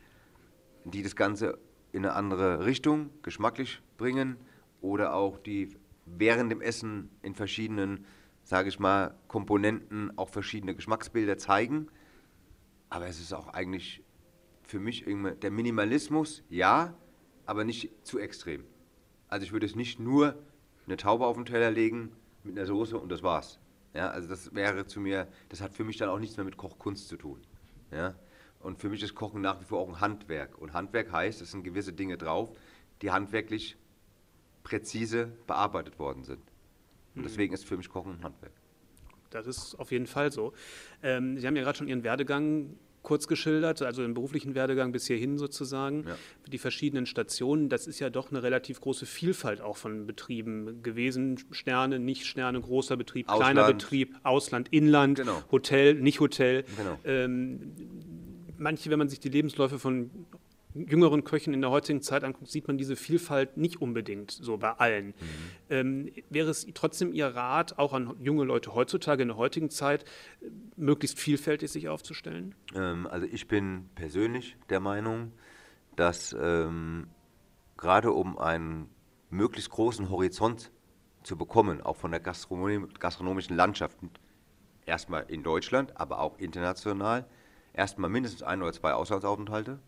die 0.85 1.03
das 1.03 1.17
Ganze 1.17 1.59
in 1.93 2.05
eine 2.05 2.15
andere 2.15 2.65
Richtung 2.65 3.11
geschmacklich 3.23 3.81
bringen 3.97 4.37
oder 4.81 5.15
auch 5.15 5.39
die 5.39 5.77
während 6.05 6.53
dem 6.53 6.61
Essen 6.61 7.11
in 7.23 7.35
verschiedenen, 7.35 8.07
sage 8.45 8.69
ich 8.69 8.79
mal, 8.79 9.17
Komponenten 9.27 10.17
auch 10.17 10.29
verschiedene 10.29 10.77
Geschmacksbilder 10.77 11.37
zeigen. 11.39 11.89
Aber 12.89 13.07
es 13.07 13.21
ist 13.21 13.33
auch 13.33 13.49
eigentlich 13.49 14.03
für 14.63 14.79
mich 14.79 15.05
der 15.43 15.51
Minimalismus, 15.51 16.43
ja, 16.49 16.95
aber 17.45 17.65
nicht 17.65 17.91
zu 18.07 18.19
extrem. 18.19 18.65
Also 19.29 19.45
ich 19.45 19.53
würde 19.53 19.67
es 19.67 19.77
nicht 19.77 19.99
nur 20.01 20.37
eine 20.87 20.97
Taube 20.97 21.27
auf 21.27 21.37
den 21.37 21.47
Teller 21.47 21.71
legen 21.71 22.13
mit 22.43 22.57
einer 22.57 22.67
Soße 22.67 22.99
und 22.99 23.11
das 23.11 23.23
war's. 23.23 23.59
Ja, 23.95 24.11
also 24.11 24.29
das 24.29 24.55
wäre 24.55 24.87
zu 24.87 25.01
mir, 25.01 25.27
das 25.49 25.61
hat 25.61 25.73
für 25.73 25.85
mich 25.85 25.97
dann 25.97 26.09
auch 26.09 26.19
nichts 26.19 26.37
mehr 26.37 26.45
mit 26.45 26.57
Kochkunst 26.57 27.09
zu 27.09 27.17
tun. 27.17 27.41
Ja, 27.91 28.15
und 28.61 28.79
für 28.79 28.89
mich 28.89 29.03
ist 29.03 29.15
Kochen 29.15 29.41
nach 29.41 29.61
wie 29.61 29.65
vor 29.65 29.81
auch 29.81 29.89
ein 29.89 30.01
Handwerk. 30.01 30.59
Und 30.59 30.73
Handwerk 30.73 31.13
heißt, 31.13 31.41
es 31.41 31.53
sind 31.53 31.63
gewisse 31.63 31.93
Dinge 31.93 32.19
drauf, 32.19 32.51
die 33.03 33.11
handwerklich 33.11 33.77
präzise 34.65 35.33
bearbeitet 35.47 35.99
worden 35.99 36.25
sind. 36.25 36.43
Und 37.15 37.21
mhm. 37.21 37.27
deswegen 37.27 37.55
ist 37.55 37.65
für 37.65 37.77
mich 37.77 37.89
Kochen 37.89 38.15
ein 38.15 38.25
Handwerk. 38.25 38.53
Das 39.37 39.47
ist 39.47 39.75
auf 39.77 39.93
jeden 39.93 40.07
Fall 40.07 40.33
so. 40.33 40.53
Ähm, 41.03 41.39
Sie 41.39 41.47
haben 41.47 41.57
ja 41.57 41.63
gerade 41.63 41.79
schon 41.79 41.89
Ihren 41.89 42.05
Werdegang 42.05 42.77
kurz 43.07 43.29
geschildert, 43.29 43.83
also 43.83 44.03
den 44.03 44.15
beruflichen 44.15 44.57
Werdegang 44.57 44.91
bis 44.91 45.07
hierhin 45.07 45.39
sozusagen, 45.39 46.05
ja. 46.09 46.17
die 46.49 46.59
verschiedenen 46.59 47.07
Stationen. 47.07 47.69
Das 47.69 47.87
ist 47.87 48.01
ja 48.01 48.11
doch 48.11 48.33
eine 48.33 48.43
relativ 48.43 48.81
große 48.81 49.07
Vielfalt 49.07 49.61
auch 49.61 49.77
von 49.77 50.09
Betrieben 50.09 50.83
gewesen. 50.83 51.39
Sterne, 51.53 52.01
Nicht-Sterne, 52.01 52.61
großer 52.61 52.97
Betrieb, 52.97 53.29
Ausland. 53.29 53.53
kleiner 53.53 53.73
Betrieb, 53.73 54.17
Ausland, 54.25 54.73
Inland, 54.73 55.21
genau. 55.21 55.41
Hotel, 55.53 55.95
nicht 55.95 56.19
Hotel. 56.19 56.65
Genau. 56.77 56.99
Ähm, 57.05 57.75
manche, 58.59 58.91
wenn 58.91 58.99
man 58.99 59.09
sich 59.09 59.21
die 59.21 59.29
Lebensläufe 59.29 59.79
von 59.79 60.11
jüngeren 60.77 61.25
Köchen 61.25 61.55
in 61.55 61.61
der 61.61 61.71
heutigen 61.71 62.03
Zeit 62.03 62.25
anguckt, 62.25 62.51
sieht 62.51 62.67
man 62.67 62.79
diese 62.79 62.97
Vielfalt 62.97 63.57
nicht 63.57 63.81
unbedingt 63.81 64.31
so 64.31 64.57
bei 64.57 64.73
allen. 64.73 65.07
Mhm. 65.07 65.15
Ähm, 65.71 66.13
wäre 66.31 66.51
es 66.51 66.67
trotzdem 66.75 67.13
Ihr 67.13 67.29
Rat, 67.29 67.79
auch 67.79 67.93
an 67.93 68.15
junge 68.21 68.45
Leute 68.45 68.75
heutzutage 68.75 69.23
in 69.23 69.29
der 69.29 69.37
heutigen 69.37 69.71
Zeit, 69.71 70.05
möglichst 70.77 71.19
vielfältig 71.19 71.71
sich 71.71 71.89
aufzustellen? 71.89 72.55
Ähm, 72.75 73.07
also 73.07 73.27
ich 73.27 73.49
bin 73.49 73.89
persönlich 73.95 74.57
der 74.69 74.81
Meinung, 74.81 75.33
dass 75.97 76.37
ähm, 76.39 77.09
gerade 77.77 78.13
um 78.13 78.39
einen 78.39 78.89
möglichst 79.31 79.71
großen 79.71 80.11
Horizont 80.11 80.71
zu 81.23 81.37
bekommen, 81.37 81.81
auch 81.81 81.97
von 81.97 82.11
der 82.11 82.21
Gastronomie, 82.21 82.87
gastronomischen 82.99 83.57
Landschaft, 83.57 83.99
erstmal 84.87 85.25
in 85.29 85.43
Deutschland, 85.43 85.99
aber 85.99 86.21
auch 86.21 86.39
international, 86.39 87.27
erstmal 87.73 88.09
mindestens 88.09 88.43
ein 88.43 88.63
oder 88.63 88.73
zwei 88.73 88.93
Auslandsaufenthalte 88.93 89.81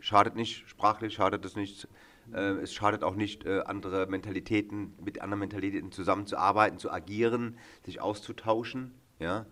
schadet 0.00 0.36
nicht, 0.36 0.68
sprachlich 0.68 1.14
schadet 1.14 1.44
es 1.44 1.56
nicht. 1.56 1.88
Äh, 2.32 2.58
es 2.62 2.72
schadet 2.74 3.02
auch 3.02 3.14
nicht, 3.14 3.44
äh, 3.44 3.62
andere 3.66 4.06
Mentalitäten, 4.06 4.94
mit 5.02 5.20
anderen 5.20 5.40
Mentalitäten 5.40 5.92
zusammenzuarbeiten, 5.92 6.78
zu 6.78 6.90
agieren, 6.90 7.56
sich 7.84 8.00
auszutauschen. 8.00 8.92
Ja? 9.18 9.46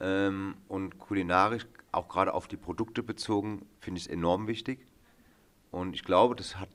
Ähm, 0.00 0.56
und 0.68 0.98
kulinarisch, 0.98 1.66
auch 1.92 2.08
gerade 2.08 2.34
auf 2.34 2.48
die 2.48 2.56
Produkte 2.56 3.02
bezogen, 3.02 3.66
finde 3.80 3.98
ich 3.98 4.06
es 4.06 4.12
enorm 4.12 4.46
wichtig. 4.46 4.86
Und 5.70 5.94
ich 5.94 6.04
glaube, 6.04 6.34
das 6.34 6.56
hat 6.56 6.68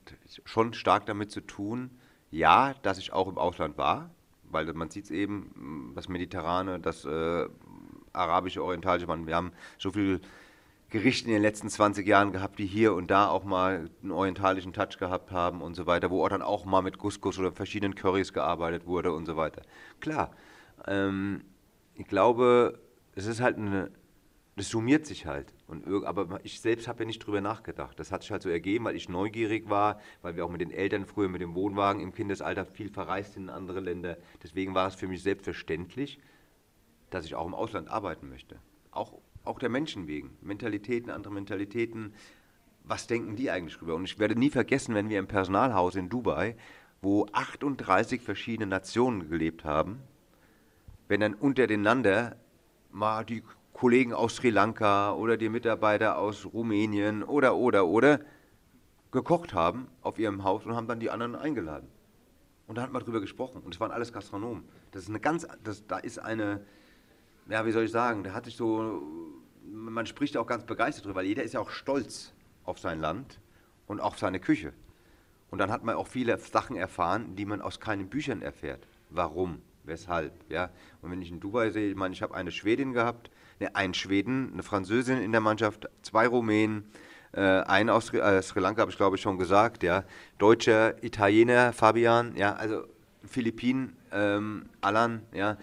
schon 0.45 0.73
stark 0.73 1.05
damit 1.05 1.31
zu 1.31 1.41
tun, 1.41 1.89
ja, 2.31 2.73
dass 2.81 2.97
ich 2.97 3.13
auch 3.13 3.27
im 3.27 3.37
Ausland 3.37 3.77
war, 3.77 4.11
weil 4.43 4.71
man 4.73 4.89
sieht 4.89 5.05
es 5.05 5.11
eben, 5.11 5.93
das 5.95 6.09
Mediterrane, 6.09 6.79
das 6.79 7.05
äh, 7.05 7.47
arabische, 8.11 8.63
orientalische, 8.63 9.07
man, 9.07 9.27
wir 9.27 9.35
haben 9.35 9.51
so 9.77 9.91
viel 9.91 10.21
Gerichte 10.93 11.27
in 11.27 11.33
den 11.33 11.41
letzten 11.41 11.69
20 11.69 12.07
Jahren 12.07 12.31
gehabt, 12.31 12.59
die 12.59 12.67
hier 12.67 12.93
und 12.93 13.09
da 13.09 13.27
auch 13.27 13.43
mal 13.43 13.89
einen 14.03 14.11
orientalischen 14.11 14.73
Touch 14.73 14.99
gehabt 14.99 15.31
haben 15.31 15.63
und 15.63 15.73
so 15.73 15.87
weiter, 15.87 16.11
wo 16.11 16.23
auch 16.23 16.29
dann 16.29 16.43
auch 16.43 16.65
mal 16.65 16.83
mit 16.83 16.99
Couscous 16.99 17.39
oder 17.39 17.51
verschiedenen 17.51 17.95
Currys 17.95 18.31
gearbeitet 18.31 18.85
wurde 18.85 19.11
und 19.11 19.25
so 19.25 19.35
weiter. 19.35 19.63
Klar, 20.01 20.35
ähm, 20.85 21.45
ich 21.95 22.05
glaube, 22.05 22.79
es 23.15 23.25
ist 23.25 23.41
halt 23.41 23.57
eine, 23.57 23.89
das 24.55 24.69
summiert 24.69 25.07
sich 25.07 25.25
halt. 25.25 25.55
Und, 25.65 26.05
aber 26.05 26.39
ich 26.43 26.61
selbst 26.61 26.87
habe 26.87 26.99
ja 26.99 27.07
nicht 27.07 27.25
drüber 27.25 27.41
nachgedacht. 27.41 27.99
Das 27.99 28.11
hat 28.11 28.21
sich 28.21 28.29
halt 28.29 28.43
so 28.43 28.49
ergeben, 28.49 28.85
weil 28.85 28.95
ich 28.95 29.09
neugierig 29.09 29.67
war, 29.71 29.99
weil 30.21 30.35
wir 30.35 30.45
auch 30.45 30.51
mit 30.51 30.61
den 30.61 30.69
Eltern 30.69 31.07
früher 31.07 31.27
mit 31.27 31.41
dem 31.41 31.55
Wohnwagen 31.55 32.03
im 32.03 32.13
Kindesalter 32.13 32.67
viel 32.67 32.89
verreist 32.89 33.35
in 33.35 33.49
andere 33.49 33.79
Länder. 33.79 34.17
Deswegen 34.43 34.75
war 34.75 34.89
es 34.89 34.93
für 34.93 35.07
mich 35.07 35.23
selbstverständlich, 35.23 36.19
dass 37.09 37.25
ich 37.25 37.33
auch 37.33 37.47
im 37.47 37.55
Ausland 37.55 37.89
arbeiten 37.89 38.29
möchte. 38.29 38.59
Auch 38.91 39.13
auch 39.43 39.59
der 39.59 39.69
Menschen 39.69 40.07
wegen. 40.07 40.37
Mentalitäten, 40.41 41.11
andere 41.11 41.33
Mentalitäten. 41.33 42.13
Was 42.83 43.07
denken 43.07 43.35
die 43.35 43.49
eigentlich 43.49 43.77
drüber? 43.77 43.95
Und 43.95 44.05
ich 44.05 44.19
werde 44.19 44.35
nie 44.35 44.49
vergessen, 44.49 44.95
wenn 44.95 45.09
wir 45.09 45.19
im 45.19 45.27
Personalhaus 45.27 45.95
in 45.95 46.09
Dubai, 46.09 46.55
wo 47.01 47.27
38 47.31 48.21
verschiedene 48.21 48.67
Nationen 48.67 49.29
gelebt 49.29 49.63
haben, 49.63 49.99
wenn 51.07 51.21
dann 51.21 51.33
untereinander 51.33 52.37
mal 52.91 53.25
die 53.25 53.43
Kollegen 53.73 54.13
aus 54.13 54.37
Sri 54.37 54.49
Lanka 54.49 55.13
oder 55.13 55.35
die 55.35 55.49
Mitarbeiter 55.49 56.17
aus 56.17 56.45
Rumänien 56.45 57.23
oder, 57.23 57.55
oder, 57.55 57.87
oder 57.87 58.19
gekocht 59.11 59.53
haben 59.53 59.87
auf 60.01 60.19
ihrem 60.19 60.43
Haus 60.43 60.65
und 60.65 60.75
haben 60.75 60.87
dann 60.87 60.99
die 60.99 61.09
anderen 61.09 61.35
eingeladen. 61.35 61.87
Und 62.67 62.77
da 62.77 62.81
hat 62.81 62.91
man 62.91 63.03
drüber 63.03 63.19
gesprochen. 63.19 63.61
Und 63.61 63.73
es 63.73 63.79
waren 63.79 63.91
alles 63.91 64.13
Gastronomen. 64.13 64.63
Das 64.91 65.03
ist 65.03 65.09
eine 65.09 65.19
ganz, 65.19 65.47
das, 65.63 65.85
da 65.85 65.97
ist 65.97 66.19
eine, 66.19 66.65
ja, 67.49 67.65
wie 67.65 67.71
soll 67.71 67.83
ich 67.83 67.91
sagen, 67.91 68.23
der 68.23 68.33
hat 68.33 68.45
sich 68.45 68.55
so, 68.55 69.01
man 69.65 70.05
spricht 70.05 70.37
auch 70.37 70.47
ganz 70.47 70.65
begeistert 70.65 71.05
drüber, 71.05 71.15
weil 71.15 71.25
jeder 71.25 71.43
ist 71.43 71.53
ja 71.53 71.59
auch 71.59 71.69
stolz 71.69 72.33
auf 72.63 72.79
sein 72.79 72.99
Land 72.99 73.39
und 73.87 73.99
auf 73.99 74.17
seine 74.17 74.39
Küche. 74.39 74.73
Und 75.49 75.59
dann 75.59 75.71
hat 75.71 75.83
man 75.83 75.95
auch 75.95 76.07
viele 76.07 76.37
Sachen 76.37 76.75
erfahren, 76.75 77.35
die 77.35 77.45
man 77.45 77.61
aus 77.61 77.79
keinen 77.79 78.09
Büchern 78.09 78.41
erfährt. 78.41 78.87
Warum? 79.09 79.61
Weshalb? 79.83 80.33
Ja? 80.49 80.69
Und 81.01 81.11
wenn 81.11 81.21
ich 81.21 81.29
in 81.29 81.39
Dubai 81.39 81.69
sehe, 81.69 81.91
ich 81.91 81.95
meine, 81.95 82.13
ich 82.13 82.21
habe 82.21 82.33
eine 82.33 82.51
Schwedin 82.51 82.93
gehabt, 82.93 83.29
ne, 83.59 83.75
einen 83.75 83.93
Schweden, 83.93 84.51
eine 84.53 84.63
Französin 84.63 85.21
in 85.21 85.31
der 85.31 85.41
Mannschaft, 85.41 85.87
zwei 86.01 86.27
Rumänen, 86.27 86.85
äh, 87.33 87.41
einen 87.41 87.89
aus 87.89 88.07
Sri, 88.07 88.17
äh, 88.19 88.41
Sri 88.41 88.59
Lanka 88.59 88.81
habe 88.81 88.91
ich 88.91 88.97
glaube 88.97 89.17
ich 89.17 89.21
schon 89.21 89.37
gesagt, 89.37 89.83
ja, 89.83 90.05
Deutscher, 90.37 91.03
Italiener, 91.03 91.73
Fabian, 91.73 92.35
ja, 92.35 92.53
also 92.53 92.85
Philippinen, 93.25 93.95
ähm, 94.11 94.69
Alan, 94.81 95.21
ja, 95.33 95.57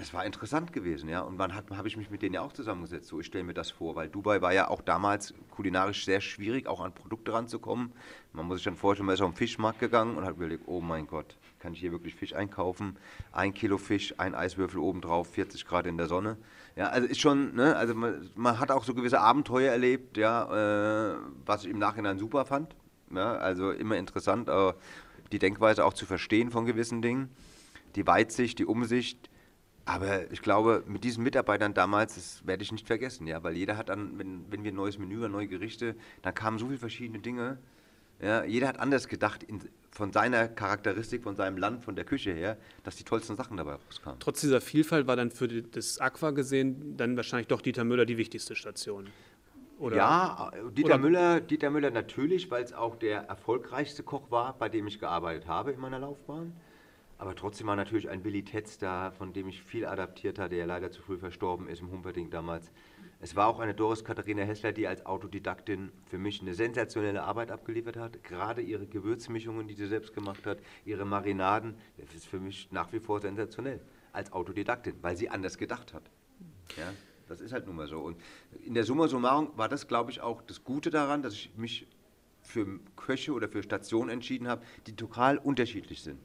das 0.00 0.14
war 0.14 0.24
interessant 0.24 0.72
gewesen, 0.72 1.08
ja. 1.08 1.20
Und 1.20 1.38
wann 1.38 1.54
habe 1.54 1.86
ich 1.88 1.96
mich 1.96 2.10
mit 2.10 2.22
denen 2.22 2.34
ja 2.34 2.40
auch 2.40 2.52
zusammengesetzt? 2.52 3.08
So, 3.08 3.20
ich 3.20 3.26
stelle 3.26 3.44
mir 3.44 3.54
das 3.54 3.70
vor, 3.70 3.94
weil 3.96 4.08
Dubai 4.08 4.40
war 4.40 4.52
ja 4.52 4.68
auch 4.68 4.80
damals 4.80 5.34
kulinarisch 5.50 6.04
sehr 6.04 6.20
schwierig, 6.20 6.66
auch 6.66 6.80
an 6.80 6.92
Produkte 6.92 7.32
ranzukommen. 7.32 7.92
Man 8.32 8.46
muss 8.46 8.58
sich 8.58 8.64
dann 8.64 8.76
vorstellen, 8.76 9.06
man 9.06 9.14
ist 9.14 9.20
auf 9.20 9.30
den 9.30 9.36
Fischmarkt 9.36 9.78
gegangen 9.78 10.16
und 10.16 10.24
hat 10.24 10.36
überlegt, 10.36 10.64
oh 10.66 10.80
mein 10.80 11.06
Gott, 11.06 11.36
kann 11.58 11.74
ich 11.74 11.80
hier 11.80 11.92
wirklich 11.92 12.14
Fisch 12.14 12.34
einkaufen? 12.34 12.96
Ein 13.32 13.52
Kilo 13.54 13.78
Fisch, 13.78 14.14
ein 14.18 14.34
Eiswürfel 14.34 14.80
obendrauf, 14.80 15.28
40 15.28 15.66
Grad 15.66 15.86
in 15.86 15.98
der 15.98 16.06
Sonne. 16.06 16.38
Ja, 16.76 16.88
also 16.88 17.06
ist 17.06 17.20
schon, 17.20 17.54
ne, 17.54 17.76
also 17.76 17.94
man, 17.94 18.30
man 18.34 18.58
hat 18.58 18.70
auch 18.70 18.84
so 18.84 18.94
gewisse 18.94 19.20
Abenteuer 19.20 19.70
erlebt, 19.70 20.16
ja, 20.16 21.12
äh, 21.12 21.16
was 21.44 21.64
ich 21.64 21.70
im 21.70 21.78
Nachhinein 21.78 22.18
super 22.18 22.46
fand. 22.46 22.74
Ja, 23.14 23.34
also 23.34 23.70
immer 23.70 23.96
interessant, 23.96 24.48
äh, 24.48 24.72
die 25.32 25.38
Denkweise 25.38 25.84
auch 25.84 25.94
zu 25.94 26.06
verstehen 26.06 26.50
von 26.50 26.64
gewissen 26.64 27.02
Dingen. 27.02 27.28
Die 27.96 28.06
Weitsicht, 28.06 28.58
die 28.58 28.66
Umsicht, 28.66 29.29
aber 29.84 30.30
ich 30.30 30.42
glaube, 30.42 30.84
mit 30.86 31.04
diesen 31.04 31.24
Mitarbeitern 31.24 31.74
damals, 31.74 32.14
das 32.14 32.46
werde 32.46 32.62
ich 32.62 32.72
nicht 32.72 32.86
vergessen, 32.86 33.26
ja, 33.26 33.42
weil 33.42 33.56
jeder 33.56 33.76
hat 33.76 33.88
dann, 33.88 34.18
wenn, 34.18 34.44
wenn 34.50 34.62
wir 34.64 34.72
ein 34.72 34.76
neues 34.76 34.98
Menü, 34.98 35.26
neue 35.28 35.48
Gerichte, 35.48 35.96
dann 36.22 36.34
kamen 36.34 36.58
so 36.58 36.66
viele 36.66 36.78
verschiedene 36.78 37.18
Dinge. 37.18 37.58
Ja, 38.20 38.44
jeder 38.44 38.68
hat 38.68 38.78
anders 38.78 39.08
gedacht 39.08 39.42
in, 39.42 39.60
von 39.90 40.12
seiner 40.12 40.46
Charakteristik, 40.48 41.22
von 41.22 41.34
seinem 41.36 41.56
Land, 41.56 41.82
von 41.84 41.96
der 41.96 42.04
Küche 42.04 42.32
her, 42.32 42.58
dass 42.84 42.96
die 42.96 43.04
tollsten 43.04 43.36
Sachen 43.36 43.56
dabei 43.56 43.74
rauskamen. 43.74 44.20
Trotz 44.20 44.40
dieser 44.42 44.60
Vielfalt 44.60 45.06
war 45.06 45.16
dann 45.16 45.30
für 45.30 45.48
die, 45.48 45.68
das 45.68 45.98
Aqua 45.98 46.30
gesehen 46.30 46.96
dann 46.96 47.16
wahrscheinlich 47.16 47.48
doch 47.48 47.62
Dieter 47.62 47.84
Müller 47.84 48.04
die 48.04 48.18
wichtigste 48.18 48.54
Station. 48.54 49.08
Oder? 49.78 49.96
Ja, 49.96 50.52
Dieter, 50.76 50.88
Oder? 50.88 50.98
Müller, 50.98 51.40
Dieter 51.40 51.70
Müller 51.70 51.90
natürlich, 51.90 52.50
weil 52.50 52.62
es 52.62 52.74
auch 52.74 52.96
der 52.96 53.22
erfolgreichste 53.22 54.02
Koch 54.02 54.30
war, 54.30 54.56
bei 54.58 54.68
dem 54.68 54.86
ich 54.86 55.00
gearbeitet 55.00 55.48
habe 55.48 55.72
in 55.72 55.80
meiner 55.80 55.98
Laufbahn. 55.98 56.52
Aber 57.20 57.34
trotzdem 57.34 57.66
war 57.66 57.76
natürlich 57.76 58.08
ein 58.08 58.24
Willi 58.24 58.42
Tetz 58.44 58.78
da, 58.78 59.10
von 59.10 59.34
dem 59.34 59.46
ich 59.46 59.62
viel 59.62 59.84
adaptiert 59.84 60.38
hatte, 60.38 60.54
der 60.54 60.66
leider 60.66 60.90
zu 60.90 61.02
früh 61.02 61.18
verstorben 61.18 61.68
ist 61.68 61.82
im 61.82 61.90
Humperding 61.90 62.30
damals. 62.30 62.72
Es 63.20 63.36
war 63.36 63.46
auch 63.46 63.60
eine 63.60 63.74
Doris 63.74 64.04
Katharina 64.04 64.42
Hessler, 64.42 64.72
die 64.72 64.86
als 64.86 65.04
Autodidaktin 65.04 65.92
für 66.06 66.16
mich 66.16 66.40
eine 66.40 66.54
sensationelle 66.54 67.22
Arbeit 67.22 67.50
abgeliefert 67.50 67.98
hat. 67.98 68.24
Gerade 68.24 68.62
ihre 68.62 68.86
Gewürzmischungen, 68.86 69.68
die 69.68 69.74
sie 69.74 69.86
selbst 69.86 70.14
gemacht 70.14 70.46
hat, 70.46 70.60
ihre 70.86 71.04
Marinaden, 71.04 71.74
das 71.98 72.14
ist 72.14 72.26
für 72.26 72.40
mich 72.40 72.72
nach 72.72 72.90
wie 72.94 73.00
vor 73.00 73.20
sensationell 73.20 73.82
als 74.14 74.32
Autodidaktin, 74.32 74.94
weil 75.02 75.14
sie 75.14 75.28
anders 75.28 75.58
gedacht 75.58 75.92
hat. 75.92 76.10
Ja, 76.78 76.90
das 77.28 77.42
ist 77.42 77.52
halt 77.52 77.66
nun 77.66 77.76
mal 77.76 77.86
so. 77.86 78.00
Und 78.00 78.16
in 78.64 78.72
der 78.72 78.84
Summa 78.84 79.08
summarum 79.08 79.50
war 79.56 79.68
das, 79.68 79.86
glaube 79.86 80.10
ich, 80.10 80.22
auch 80.22 80.40
das 80.40 80.64
Gute 80.64 80.88
daran, 80.88 81.20
dass 81.20 81.34
ich 81.34 81.54
mich 81.54 81.86
für 82.40 82.80
Köche 82.96 83.34
oder 83.34 83.50
für 83.50 83.62
Stationen 83.62 84.08
entschieden 84.08 84.48
habe, 84.48 84.64
die 84.86 84.96
total 84.96 85.36
unterschiedlich 85.36 86.02
sind. 86.02 86.18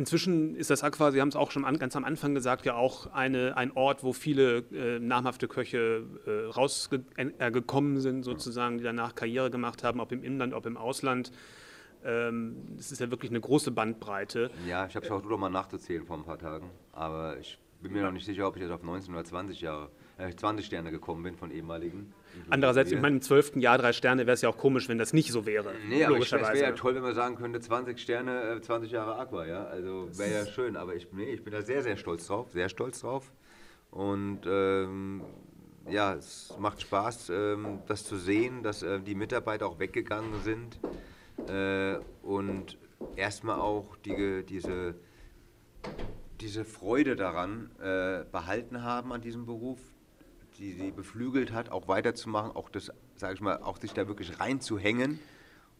Inzwischen 0.00 0.56
ist 0.56 0.70
das 0.70 0.82
Aqua, 0.82 1.10
Sie 1.10 1.20
haben 1.20 1.28
es 1.28 1.36
auch 1.36 1.50
schon 1.50 1.66
an, 1.66 1.78
ganz 1.78 1.94
am 1.94 2.04
Anfang 2.04 2.34
gesagt, 2.34 2.64
ja 2.64 2.74
auch 2.74 3.12
eine, 3.12 3.58
ein 3.58 3.70
Ort, 3.72 4.02
wo 4.02 4.14
viele 4.14 4.60
äh, 4.72 4.98
namhafte 4.98 5.46
Köche 5.46 6.06
äh, 6.24 6.46
rausgekommen 6.46 7.96
äh, 7.96 8.00
sind, 8.00 8.22
sozusagen, 8.22 8.78
die 8.78 8.84
danach 8.84 9.14
Karriere 9.14 9.50
gemacht 9.50 9.84
haben, 9.84 10.00
ob 10.00 10.10
im 10.12 10.24
Inland, 10.24 10.54
ob 10.54 10.64
im 10.64 10.78
Ausland. 10.78 11.32
Ähm, 12.02 12.56
das 12.78 12.92
ist 12.92 13.02
ja 13.02 13.10
wirklich 13.10 13.30
eine 13.30 13.42
große 13.42 13.72
Bandbreite. 13.72 14.50
Ja, 14.66 14.86
ich 14.86 14.96
habe 14.96 15.04
es 15.04 15.12
auch 15.12 15.22
nur 15.22 15.36
mal 15.36 15.50
nachzuzählen 15.50 16.06
vor 16.06 16.16
ein 16.16 16.24
paar 16.24 16.38
Tagen, 16.38 16.70
aber 16.92 17.38
ich 17.38 17.58
bin 17.82 17.92
mir 17.92 18.02
noch 18.02 18.12
nicht 18.12 18.24
sicher, 18.24 18.48
ob 18.48 18.56
ich 18.56 18.62
jetzt 18.62 18.72
auf 18.72 18.82
19 18.82 19.12
oder 19.12 19.24
20 19.26 19.60
Jahre, 19.60 19.90
äh, 20.16 20.34
20 20.34 20.64
Sterne 20.64 20.90
gekommen 20.90 21.22
bin 21.22 21.36
von 21.36 21.50
ehemaligen. 21.50 22.14
Andererseits, 22.48 22.92
in 22.92 23.00
meinem 23.00 23.20
zwölften 23.22 23.60
Jahr 23.60 23.78
drei 23.78 23.92
Sterne 23.92 24.26
wäre 24.26 24.34
es 24.34 24.42
ja 24.42 24.48
auch 24.48 24.56
komisch, 24.56 24.88
wenn 24.88 24.98
das 24.98 25.12
nicht 25.12 25.32
so 25.32 25.46
wäre. 25.46 25.72
Nee, 25.88 26.04
aber 26.04 26.18
es 26.18 26.32
wäre 26.32 26.58
ja 26.58 26.72
toll, 26.72 26.94
wenn 26.94 27.02
man 27.02 27.14
sagen 27.14 27.36
könnte, 27.36 27.60
20 27.60 27.98
Sterne, 27.98 28.60
20 28.60 28.90
äh, 28.90 28.94
Jahre 28.94 29.16
Aqua, 29.16 29.46
ja. 29.46 29.64
Also 29.64 30.08
wäre 30.16 30.44
ja 30.44 30.46
schön, 30.46 30.76
aber 30.76 30.94
ich, 30.94 31.08
nee, 31.12 31.32
ich 31.32 31.44
bin 31.44 31.52
da 31.52 31.62
sehr, 31.62 31.82
sehr 31.82 31.96
stolz 31.96 32.26
drauf, 32.26 32.50
sehr 32.52 32.68
stolz 32.68 33.00
drauf. 33.00 33.32
Und 33.90 34.40
ähm, 34.46 35.22
ja, 35.88 36.14
es 36.14 36.54
macht 36.58 36.82
Spaß, 36.82 37.30
ähm, 37.30 37.80
das 37.86 38.04
zu 38.04 38.16
sehen, 38.16 38.62
dass 38.62 38.82
äh, 38.82 39.00
die 39.00 39.14
Mitarbeiter 39.14 39.66
auch 39.66 39.78
weggegangen 39.78 40.40
sind 40.42 40.78
äh, 41.48 41.98
und 42.22 42.76
erstmal 43.16 43.58
auch 43.58 43.96
die, 44.04 44.44
diese, 44.44 44.94
diese 46.40 46.64
Freude 46.64 47.16
daran 47.16 47.70
äh, 47.80 48.24
behalten 48.30 48.82
haben 48.82 49.12
an 49.12 49.20
diesem 49.20 49.46
Beruf, 49.46 49.80
die 50.60 50.72
sie 50.72 50.90
beflügelt 50.90 51.52
hat, 51.52 51.70
auch 51.70 51.88
weiterzumachen, 51.88 52.52
auch 52.52 52.68
das, 52.68 52.92
sage 53.16 53.34
ich 53.34 53.40
mal, 53.40 53.62
auch 53.62 53.78
sich 53.78 53.94
da 53.94 54.06
wirklich 54.06 54.38
reinzuhängen, 54.40 55.18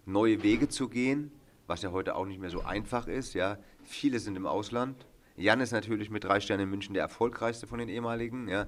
neue 0.06 0.42
Wege 0.42 0.68
zu 0.68 0.88
gehen, 0.88 1.30
was 1.66 1.82
ja 1.82 1.92
heute 1.92 2.16
auch 2.16 2.24
nicht 2.24 2.40
mehr 2.40 2.50
so 2.50 2.62
einfach 2.62 3.06
ist. 3.06 3.34
Ja, 3.34 3.58
viele 3.84 4.18
sind 4.18 4.36
im 4.36 4.46
Ausland. 4.46 5.06
Jan 5.36 5.60
ist 5.60 5.72
natürlich 5.72 6.10
mit 6.10 6.24
drei 6.24 6.40
Sternen 6.40 6.64
in 6.64 6.70
München 6.70 6.94
der 6.94 7.02
erfolgreichste 7.02 7.66
von 7.66 7.78
den 7.78 7.90
ehemaligen. 7.90 8.48
Ja, 8.48 8.66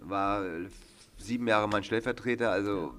war 0.00 0.44
sieben 1.16 1.48
Jahre 1.48 1.68
mein 1.68 1.82
Stellvertreter, 1.82 2.52
also 2.52 2.94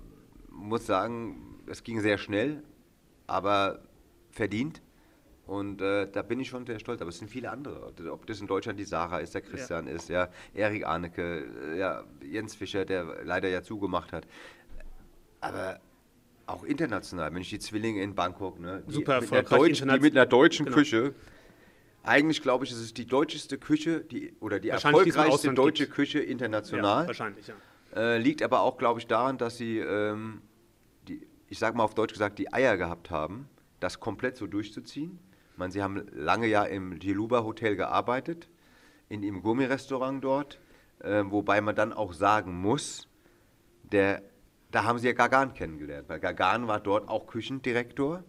muss 0.49 0.85
sagen, 0.85 1.61
es 1.67 1.83
ging 1.83 2.01
sehr 2.01 2.17
schnell, 2.17 2.61
aber 3.25 3.79
verdient. 4.31 4.81
Und 5.49 5.81
äh, 5.81 6.07
da 6.11 6.21
bin 6.21 6.39
ich 6.39 6.47
schon 6.47 6.67
sehr 6.67 6.77
stolz. 6.77 7.01
Aber 7.01 7.09
es 7.09 7.17
sind 7.17 7.27
viele 7.27 7.49
andere. 7.49 7.91
Ob 8.11 8.27
das 8.27 8.39
in 8.39 8.45
Deutschland 8.45 8.77
die 8.79 8.83
Sarah 8.83 9.17
ist, 9.17 9.33
der 9.33 9.41
Christian 9.41 9.87
ja. 9.87 9.93
ist, 9.93 10.07
ja, 10.07 10.29
Erik 10.53 10.85
Arnecke, 10.85 11.43
äh, 11.73 11.79
ja, 11.79 12.03
Jens 12.23 12.53
Fischer, 12.53 12.85
der 12.85 13.23
leider 13.23 13.49
ja 13.49 13.63
zugemacht 13.63 14.13
hat. 14.13 14.27
Aber 15.41 15.79
auch 16.45 16.63
international, 16.63 17.33
wenn 17.33 17.41
ich 17.41 17.49
die 17.49 17.57
Zwillinge 17.57 18.03
in 18.03 18.13
Bangkok, 18.13 18.59
ne, 18.59 18.83
die, 18.87 18.93
Super 18.93 19.21
mit, 19.21 19.33
einer 19.33 19.41
Deutsch, 19.41 19.81
die 19.81 19.99
mit 19.99 20.15
einer 20.15 20.27
deutschen 20.27 20.67
genau. 20.67 20.77
Küche, 20.77 21.15
eigentlich 22.03 22.43
glaube 22.43 22.65
ich, 22.65 22.71
ist 22.71 22.81
es 22.81 22.93
die 22.93 23.07
deutscheste 23.07 23.57
Küche, 23.57 24.01
die, 24.01 24.35
oder 24.41 24.59
die 24.59 24.69
erfolgreichste 24.69 25.51
deutsche 25.55 25.85
gibt. 25.85 25.95
Küche 25.95 26.19
international. 26.19 27.01
Ja, 27.01 27.07
wahrscheinlich, 27.07 27.47
ja. 27.47 27.55
Äh, 27.95 28.19
liegt 28.19 28.43
aber 28.43 28.61
auch, 28.61 28.77
glaube 28.77 28.99
ich, 28.99 29.07
daran, 29.07 29.39
dass 29.39 29.57
sie, 29.57 29.79
ähm, 29.79 30.43
die, 31.07 31.25
ich 31.47 31.57
sage 31.57 31.75
mal 31.75 31.85
auf 31.85 31.95
Deutsch 31.95 32.13
gesagt, 32.13 32.37
die 32.37 32.53
Eier 32.53 32.77
gehabt 32.77 33.09
haben, 33.09 33.49
das 33.79 33.99
komplett 33.99 34.37
so 34.37 34.45
durchzuziehen 34.45 35.17
meine, 35.59 35.71
Sie 35.71 35.83
haben 35.83 36.07
lange 36.11 36.47
ja 36.47 36.63
im 36.63 36.99
Diluba 36.99 37.43
Hotel 37.43 37.75
gearbeitet, 37.75 38.49
in 39.09 39.21
Ihrem 39.21 39.41
Gummirestaurant 39.41 40.23
dort, 40.23 40.59
äh, 40.99 41.23
wobei 41.25 41.61
man 41.61 41.75
dann 41.75 41.93
auch 41.93 42.13
sagen 42.13 42.59
muss, 42.59 43.07
der, 43.83 44.23
da 44.71 44.83
haben 44.85 44.97
Sie 44.97 45.07
ja 45.07 45.13
Gagan 45.13 45.53
kennengelernt, 45.53 46.09
weil 46.09 46.19
Gagan 46.19 46.67
war 46.67 46.79
dort 46.79 47.07
auch 47.07 47.27
Küchendirektor 47.27 48.23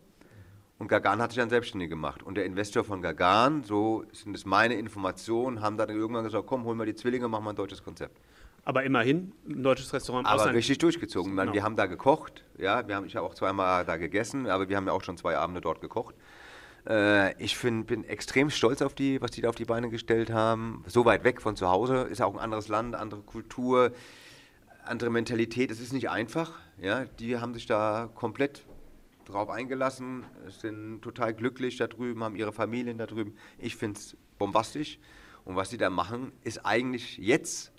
und 0.78 0.89
Gagan 0.89 1.20
hat 1.20 1.31
sich 1.31 1.39
dann 1.39 1.51
selbstständig 1.51 1.91
gemacht. 1.91 2.22
Und 2.22 2.37
der 2.37 2.47
Investor 2.47 2.85
von 2.85 3.03
Gagan, 3.03 3.64
so 3.64 4.05
sind 4.12 4.35
es 4.35 4.47
meine 4.47 4.74
Informationen, 4.74 5.61
haben 5.61 5.76
dann 5.76 5.91
irgendwann 5.91 6.24
gesagt, 6.24 6.47
komm, 6.47 6.64
holen 6.64 6.78
wir 6.78 6.87
die 6.87 6.95
Zwillinge, 6.95 7.28
machen 7.28 7.45
wir 7.45 7.51
ein 7.51 7.57
deutsches 7.57 7.85
Konzept. 7.85 8.18
Aber 8.64 8.83
immerhin 8.85 9.33
ein 9.49 9.62
deutsches 9.62 9.93
Restaurant. 9.93 10.26
Aber 10.26 10.37
Ausland. 10.37 10.57
richtig 10.57 10.78
durchgezogen. 10.78 11.37
Genau. 11.37 11.53
Wir 11.53 11.62
haben 11.62 11.76
da 11.76 11.87
gekocht, 11.87 12.45
ja, 12.59 12.87
wir 12.87 12.97
haben, 12.97 13.07
ich 13.07 13.16
habe 13.16 13.26
auch 13.26 13.35
zweimal 13.35 13.85
da 13.85 13.97
gegessen, 13.97 14.47
aber 14.47 14.68
wir 14.68 14.76
haben 14.76 14.87
ja 14.87 14.93
auch 14.93 15.03
schon 15.03 15.16
zwei 15.16 15.37
Abende 15.37 15.61
dort 15.61 15.81
gekocht. 15.81 16.14
Äh, 16.87 17.43
ich 17.43 17.57
find, 17.57 17.87
bin 17.87 18.05
extrem 18.05 18.51
stolz 18.51 18.83
auf 18.83 18.95
die, 18.95 19.20
was 19.20 19.33
die 19.33 19.43
da 19.43 19.49
auf 19.49 19.57
die 19.57 19.64
Beine 19.64 19.91
gestellt 19.91 20.31
haben. 20.31 20.85
So 20.87 21.05
weit 21.05 21.24
weg 21.24 21.41
von 21.43 21.57
zu 21.57 21.68
Hause, 21.68 22.03
ist 22.03 22.22
auch 22.22 22.35
ein 22.35 22.41
anderes 22.41 22.68
Land, 22.68 22.95
andere 22.95 23.22
Kultur, 23.22 23.93
andere 24.85 25.11
Mentalität. 25.11 25.70
Es 25.70 25.81
ist 25.81 25.93
nicht 25.93 26.11
einfach. 26.11 26.59
Ja? 26.78 27.05
Die 27.18 27.39
haben 27.39 27.55
sich 27.55 27.66
da 27.66 28.11
komplett 28.14 28.64
drauf 29.24 29.51
eingelassen, 29.51 30.24
sind 30.49 31.03
total 31.03 31.35
glücklich 31.35 31.76
da 31.76 31.87
drüben, 31.87 32.24
haben 32.24 32.37
ihre 32.37 32.53
Familien 32.53 32.99
da 32.99 33.07
drüben. 33.07 33.37
Ich 33.59 33.76
finde 33.76 33.99
es 33.99 34.16
bombastisch. 34.39 34.99
Und 35.45 35.57
was 35.57 35.70
sie 35.70 35.78
da 35.78 35.91
machen, 35.91 36.33
ist 36.43 36.64
eigentlich 36.66 37.16
jetzt, 37.18 37.72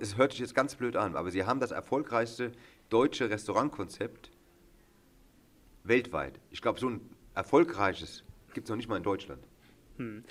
es 0.00 0.16
hört 0.16 0.32
sich 0.32 0.40
jetzt 0.40 0.54
ganz 0.54 0.74
blöd 0.74 0.96
an, 0.96 1.16
aber 1.16 1.30
sie 1.30 1.44
haben 1.44 1.60
das 1.60 1.70
erfolgreichste 1.70 2.52
deutsche 2.88 3.30
Restaurantkonzept 3.30 4.30
weltweit. 5.84 6.40
Ich 6.50 6.60
glaube, 6.60 6.80
so 6.80 6.88
ein 6.88 7.00
Erfolgreiches 7.34 8.24
gibt 8.54 8.66
es 8.66 8.70
noch 8.70 8.76
nicht 8.76 8.88
mal 8.88 8.96
in 8.96 9.02
Deutschland. 9.02 9.42
Hm. 9.96 10.24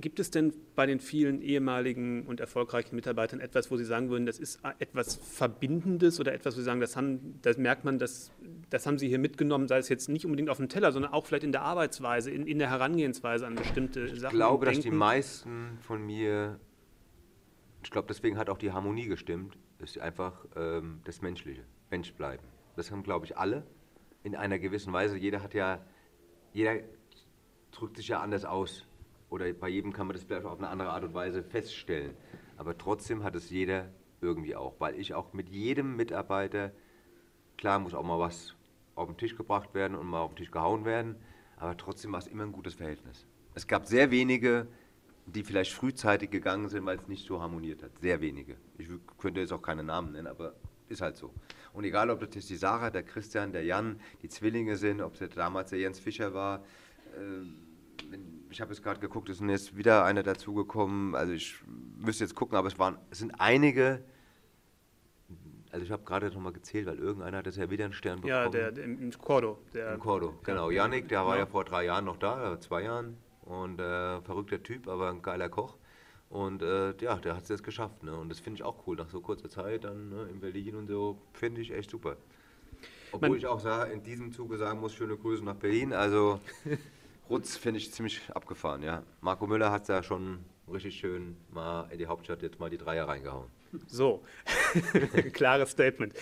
Gibt 0.00 0.18
es 0.20 0.30
denn 0.30 0.54
bei 0.74 0.86
den 0.86 1.00
vielen 1.00 1.42
ehemaligen 1.42 2.26
und 2.26 2.40
erfolgreichen 2.40 2.96
Mitarbeitern 2.96 3.40
etwas, 3.40 3.70
wo 3.70 3.76
Sie 3.76 3.84
sagen 3.84 4.08
würden, 4.08 4.24
das 4.24 4.38
ist 4.38 4.60
etwas 4.78 5.16
Verbindendes 5.16 6.18
oder 6.18 6.32
etwas, 6.32 6.56
wo 6.56 6.60
Sie 6.60 6.64
sagen, 6.64 6.80
das, 6.80 6.96
haben, 6.96 7.38
das 7.42 7.58
merkt 7.58 7.84
man, 7.84 7.98
das, 7.98 8.32
das 8.70 8.86
haben 8.86 8.98
Sie 8.98 9.08
hier 9.08 9.18
mitgenommen, 9.18 9.68
sei 9.68 9.78
es 9.78 9.88
jetzt 9.90 10.08
nicht 10.08 10.24
unbedingt 10.24 10.48
auf 10.48 10.56
dem 10.56 10.68
Teller, 10.68 10.92
sondern 10.92 11.12
auch 11.12 11.26
vielleicht 11.26 11.44
in 11.44 11.52
der 11.52 11.62
Arbeitsweise, 11.62 12.30
in, 12.30 12.46
in 12.46 12.58
der 12.58 12.70
Herangehensweise 12.70 13.46
an 13.46 13.54
bestimmte 13.54 14.06
ich 14.06 14.18
Sachen? 14.18 14.34
Ich 14.34 14.38
glaube, 14.38 14.66
dass 14.66 14.80
die 14.80 14.90
meisten 14.90 15.78
von 15.80 16.04
mir, 16.04 16.58
ich 17.84 17.90
glaube, 17.90 18.08
deswegen 18.08 18.38
hat 18.38 18.48
auch 18.48 18.58
die 18.58 18.72
Harmonie 18.72 19.06
gestimmt, 19.06 19.58
ist 19.78 19.98
einfach 19.98 20.46
ähm, 20.56 21.00
das 21.04 21.20
Menschliche, 21.20 21.64
Mensch 21.90 22.12
bleiben. 22.14 22.44
Das 22.76 22.90
haben, 22.90 23.02
glaube 23.02 23.26
ich, 23.26 23.36
alle 23.36 23.66
in 24.22 24.34
einer 24.36 24.58
gewissen 24.58 24.92
Weise. 24.92 25.18
Jeder 25.18 25.42
hat 25.42 25.52
ja 25.52 25.84
jeder 26.52 26.76
drückt 27.70 27.96
sich 27.96 28.08
ja 28.08 28.20
anders 28.20 28.44
aus. 28.44 28.86
Oder 29.30 29.52
bei 29.52 29.68
jedem 29.68 29.92
kann 29.92 30.06
man 30.06 30.14
das 30.14 30.24
vielleicht 30.24 30.44
auf 30.44 30.58
eine 30.58 30.68
andere 30.68 30.90
Art 30.90 31.04
und 31.04 31.14
Weise 31.14 31.42
feststellen. 31.42 32.14
Aber 32.58 32.76
trotzdem 32.76 33.24
hat 33.24 33.34
es 33.34 33.50
jeder 33.50 33.88
irgendwie 34.20 34.54
auch. 34.54 34.74
Weil 34.78 34.98
ich 34.98 35.14
auch 35.14 35.32
mit 35.32 35.48
jedem 35.48 35.96
Mitarbeiter, 35.96 36.72
klar 37.56 37.78
muss 37.78 37.94
auch 37.94 38.04
mal 38.04 38.18
was 38.18 38.54
auf 38.94 39.08
den 39.08 39.16
Tisch 39.16 39.36
gebracht 39.36 39.74
werden 39.74 39.96
und 39.96 40.06
mal 40.06 40.20
auf 40.20 40.32
den 40.32 40.36
Tisch 40.36 40.50
gehauen 40.50 40.84
werden, 40.84 41.16
aber 41.56 41.76
trotzdem 41.76 42.12
war 42.12 42.18
es 42.18 42.26
immer 42.26 42.44
ein 42.44 42.52
gutes 42.52 42.74
Verhältnis. 42.74 43.26
Es 43.54 43.66
gab 43.66 43.86
sehr 43.86 44.10
wenige, 44.10 44.66
die 45.26 45.44
vielleicht 45.44 45.72
frühzeitig 45.72 46.30
gegangen 46.30 46.68
sind, 46.68 46.84
weil 46.84 46.98
es 46.98 47.08
nicht 47.08 47.26
so 47.26 47.40
harmoniert 47.40 47.82
hat. 47.82 47.92
Sehr 48.00 48.20
wenige. 48.20 48.56
Ich 48.78 48.88
könnte 49.18 49.40
jetzt 49.40 49.52
auch 49.52 49.62
keine 49.62 49.84
Namen 49.84 50.12
nennen, 50.12 50.26
aber 50.26 50.54
ist 50.88 51.00
halt 51.00 51.16
so. 51.16 51.32
Und 51.72 51.84
egal, 51.84 52.10
ob 52.10 52.20
das 52.30 52.46
die 52.46 52.56
Sarah, 52.56 52.90
der 52.90 53.02
Christian, 53.02 53.52
der 53.52 53.64
Jan, 53.64 54.00
die 54.22 54.28
Zwillinge 54.28 54.76
sind, 54.76 55.00
ob 55.00 55.20
es 55.20 55.30
damals 55.34 55.70
der 55.70 55.78
Jens 55.78 55.98
Fischer 55.98 56.34
war, 56.34 56.64
äh, 57.16 57.46
ich 58.50 58.60
habe 58.60 58.72
jetzt 58.72 58.82
gerade 58.82 59.00
geguckt, 59.00 59.28
es 59.30 59.40
ist 59.40 59.48
jetzt 59.48 59.76
wieder 59.76 60.04
einer 60.04 60.22
dazugekommen. 60.22 61.14
Also 61.14 61.32
ich 61.32 61.56
müsste 61.98 62.24
jetzt 62.24 62.34
gucken, 62.34 62.56
aber 62.56 62.68
es 62.68 62.78
waren, 62.78 62.98
es 63.10 63.18
sind 63.18 63.32
einige. 63.38 64.04
Also 65.70 65.86
ich 65.86 65.90
habe 65.90 66.04
gerade 66.04 66.28
noch 66.28 66.40
mal 66.40 66.52
gezählt, 66.52 66.86
weil 66.86 66.98
irgendeiner 66.98 67.38
hat 67.38 67.46
das 67.46 67.56
ja 67.56 67.70
wieder 67.70 67.86
einen 67.86 67.94
Stern 67.94 68.16
bekommen. 68.16 68.30
Ja, 68.30 68.48
der, 68.50 68.72
der 68.72 68.84
im 68.84 69.10
Cordo. 69.12 69.58
Der, 69.72 69.94
Im 69.94 70.00
Cordo, 70.00 70.38
genau. 70.44 70.70
Janik, 70.70 71.08
der 71.08 71.24
war 71.24 71.38
ja 71.38 71.46
vor 71.46 71.64
drei 71.64 71.86
Jahren 71.86 72.04
noch 72.04 72.18
da, 72.18 72.60
zwei 72.60 72.82
Jahren. 72.82 73.16
Und 73.40 73.80
äh, 73.80 74.20
verrückter 74.20 74.62
Typ, 74.62 74.86
aber 74.86 75.10
ein 75.10 75.22
geiler 75.22 75.48
Koch. 75.48 75.78
Und 76.32 76.62
äh, 76.62 76.94
ja, 77.02 77.16
der 77.16 77.36
hat 77.36 77.42
es 77.42 77.50
jetzt 77.50 77.62
geschafft. 77.62 78.02
Ne? 78.02 78.16
Und 78.16 78.30
das 78.30 78.40
finde 78.40 78.56
ich 78.56 78.62
auch 78.62 78.86
cool, 78.86 78.96
nach 78.96 79.10
so 79.10 79.20
kurzer 79.20 79.50
Zeit 79.50 79.84
dann 79.84 80.08
ne, 80.08 80.28
in 80.32 80.40
Berlin 80.40 80.76
und 80.76 80.86
so, 80.86 81.18
finde 81.34 81.60
ich 81.60 81.70
echt 81.70 81.90
super. 81.90 82.16
Obwohl 83.12 83.28
Man 83.28 83.38
ich 83.38 83.46
auch 83.46 83.60
sage, 83.60 83.92
in 83.92 84.02
diesem 84.02 84.32
Zuge 84.32 84.56
sagen 84.56 84.80
muss, 84.80 84.94
schöne 84.94 85.14
Grüße 85.18 85.44
nach 85.44 85.56
Berlin. 85.56 85.92
Also 85.92 86.40
Rutz 87.28 87.58
finde 87.58 87.80
ich 87.80 87.92
ziemlich 87.92 88.22
abgefahren, 88.34 88.82
ja. 88.82 89.02
Marco 89.20 89.46
Müller 89.46 89.70
hat 89.70 89.86
da 89.90 90.02
schon 90.02 90.38
richtig 90.72 90.96
schön 90.96 91.36
mal 91.52 91.86
in 91.90 91.98
die 91.98 92.06
Hauptstadt 92.06 92.40
jetzt 92.40 92.58
mal 92.58 92.70
die 92.70 92.78
Dreier 92.78 93.06
reingehauen. 93.06 93.50
So, 93.86 94.22
klares 95.32 95.70
Statement. 95.70 96.14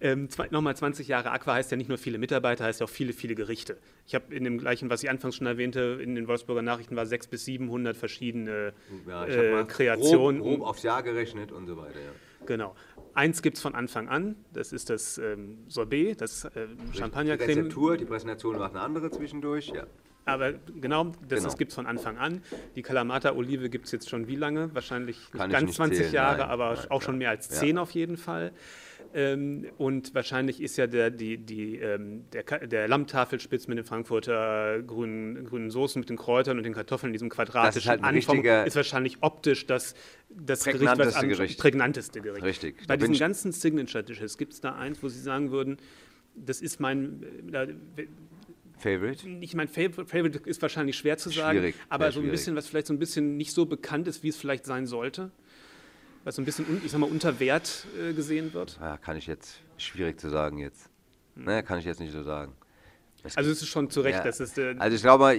Ähm, 0.00 0.28
Nochmal 0.50 0.76
20 0.76 1.08
Jahre 1.08 1.30
Aqua 1.30 1.54
heißt 1.54 1.70
ja 1.70 1.76
nicht 1.76 1.88
nur 1.88 1.98
viele 1.98 2.18
Mitarbeiter, 2.18 2.64
heißt 2.64 2.80
ja 2.80 2.86
auch 2.86 2.90
viele, 2.90 3.12
viele 3.12 3.34
Gerichte. 3.34 3.78
Ich 4.06 4.14
habe 4.14 4.34
in 4.34 4.44
dem 4.44 4.58
gleichen, 4.58 4.90
was 4.90 5.02
ich 5.02 5.10
anfangs 5.10 5.36
schon 5.36 5.46
erwähnte, 5.46 5.98
in 6.02 6.14
den 6.14 6.28
Wolfsburger 6.28 6.62
Nachrichten 6.62 6.96
war 6.96 7.06
600 7.06 7.30
bis 7.30 7.44
700 7.44 7.96
verschiedene 7.96 8.72
ja, 9.06 9.26
äh, 9.26 9.64
Kreationen. 9.64 10.42
Grob, 10.42 10.58
grob 10.58 10.68
aufs 10.68 10.82
Jahr 10.82 11.02
gerechnet 11.02 11.52
und 11.52 11.66
so 11.66 11.76
weiter, 11.76 11.98
ja. 11.98 12.46
Genau. 12.46 12.74
Eins 13.14 13.42
gibt 13.42 13.56
es 13.56 13.62
von 13.62 13.74
Anfang 13.74 14.08
an, 14.08 14.36
das 14.52 14.72
ist 14.72 14.90
das 14.90 15.18
ähm, 15.18 15.58
Sorbet, 15.66 16.20
das 16.20 16.44
äh, 16.44 16.68
Champagnercreme. 16.92 17.48
Die 17.48 17.58
Rezeptur, 17.60 17.96
die 17.96 18.04
Präsentation 18.04 18.58
macht 18.58 18.74
eine 18.74 18.80
andere 18.80 19.10
zwischendurch, 19.10 19.68
ja. 19.68 19.86
Aber 20.28 20.52
genau, 20.80 21.12
das, 21.26 21.42
genau. 21.42 21.54
gibt 21.54 21.70
es 21.70 21.74
von 21.74 21.86
Anfang 21.86 22.18
an. 22.18 22.42
Die 22.76 22.82
Kalamata-Olive 22.82 23.70
gibt 23.70 23.86
es 23.86 23.92
jetzt 23.92 24.10
schon 24.10 24.28
wie 24.28 24.36
lange? 24.36 24.74
Wahrscheinlich 24.74 25.16
nicht 25.32 25.50
ganz 25.50 25.62
nicht 25.62 25.74
20 25.74 25.98
zählen, 25.98 26.12
Jahre, 26.12 26.38
nein, 26.40 26.50
aber 26.50 26.74
nein, 26.74 26.90
auch 26.90 27.00
schon 27.00 27.16
mehr 27.16 27.30
als 27.30 27.48
10 27.48 27.76
ja. 27.76 27.82
auf 27.82 27.92
jeden 27.92 28.18
Fall. 28.18 28.52
Ähm, 29.14 29.66
und 29.78 30.14
wahrscheinlich 30.14 30.60
ist 30.60 30.76
ja 30.76 30.86
der, 30.86 31.10
die, 31.10 31.38
die, 31.38 31.76
ähm, 31.76 32.24
der, 32.32 32.42
der 32.66 32.88
Lammtafelspitz 32.88 33.66
mit 33.66 33.78
den 33.78 33.86
Frankfurter 33.86 34.82
grünen, 34.82 35.46
grünen 35.46 35.70
Soßen, 35.70 35.98
mit 35.98 36.10
den 36.10 36.18
Kräutern 36.18 36.58
und 36.58 36.64
den 36.64 36.74
Kartoffeln 36.74 37.08
in 37.08 37.14
diesem 37.14 37.30
quadratischen 37.30 37.78
ist 37.80 37.88
halt 37.88 38.04
Anform, 38.04 38.44
ist 38.44 38.76
wahrscheinlich 38.76 39.16
optisch 39.22 39.64
das, 39.64 39.94
das 40.28 40.64
Gericht, 40.64 40.98
was 40.98 41.20
Gericht. 41.22 41.58
prägnanteste 41.58 42.20
Gericht. 42.20 42.44
Richtig. 42.44 42.86
Bei 42.86 42.98
diesen 42.98 43.16
ganzen 43.16 43.52
Signature-Dishes 43.52 44.36
gibt 44.36 44.52
es 44.52 44.60
da 44.60 44.74
eins, 44.74 45.02
wo 45.02 45.08
Sie 45.08 45.20
sagen 45.20 45.50
würden, 45.52 45.78
das 46.34 46.60
ist 46.60 46.78
mein, 46.78 47.24
Favorite? 48.78 49.28
Ich 49.40 49.54
meine, 49.54 49.68
Favorite 49.68 50.38
ist 50.44 50.62
wahrscheinlich 50.62 50.96
schwer 50.96 51.18
zu 51.18 51.30
sagen, 51.30 51.58
schwierig, 51.58 51.74
aber 51.88 52.12
so 52.12 52.20
ein 52.20 52.30
bisschen, 52.30 52.56
was 52.56 52.66
vielleicht 52.66 52.86
so 52.86 52.94
ein 52.94 52.98
bisschen 52.98 53.36
nicht 53.36 53.52
so 53.52 53.66
bekannt 53.66 54.08
ist, 54.08 54.22
wie 54.22 54.28
es 54.28 54.36
vielleicht 54.36 54.64
sein 54.66 54.86
sollte. 54.86 55.30
Was 56.24 56.36
so 56.36 56.42
ein 56.42 56.44
bisschen, 56.44 56.80
ich 56.84 56.90
sag 56.90 56.98
mal, 56.98 57.08
unter 57.08 57.40
Wert 57.40 57.86
äh, 57.98 58.12
gesehen 58.12 58.52
wird. 58.52 58.78
Ja, 58.80 58.96
kann 58.96 59.16
ich 59.16 59.26
jetzt, 59.26 59.60
schwierig 59.76 60.20
zu 60.20 60.28
sagen 60.28 60.58
jetzt. 60.58 60.90
Hm. 61.36 61.44
Naja, 61.44 61.62
kann 61.62 61.78
ich 61.78 61.84
jetzt 61.84 62.00
nicht 62.00 62.12
so 62.12 62.22
sagen. 62.22 62.54
Es 63.22 63.36
also 63.36 63.50
es 63.50 63.62
ist 63.62 63.68
schon 63.68 63.90
zu 63.90 64.00
Recht, 64.00 64.18
ja, 64.18 64.24
dass 64.24 64.40
es 64.40 64.54
der, 64.54 64.80
also 64.80 64.94
ich 64.94 65.02
glaube, 65.02 65.36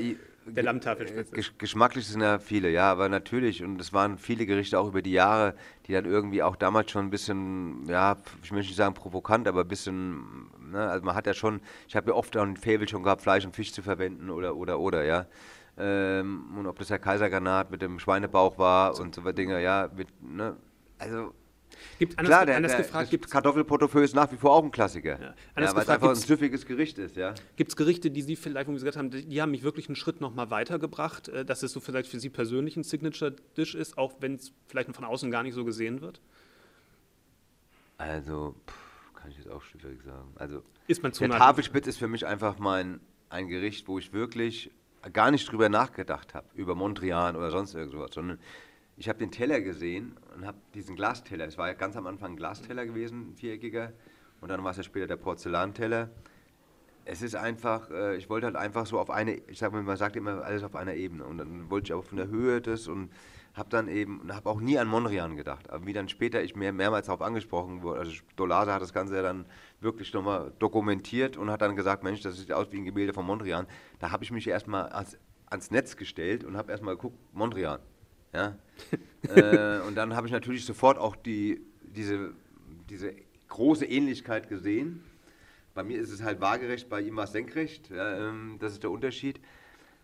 der 0.50 0.64
Lammtafelspitze 0.64 1.36
Gesch 1.36 1.54
Geschmacklich 1.58 2.08
sind 2.08 2.22
ja 2.22 2.39
viele, 2.39 2.70
ja, 2.70 2.91
aber 2.91 3.10
natürlich, 3.10 3.64
und 3.64 3.80
es 3.80 3.93
waren 3.93 4.18
viele 4.18 4.45
Gerichte 4.45 4.80
auch 4.80 4.88
über 4.88 5.02
die 5.02 5.12
Jahre, 5.12 5.56
die 5.88 5.93
dann 5.93 6.06
irgendwie 6.06 6.43
auch 6.43 6.56
damals 6.56 6.91
schon 6.91 7.06
ein 7.06 7.10
bisschen, 7.10 7.86
ja, 7.88 8.18
ich 8.43 8.52
möchte 8.52 8.70
nicht 8.70 8.78
sagen 8.78 8.93
provokant, 8.93 9.47
aber 9.47 9.62
ein 9.62 9.68
bisschen, 9.68 10.50
ne, 10.72 10.89
also 10.89 11.06
man 11.06 11.16
hat 11.16 11.28
ja 11.28 11.34
schon, 11.34 11.62
ich 11.88 11.95
habe 11.95 12.12
ja 12.12 12.16
oft 12.16 12.36
auch 12.38 12.43
ein 12.43 12.58
Faible 12.58 12.88
schon 12.88 13.04
gehabt, 13.04 13.22
Fleisch 13.22 13.45
und 13.45 13.56
Fisch 13.56 13.74
zu 13.74 13.82
verwenden 13.82 14.30
oder, 14.30 14.56
oder, 14.56 14.80
oder, 14.80 15.04
ja. 15.04 15.26
Ähm, 15.78 16.58
und 16.58 16.68
ob 16.68 16.78
das 16.78 16.89
der 16.89 17.00
Kaisergranat 17.00 17.72
mit 17.72 17.82
dem 17.82 18.00
Schweinebauch 18.00 18.58
war 18.58 18.93
so. 18.95 19.04
und 19.04 19.16
so 19.16 19.22
Dinge, 19.32 19.62
ja, 19.62 19.89
mit, 19.95 20.08
ne, 20.22 20.58
also 20.97 21.34
Gibt 21.97 22.17
anders, 22.17 22.30
Klar, 22.30 22.45
der, 22.45 22.55
anders 22.57 22.71
der, 22.71 22.82
gefragt, 22.82 23.09
gibt 23.09 23.30
Kartoffelportefeuille 23.30 24.05
ist 24.05 24.15
nach 24.15 24.32
wie 24.32 24.38
vor 24.38 24.51
auch 24.51 24.63
ein 24.63 24.71
Klassiker. 24.71 25.19
Ja. 25.19 25.27
Ja, 25.61 25.75
weil 25.75 25.84
es 25.84 25.89
einfach 25.89 26.09
ein 26.09 26.15
süffiges 26.15 26.65
Gericht 26.65 26.97
ist. 26.97 27.15
Ja. 27.15 27.34
Gibt 27.55 27.71
es 27.71 27.75
Gerichte, 27.75 28.11
die 28.11 28.21
Sie 28.21 28.36
vielleicht, 28.36 28.67
wo 28.67 28.71
Sie 28.71 28.80
gesagt 28.80 28.97
haben, 28.97 29.09
die 29.11 29.41
haben 29.41 29.51
mich 29.51 29.63
wirklich 29.63 29.88
einen 29.88 29.95
Schritt 29.95 30.21
noch 30.21 30.34
mal 30.34 30.49
weitergebracht, 30.49 31.27
äh, 31.30 31.45
dass 31.45 31.63
es 31.63 31.71
so 31.71 31.80
vielleicht 31.80 32.09
für 32.09 32.19
Sie 32.19 32.30
persönlich 32.30 32.77
ein 32.77 32.84
Signature-Dish 32.84 33.75
ist, 33.75 33.97
auch 33.97 34.13
wenn 34.19 34.36
es 34.36 34.53
vielleicht 34.67 34.93
von 34.95 35.05
außen 35.05 35.32
gar 35.32 35.43
nicht 35.43 35.53
so 35.53 35.65
gesehen 35.65 36.01
wird? 36.01 36.21
Also, 37.97 38.55
pff, 38.67 39.13
kann 39.15 39.32
ich 39.32 39.38
jetzt 39.38 39.49
auch 39.49 39.61
schwierig 39.61 40.01
sagen. 40.03 40.32
Also, 40.36 40.63
ist 40.88 41.03
man 41.03 41.13
zu 41.13 41.27
der 41.27 41.38
Tafelspitz 41.38 41.88
ist 41.88 41.97
für 41.97 42.07
mich 42.07 42.25
einfach 42.25 42.57
mein, 42.59 43.01
ein 43.30 43.47
Gericht, 43.47 43.88
wo 43.88 43.99
ich 43.99 44.13
wirklich 44.13 44.71
gar 45.13 45.32
nicht 45.32 45.49
drüber 45.51 45.69
nachgedacht 45.69 46.34
habe, 46.34 46.47
über 46.55 46.75
Mondrian 46.75 47.36
oder 47.36 47.51
sonst 47.51 47.73
irgendwas, 47.73 48.13
sondern 48.13 48.39
ich 49.00 49.08
habe 49.08 49.18
den 49.18 49.32
Teller 49.32 49.62
gesehen 49.62 50.18
und 50.36 50.45
habe 50.45 50.58
diesen 50.76 50.95
Glasteller, 50.95 51.47
es 51.47 51.58
war 51.58 51.68
ja 51.68 51.74
ganz 51.74 51.95
am 51.95 52.06
Anfang 52.06 52.34
ein 52.34 52.36
Glasteller 52.36 52.86
gewesen, 52.86 53.32
ein 53.32 53.36
viereckiger, 53.36 53.93
und 54.41 54.50
dann 54.50 54.64
war 54.64 54.72
es 54.72 54.78
ja 54.78 54.84
später 54.84 55.08
der 55.08 55.16
Porzellanteller. 55.16 56.10
Es 57.06 57.22
ist 57.22 57.36
einfach, 57.36 57.89
äh, 57.89 58.18
ich 58.18 58.30
wollte 58.30 58.45
halt 58.45 58.56
einfach 58.56 58.86
so 58.86 59.00
auf 59.00 59.10
eine, 59.10 59.36
ich 59.47 59.58
sag 59.58 59.72
mal, 59.72 59.82
man 59.82 59.97
sagt 59.97 60.16
immer 60.16 60.43
alles 60.43 60.64
auf 60.64 60.76
einer 60.76 60.93
Ebene. 60.93 61.26
Und 61.26 61.39
dann 61.39 61.70
wollte 61.70 61.88
ich 61.88 61.93
auch 61.93 62.04
von 62.04 62.18
der 62.18 62.28
Höhe 62.28 62.62
das 62.62 62.88
und 62.88 63.10
habe 63.54 63.70
dann 63.70 63.88
eben, 63.88 64.22
habe 64.32 64.50
auch 64.50 64.62
nie 64.62 64.78
an 64.78 64.88
Mondrian 64.88 65.36
gedacht. 65.36 65.70
Aber 65.70 65.86
wie 65.86 65.93
dann 65.93 66.08
später 66.08 66.41
ich 66.43 66.56
mehr, 66.56 66.72
mehrmals 66.72 67.08
darauf 67.08 67.22
angesprochen 67.22 67.82
wurde, 67.82 68.02
also 68.02 68.14
Dolase 68.36 68.72
hat 68.74 68.82
das 68.82 68.93
Ganze 68.93 69.16
ja 69.16 69.24
dann 69.24 69.45
wirklich 69.82 70.14
nochmal 70.14 70.54
dokumentiert 70.60 71.36
und 71.36 71.50
hat 71.50 71.62
dann 71.62 71.76
gesagt, 71.76 72.04
Mensch, 72.04 72.22
das 72.22 72.38
sieht 72.38 72.54
aus 72.54 72.72
wie 72.72 72.78
ein 72.78 72.86
Gemälde 72.86 73.14
von 73.14 73.26
Mondrian. 73.26 73.66
Da 74.00 74.12
habe 74.12 74.24
ich 74.24 74.32
mich 74.32 74.47
erstmal 74.47 74.89
ans, 74.89 75.18
ans 75.47 75.72
Netz 75.72 75.97
gestellt 75.97 76.43
und 76.43 76.56
habe 76.56 76.72
erstmal 76.72 76.95
geguckt, 76.95 77.18
Mondrian. 77.34 77.80
Ja? 78.34 78.55
äh, 79.36 79.80
und 79.88 79.95
dann 79.95 80.15
habe 80.15 80.27
ich 80.27 80.34
natürlich 80.34 80.65
sofort 80.65 80.97
auch 80.97 81.15
die, 81.15 81.61
diese, 81.82 82.32
diese 82.89 83.13
große 83.47 83.86
Ähnlichkeit 83.86 84.49
gesehen. 84.49 85.03
Bei 85.73 85.84
mir 85.84 85.99
ist 85.99 86.11
es 86.11 86.23
halt 86.23 86.41
waagerecht, 86.41 86.89
bei 86.89 87.01
ihm 87.01 87.15
war 87.15 87.25
es 87.25 87.32
senkrecht. 87.32 87.89
Ja, 87.89 88.30
ähm, 88.30 88.57
das 88.59 88.73
ist 88.73 88.84
der 88.84 88.91
Unterschied. 88.91 89.39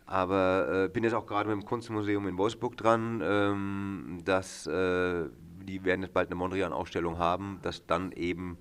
Aber 0.05 0.85
äh, 0.85 0.89
bin 0.89 1.03
jetzt 1.03 1.13
auch 1.13 1.25
gerade 1.25 1.49
mit 1.49 1.59
dem 1.59 1.65
Kunstmuseum 1.65 2.27
in 2.27 2.37
Wolfsburg 2.37 2.77
dran, 2.77 3.21
ähm, 3.23 4.21
dass 4.23 4.67
äh, 4.67 5.25
die 5.63 5.83
werden 5.83 6.03
jetzt 6.03 6.13
bald 6.13 6.29
eine 6.29 6.35
Mondrian-Ausstellung 6.35 7.17
haben, 7.17 7.59
dass 7.63 7.87
dann 7.87 8.11
eben 8.11 8.59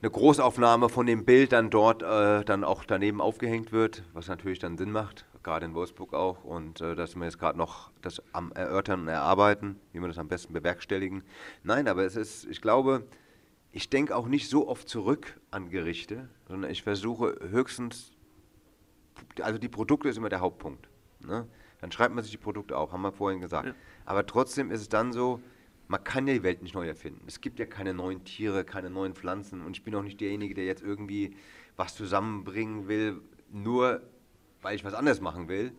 eine 0.00 0.10
Großaufnahme 0.10 0.88
von 0.88 1.04
dem 1.04 1.26
Bild 1.26 1.52
dann 1.52 1.68
dort 1.68 2.02
äh, 2.02 2.42
dann 2.44 2.64
auch 2.64 2.84
daneben 2.84 3.20
aufgehängt 3.20 3.72
wird, 3.72 4.02
was 4.14 4.28
natürlich 4.28 4.58
dann 4.58 4.78
Sinn 4.78 4.92
macht 4.92 5.26
gerade 5.46 5.64
in 5.64 5.74
Wolfsburg 5.74 6.12
auch. 6.12 6.44
Und 6.44 6.80
äh, 6.80 6.94
dass 6.94 7.14
wir 7.14 7.24
jetzt 7.24 7.38
gerade 7.38 7.56
noch 7.56 7.92
das 8.02 8.20
am 8.32 8.52
Erörtern 8.52 9.02
und 9.02 9.08
Erarbeiten, 9.08 9.76
wie 9.92 10.00
wir 10.00 10.08
das 10.08 10.18
am 10.18 10.28
besten 10.28 10.52
bewerkstelligen. 10.52 11.22
Nein, 11.62 11.88
aber 11.88 12.04
es 12.04 12.16
ist, 12.16 12.44
ich 12.46 12.60
glaube, 12.60 13.06
ich 13.70 13.88
denke 13.88 14.16
auch 14.16 14.26
nicht 14.26 14.50
so 14.50 14.68
oft 14.68 14.88
zurück 14.88 15.40
an 15.50 15.70
Gerichte, 15.70 16.28
sondern 16.48 16.70
ich 16.70 16.82
versuche 16.82 17.38
höchstens, 17.48 18.10
also 19.40 19.58
die 19.58 19.68
Produkte 19.68 20.08
ist 20.08 20.18
immer 20.18 20.28
der 20.28 20.40
Hauptpunkt. 20.40 20.88
Ne? 21.20 21.46
Dann 21.80 21.92
schreibt 21.92 22.14
man 22.14 22.24
sich 22.24 22.32
die 22.32 22.38
Produkte 22.38 22.76
auf, 22.76 22.92
haben 22.92 23.02
wir 23.02 23.12
vorhin 23.12 23.40
gesagt. 23.40 23.68
Ja. 23.68 23.74
Aber 24.04 24.26
trotzdem 24.26 24.70
ist 24.70 24.80
es 24.80 24.88
dann 24.88 25.12
so, 25.12 25.40
man 25.86 26.02
kann 26.02 26.26
ja 26.26 26.34
die 26.34 26.42
Welt 26.42 26.62
nicht 26.62 26.74
neu 26.74 26.88
erfinden. 26.88 27.22
Es 27.28 27.40
gibt 27.40 27.60
ja 27.60 27.66
keine 27.66 27.94
neuen 27.94 28.24
Tiere, 28.24 28.64
keine 28.64 28.90
neuen 28.90 29.14
Pflanzen 29.14 29.64
und 29.64 29.76
ich 29.76 29.84
bin 29.84 29.94
auch 29.94 30.02
nicht 30.02 30.20
derjenige, 30.20 30.54
der 30.54 30.64
jetzt 30.64 30.82
irgendwie 30.82 31.36
was 31.76 31.94
zusammenbringen 31.94 32.88
will, 32.88 33.20
nur 33.52 34.02
weil 34.66 34.74
ich 34.74 34.84
was 34.84 34.94
anderes 34.94 35.20
machen 35.20 35.46
will, 35.46 35.70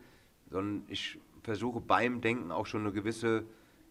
sondern 0.49 0.85
ich 0.88 1.19
versuche 1.43 1.81
beim 1.81 2.21
Denken 2.21 2.53
auch 2.53 2.65
schon 2.65 2.81
eine 2.81 2.93
gewisse, 2.93 3.43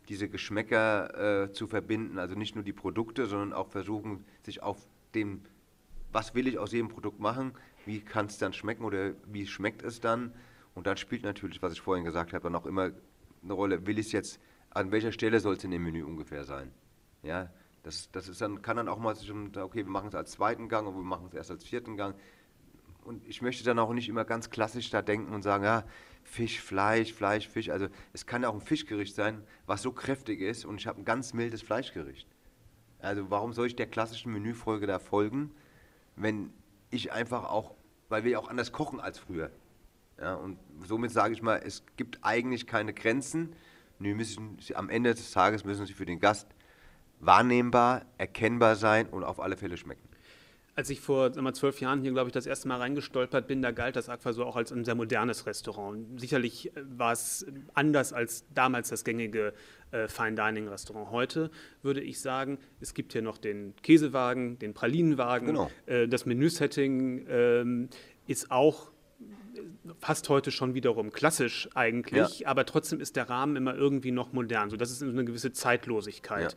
diese 0.08 0.26
Geschmäcker 0.26 1.42
äh, 1.42 1.52
zu 1.52 1.66
verbinden. 1.66 2.18
Also 2.18 2.34
nicht 2.34 2.54
nur 2.54 2.64
die 2.64 2.72
Produkte, 2.72 3.26
sondern 3.26 3.52
auch 3.52 3.68
versuchen, 3.68 4.24
sich 4.42 4.62
auf 4.62 4.78
dem, 5.14 5.42
was 6.12 6.34
will 6.34 6.46
ich 6.48 6.58
aus 6.58 6.72
jedem 6.72 6.88
Produkt 6.88 7.20
machen, 7.20 7.52
wie 7.84 8.00
kann 8.00 8.24
es 8.24 8.38
dann 8.38 8.54
schmecken 8.54 8.84
oder 8.84 9.12
wie 9.26 9.46
schmeckt 9.46 9.82
es 9.82 10.00
dann. 10.00 10.32
Und 10.74 10.86
dann 10.86 10.96
spielt 10.96 11.24
natürlich, 11.24 11.60
was 11.60 11.74
ich 11.74 11.82
vorhin 11.82 12.06
gesagt 12.06 12.32
habe, 12.32 12.44
dann 12.44 12.54
auch 12.54 12.64
immer 12.64 12.90
eine 13.44 13.52
Rolle, 13.52 13.86
will 13.86 13.98
ich 13.98 14.06
es 14.06 14.12
jetzt, 14.12 14.40
an 14.70 14.92
welcher 14.92 15.12
Stelle 15.12 15.40
soll 15.40 15.56
es 15.56 15.64
in 15.64 15.72
dem 15.72 15.84
Menü 15.84 16.04
ungefähr 16.04 16.44
sein. 16.44 16.72
Ja, 17.22 17.50
das, 17.82 18.10
das 18.12 18.28
ist 18.30 18.40
dann, 18.40 18.62
kann 18.62 18.78
dann 18.78 18.88
auch 18.88 18.98
mal, 18.98 19.14
okay, 19.14 19.84
wir 19.84 19.90
machen 19.90 20.08
es 20.08 20.14
als 20.14 20.30
zweiten 20.30 20.70
Gang 20.70 20.88
und 20.88 20.96
wir 20.96 21.04
machen 21.04 21.26
es 21.26 21.34
erst 21.34 21.50
als 21.50 21.64
vierten 21.64 21.98
Gang 21.98 22.14
und 23.06 23.26
ich 23.26 23.40
möchte 23.40 23.64
dann 23.64 23.78
auch 23.78 23.92
nicht 23.92 24.08
immer 24.08 24.24
ganz 24.24 24.50
klassisch 24.50 24.90
da 24.90 25.02
denken 25.02 25.32
und 25.32 25.42
sagen, 25.42 25.64
ja, 25.64 25.84
Fisch, 26.24 26.60
Fleisch, 26.60 27.12
Fleisch, 27.12 27.48
Fisch. 27.48 27.70
Also 27.70 27.86
es 28.12 28.26
kann 28.26 28.44
auch 28.44 28.54
ein 28.54 28.60
Fischgericht 28.60 29.14
sein, 29.14 29.44
was 29.66 29.82
so 29.82 29.92
kräftig 29.92 30.40
ist 30.40 30.64
und 30.64 30.80
ich 30.80 30.86
habe 30.86 31.00
ein 31.00 31.04
ganz 31.04 31.32
mildes 31.32 31.62
Fleischgericht. 31.62 32.28
Also 32.98 33.30
warum 33.30 33.52
soll 33.52 33.68
ich 33.68 33.76
der 33.76 33.86
klassischen 33.86 34.32
Menüfolge 34.32 34.86
da 34.86 34.98
folgen, 34.98 35.54
wenn 36.16 36.52
ich 36.90 37.12
einfach 37.12 37.44
auch, 37.44 37.74
weil 38.08 38.24
wir 38.24 38.32
ja 38.32 38.38
auch 38.38 38.48
anders 38.48 38.72
kochen 38.72 39.00
als 39.00 39.18
früher. 39.18 39.50
Ja, 40.18 40.34
und 40.34 40.58
somit 40.84 41.10
sage 41.10 41.34
ich 41.34 41.42
mal, 41.42 41.60
es 41.64 41.84
gibt 41.96 42.20
eigentlich 42.22 42.66
keine 42.66 42.94
Grenzen 42.94 43.54
müssen, 43.98 44.58
am 44.74 44.88
Ende 44.88 45.14
des 45.14 45.30
Tages 45.30 45.64
müssen 45.64 45.86
sie 45.86 45.92
für 45.92 46.06
den 46.06 46.20
Gast 46.20 46.48
wahrnehmbar, 47.20 48.04
erkennbar 48.18 48.76
sein 48.76 49.08
und 49.08 49.24
auf 49.24 49.40
alle 49.40 49.56
Fälle 49.56 49.76
schmecken. 49.76 50.05
Als 50.76 50.90
ich 50.90 51.00
vor 51.00 51.30
mal, 51.40 51.54
zwölf 51.54 51.80
Jahren 51.80 52.02
hier, 52.02 52.12
glaube 52.12 52.28
ich, 52.28 52.34
das 52.34 52.44
erste 52.44 52.68
Mal 52.68 52.76
reingestolpert 52.76 53.46
bin, 53.46 53.62
da 53.62 53.70
galt 53.70 53.96
das 53.96 54.10
Aqua 54.10 54.34
so 54.34 54.44
auch 54.44 54.56
als 54.56 54.72
ein 54.72 54.84
sehr 54.84 54.94
modernes 54.94 55.46
Restaurant. 55.46 56.20
Sicherlich 56.20 56.76
äh, 56.76 56.82
war 56.96 57.12
es 57.12 57.46
anders 57.72 58.12
als 58.12 58.44
damals 58.52 58.90
das 58.90 59.02
gängige 59.02 59.54
äh, 59.90 60.06
Fine 60.06 60.34
Dining 60.34 60.68
Restaurant. 60.68 61.10
Heute 61.10 61.50
würde 61.82 62.02
ich 62.02 62.20
sagen, 62.20 62.58
es 62.80 62.92
gibt 62.92 63.14
hier 63.14 63.22
noch 63.22 63.38
den 63.38 63.74
Käsewagen, 63.82 64.58
den 64.58 64.74
Pralinenwagen. 64.74 65.46
Genau. 65.46 65.70
Äh, 65.86 66.08
das 66.08 66.26
Menüsetting 66.26 67.26
äh, 67.26 67.88
ist 68.26 68.50
auch 68.50 68.92
fast 69.98 70.28
heute 70.28 70.50
schon 70.50 70.74
wiederum 70.74 71.12
klassisch 71.12 71.68
eigentlich, 71.74 72.40
ja. 72.40 72.48
aber 72.48 72.64
trotzdem 72.66 73.00
ist 73.00 73.16
der 73.16 73.28
Rahmen 73.28 73.56
immer 73.56 73.74
irgendwie 73.74 74.10
noch 74.10 74.32
modern, 74.32 74.70
sodass 74.70 74.90
es 74.90 75.02
in 75.02 75.10
eine 75.10 75.24
gewisse 75.24 75.52
Zeitlosigkeit 75.52 76.56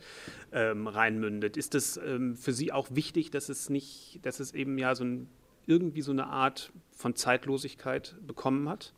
ja. 0.52 0.70
ähm, 0.70 0.86
reinmündet. 0.86 1.56
Ist 1.56 1.74
es 1.74 1.96
ähm, 1.96 2.36
für 2.36 2.52
Sie 2.52 2.72
auch 2.72 2.88
wichtig, 2.90 3.30
dass 3.30 3.48
es 3.48 3.70
nicht, 3.70 4.20
dass 4.22 4.40
es 4.40 4.54
eben 4.54 4.78
ja 4.78 4.94
so 4.94 5.04
ein, 5.04 5.28
irgendwie 5.66 6.02
so 6.02 6.12
eine 6.12 6.26
Art 6.26 6.72
von 6.92 7.14
Zeitlosigkeit 7.16 8.16
bekommen 8.26 8.68
hat? 8.68 8.94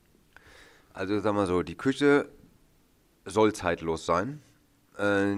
Also 0.93 1.19
sagen 1.21 1.37
wir 1.37 1.47
so, 1.47 1.63
die 1.63 1.77
Küche 1.77 2.29
soll 3.25 3.53
zeitlos 3.53 4.07
sein. 4.07 4.43
Äh, 4.99 5.37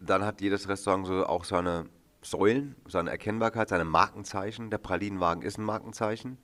dann 0.00 0.24
hat 0.24 0.40
jedes 0.40 0.68
Restaurant 0.68 1.06
so 1.06 1.26
auch 1.26 1.44
seine 1.44 1.86
Säulen, 2.22 2.74
seine 2.88 3.10
Erkennbarkeit, 3.10 3.68
seine 3.68 3.84
Markenzeichen. 3.84 4.70
Der 4.70 4.78
Pralinenwagen 4.78 5.42
ist 5.42 5.58
ein 5.58 5.64
Markenzeichen. 5.64 6.38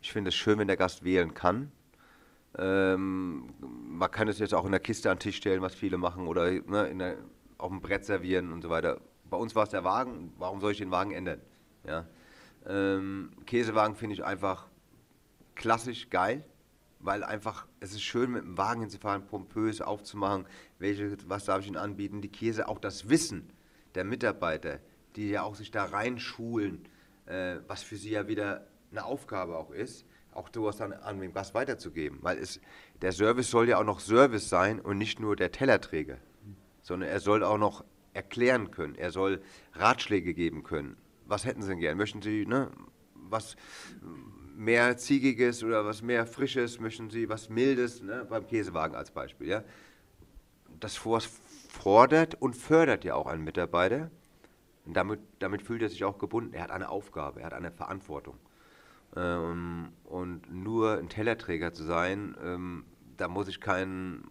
Ich 0.00 0.12
finde 0.12 0.28
es 0.28 0.34
schön, 0.34 0.58
wenn 0.58 0.68
der 0.68 0.76
Gast 0.76 1.04
wählen 1.04 1.34
kann. 1.34 1.72
Ähm, 2.56 3.52
man 3.60 4.10
kann 4.10 4.28
es 4.28 4.38
jetzt 4.38 4.54
auch 4.54 4.64
in 4.64 4.70
der 4.70 4.80
Kiste 4.80 5.10
an 5.10 5.16
den 5.16 5.20
Tisch 5.20 5.36
stellen, 5.36 5.62
was 5.62 5.74
viele 5.74 5.98
machen, 5.98 6.26
oder 6.26 6.50
ne, 6.50 6.94
der, 6.94 7.16
auf 7.58 7.70
dem 7.70 7.80
Brett 7.80 8.04
servieren 8.04 8.52
und 8.52 8.62
so 8.62 8.70
weiter. 8.70 9.00
Bei 9.28 9.36
uns 9.36 9.54
war 9.54 9.64
es 9.64 9.70
der 9.70 9.84
Wagen. 9.84 10.32
Warum 10.38 10.60
soll 10.60 10.72
ich 10.72 10.78
den 10.78 10.90
Wagen 10.90 11.12
ändern? 11.12 11.40
Ja. 11.86 12.06
Ähm, 12.66 13.30
Käsewagen 13.46 13.96
finde 13.96 14.14
ich 14.14 14.24
einfach 14.24 14.68
klassisch 15.54 16.08
geil, 16.10 16.44
weil 17.00 17.24
einfach 17.24 17.66
es 17.80 17.92
ist 17.92 18.02
schön, 18.02 18.32
mit 18.32 18.42
dem 18.42 18.58
Wagen 18.58 18.80
hinzufahren, 18.80 19.26
pompös 19.26 19.80
aufzumachen, 19.80 20.46
welche, 20.78 21.16
was 21.26 21.44
darf 21.44 21.60
ich 21.60 21.68
Ihnen 21.68 21.76
anbieten, 21.76 22.20
die 22.20 22.28
Käse, 22.28 22.68
auch 22.68 22.78
das 22.78 23.08
Wissen 23.08 23.50
der 23.94 24.04
Mitarbeiter, 24.04 24.80
die 25.16 25.30
ja 25.30 25.42
auch 25.42 25.54
sich 25.54 25.70
da 25.70 25.84
reinschulen, 25.84 26.84
äh, 27.26 27.56
was 27.66 27.82
für 27.82 27.96
sie 27.96 28.10
ja 28.10 28.28
wieder 28.28 28.66
eine 28.90 29.04
Aufgabe 29.04 29.56
auch 29.56 29.70
ist, 29.70 30.06
auch 30.32 30.48
sowas 30.54 30.76
dann 30.76 30.92
an 30.92 31.20
den 31.20 31.32
Gast 31.32 31.54
weiterzugeben. 31.54 32.18
Weil 32.22 32.38
es, 32.38 32.60
der 33.02 33.12
Service 33.12 33.50
soll 33.50 33.68
ja 33.68 33.78
auch 33.78 33.84
noch 33.84 34.00
Service 34.00 34.48
sein 34.48 34.80
und 34.80 34.98
nicht 34.98 35.20
nur 35.20 35.36
der 35.36 35.52
Tellerträger, 35.52 36.18
sondern 36.82 37.08
er 37.08 37.20
soll 37.20 37.42
auch 37.42 37.58
noch 37.58 37.84
erklären 38.14 38.70
können, 38.70 38.94
er 38.94 39.10
soll 39.10 39.42
Ratschläge 39.74 40.34
geben 40.34 40.62
können. 40.62 40.96
Was 41.26 41.44
hätten 41.44 41.62
Sie 41.62 41.68
denn 41.68 41.80
gern? 41.80 41.98
Möchten 41.98 42.22
Sie 42.22 42.46
ne, 42.46 42.70
was 43.14 43.56
mehr 44.56 44.96
Ziegiges 44.96 45.62
oder 45.62 45.84
was 45.84 46.02
mehr 46.02 46.26
Frisches? 46.26 46.80
Möchten 46.80 47.10
Sie 47.10 47.28
was 47.28 47.48
Mildes? 47.48 48.02
Ne, 48.02 48.26
beim 48.28 48.46
Käsewagen 48.46 48.96
als 48.96 49.10
Beispiel. 49.10 49.48
Ja? 49.48 49.64
Das 50.80 50.96
fordert 50.96 52.34
und 52.40 52.56
fördert 52.56 53.04
ja 53.04 53.14
auch 53.14 53.26
einen 53.26 53.44
Mitarbeiter. 53.44 54.10
Und 54.84 54.94
damit, 54.94 55.20
damit 55.38 55.62
fühlt 55.62 55.82
er 55.82 55.90
sich 55.90 56.02
auch 56.04 56.18
gebunden. 56.18 56.54
Er 56.54 56.62
hat 56.62 56.70
eine 56.70 56.88
Aufgabe, 56.88 57.40
er 57.40 57.46
hat 57.46 57.52
eine 57.52 57.70
Verantwortung. 57.70 58.38
Ähm, 59.16 59.92
und 60.04 60.52
nur 60.52 60.98
ein 60.98 61.08
Tellerträger 61.08 61.72
zu 61.72 61.84
sein, 61.84 62.36
ähm, 62.42 62.84
da 63.16 63.28
muss 63.28 63.48
ich 63.48 63.60
kein 63.60 64.22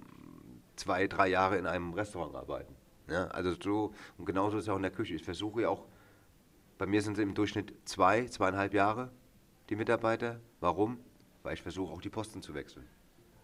zwei, 0.75 1.07
drei 1.07 1.28
Jahre 1.28 1.57
in 1.57 1.65
einem 1.65 1.93
Restaurant 1.93 2.36
arbeiten. 2.36 2.75
Ja, 3.09 3.28
also 3.28 3.53
so, 3.61 3.93
und 4.17 4.25
genauso 4.25 4.57
ist 4.57 4.65
es 4.65 4.69
auch 4.69 4.75
in 4.75 4.82
der 4.82 4.91
Küche. 4.91 5.15
Ich 5.15 5.23
versuche 5.23 5.61
ja 5.61 5.69
auch, 5.69 5.86
bei 6.78 6.86
mir 6.86 7.01
sind 7.01 7.15
sie 7.15 7.23
im 7.23 7.34
Durchschnitt 7.34 7.73
zwei, 7.86 8.25
zweieinhalb 8.25 8.73
Jahre, 8.73 9.11
die 9.69 9.75
Mitarbeiter. 9.75 10.39
Warum? 10.59 10.99
Weil 11.43 11.53
ich 11.53 11.61
versuche 11.61 11.91
auch 11.93 12.01
die 12.01 12.09
Posten 12.09 12.41
zu 12.41 12.53
wechseln. 12.53 12.86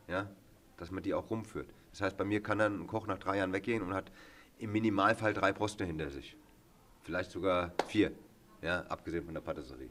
Ja, 0.08 0.30
dass 0.78 0.92
man 0.92 1.02
die 1.02 1.14
auch 1.14 1.30
rumführt. 1.30 1.74
Das 1.92 2.02
heißt, 2.02 2.18
bei 2.18 2.26
mir 2.26 2.44
kann 2.44 2.60
dann 2.60 2.82
ein 2.82 2.88
Koch 2.88 3.08
nach 3.08 3.20
drei 3.20 3.38
Jahren 3.38 3.54
weggehen 3.54 3.82
und 3.82 3.94
hat 3.94 4.12
im 4.60 4.72
Minimalfall 4.72 5.34
drei 5.34 5.54
Posten 5.54 5.86
hinter 5.86 6.10
sich. 6.10 6.36
Vielleicht 7.04 7.32
sogar 7.32 7.72
vier, 7.88 8.12
ja, 8.62 8.82
abgesehen 8.84 9.26
von 9.26 9.34
der 9.34 9.42
Patisserie. 9.42 9.90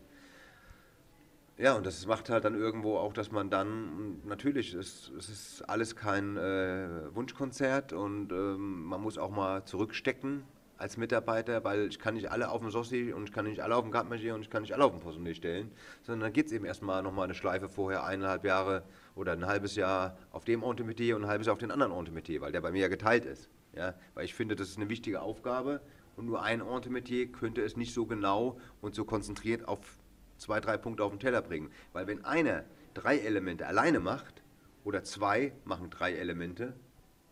Ja, 1.58 1.74
und 1.74 1.84
das 1.84 2.06
macht 2.06 2.30
halt 2.30 2.44
dann 2.44 2.54
irgendwo 2.54 2.96
auch, 2.96 3.12
dass 3.12 3.30
man 3.30 3.50
dann, 3.50 4.20
natürlich, 4.24 4.72
es, 4.72 5.12
es 5.18 5.28
ist 5.28 5.68
alles 5.68 5.94
kein 5.94 6.36
äh, 6.36 7.14
Wunschkonzert 7.14 7.92
und 7.92 8.32
ähm, 8.32 8.84
man 8.84 9.00
muss 9.02 9.18
auch 9.18 9.30
mal 9.30 9.64
zurückstecken 9.64 10.44
als 10.78 10.96
Mitarbeiter, 10.96 11.62
weil 11.62 11.86
ich 11.86 11.98
kann 11.98 12.14
nicht 12.14 12.32
alle 12.32 12.50
auf 12.50 12.60
dem 12.60 12.70
Sossi 12.70 13.12
und 13.12 13.24
ich 13.24 13.32
kann 13.32 13.44
nicht 13.44 13.60
alle 13.60 13.76
auf 13.76 13.82
dem 13.82 13.92
Gartmagier 13.92 14.34
und 14.34 14.40
ich 14.40 14.50
kann 14.50 14.62
nicht 14.62 14.72
alle 14.72 14.84
auf 14.84 14.92
dem 14.92 15.00
Possonné 15.00 15.34
stellen, 15.34 15.70
sondern 16.02 16.20
dann 16.26 16.32
geht 16.32 16.46
es 16.46 16.52
eben 16.52 16.64
erstmal 16.64 17.02
nochmal 17.02 17.24
eine 17.24 17.34
Schleife 17.34 17.68
vorher, 17.68 18.04
eineinhalb 18.04 18.44
Jahre 18.44 18.82
oder 19.14 19.32
ein 19.32 19.46
halbes 19.46 19.76
Jahr 19.76 20.16
auf 20.32 20.44
dem 20.44 20.64
Entremetier 20.64 21.16
und 21.16 21.24
ein 21.24 21.30
halbes 21.30 21.46
Jahr 21.46 21.52
auf 21.52 21.60
den 21.60 21.70
anderen 21.70 21.92
Entremetier, 21.92 22.40
weil 22.40 22.50
der 22.50 22.62
bei 22.62 22.72
mir 22.72 22.80
ja 22.80 22.88
geteilt 22.88 23.26
ist. 23.26 23.48
Ja? 23.76 23.94
Weil 24.14 24.24
ich 24.24 24.34
finde, 24.34 24.56
das 24.56 24.70
ist 24.70 24.78
eine 24.78 24.88
wichtige 24.88 25.20
Aufgabe 25.20 25.80
und 26.16 26.26
nur 26.26 26.42
ein 26.42 26.60
Entremetier 26.60 27.30
könnte 27.30 27.62
es 27.62 27.76
nicht 27.76 27.94
so 27.94 28.06
genau 28.06 28.58
und 28.80 28.94
so 28.94 29.04
konzentriert 29.04 29.68
auf 29.68 30.01
zwei, 30.42 30.60
drei 30.60 30.76
Punkte 30.76 31.04
auf 31.04 31.12
den 31.12 31.20
Teller 31.20 31.40
bringen. 31.40 31.70
Weil 31.92 32.06
wenn 32.06 32.24
einer 32.24 32.64
drei 32.94 33.18
Elemente 33.18 33.66
alleine 33.66 34.00
macht 34.00 34.42
oder 34.84 35.04
zwei 35.04 35.52
machen 35.64 35.88
drei 35.90 36.12
Elemente, 36.14 36.74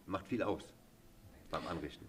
macht 0.06 0.28
viel 0.28 0.42
aus 0.42 0.72
beim 1.50 1.66
Anrichten 1.66 2.08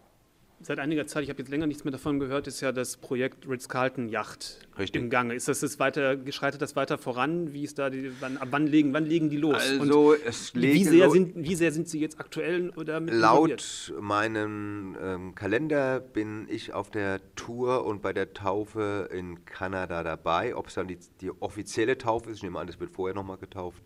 seit 0.64 0.80
einiger 0.80 1.08
Zeit, 1.08 1.24
ich 1.24 1.30
habe 1.30 1.40
jetzt 1.40 1.50
länger 1.50 1.68
nichts 1.68 1.84
mehr 1.84 1.92
davon 1.92 2.20
gehört, 2.20 2.48
ist 2.48 2.62
ja 2.62 2.72
das 2.72 2.98
Projekt 2.98 3.48
Ritz-Carlton 3.48 4.10
Yacht 4.10 4.60
Richtig. 4.78 5.02
im 5.02 5.10
Gange. 5.10 5.34
Ist 5.34 5.48
das, 5.48 5.60
das 5.62 5.80
weiter, 5.80 6.18
schreitet 6.32 6.62
das 6.62 6.76
weiter 6.76 6.98
voran? 6.98 7.54
Wie 7.54 7.64
ist 7.64 7.80
da 7.80 7.90
die, 7.90 8.12
wann, 8.20 8.38
ab 8.38 8.50
wann 8.52 8.68
legen, 8.68 8.94
wann 8.94 9.06
legen 9.06 9.30
die 9.30 9.38
los? 9.38 9.56
Also 9.56 10.14
es 10.14 10.54
wie, 10.56 10.84
sehr 10.84 11.10
sind, 11.10 11.34
wie 11.36 11.56
sehr 11.56 11.72
sind 11.72 11.90
Sie 11.90 12.00
jetzt 12.00 12.20
aktuell 12.20 12.70
oder 12.72 13.00
mit 13.00 13.14
Laut 13.14 13.94
meinem 14.00 14.98
ähm, 15.02 15.36
Kalender 15.36 16.00
bin 16.00 16.48
ich 16.50 16.74
auf 16.74 16.92
der 16.92 17.22
Tour 17.36 17.86
und 17.86 18.02
bei 18.02 18.14
der 18.14 18.34
Taufe 18.34 19.10
in 19.12 19.46
Kanada 19.46 20.04
dabei. 20.04 20.56
Ob 20.56 20.68
es 20.68 20.76
dann 20.76 20.88
die, 20.88 20.98
die 21.22 21.32
offizielle 21.42 21.98
Taufe 21.98 22.30
ist, 22.30 22.38
ich 22.38 22.44
nehme 22.44 22.60
an, 22.60 22.68
das 22.68 22.80
wird 22.80 22.92
vorher 22.92 23.16
nochmal 23.16 23.38
getauft. 23.38 23.84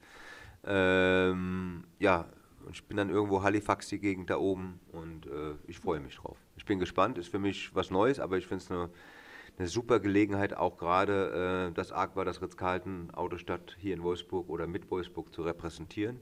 Ähm, 0.66 1.84
ja, 2.00 2.26
ich 2.72 2.84
bin 2.86 2.98
dann 2.98 3.10
irgendwo 3.10 3.44
Halifax, 3.44 3.88
die 3.88 4.00
Gegend 4.00 4.30
da 4.30 4.38
oben 4.38 4.80
und 4.92 5.28
äh, 5.28 5.56
ich 5.68 5.80
freue 5.80 6.00
mich 6.00 6.16
drauf 6.16 6.38
ich 6.56 6.66
bin 6.66 6.80
gespannt, 6.80 7.18
ist 7.18 7.30
für 7.30 7.40
mich 7.40 7.74
was 7.76 7.92
Neues, 7.92 8.20
aber 8.20 8.38
ich 8.38 8.48
finde 8.48 8.64
es 8.64 8.72
eine, 8.72 8.90
eine, 9.58 9.68
super 9.68 10.00
Gelegenheit, 10.00 10.56
auch 10.56 10.78
gerade 10.78 11.70
äh, 11.70 11.74
das 11.74 11.92
Aqua, 11.92 12.24
das 12.24 12.42
Ritz-Carlton 12.42 13.12
Autostadt 13.12 13.76
hier 13.80 13.94
in 13.94 14.04
Wolfsburg 14.04 14.50
oder 14.50 14.68
mit 14.68 14.90
Wolfsburg 14.90 15.34
zu 15.34 15.44
repräsentieren, 15.44 16.20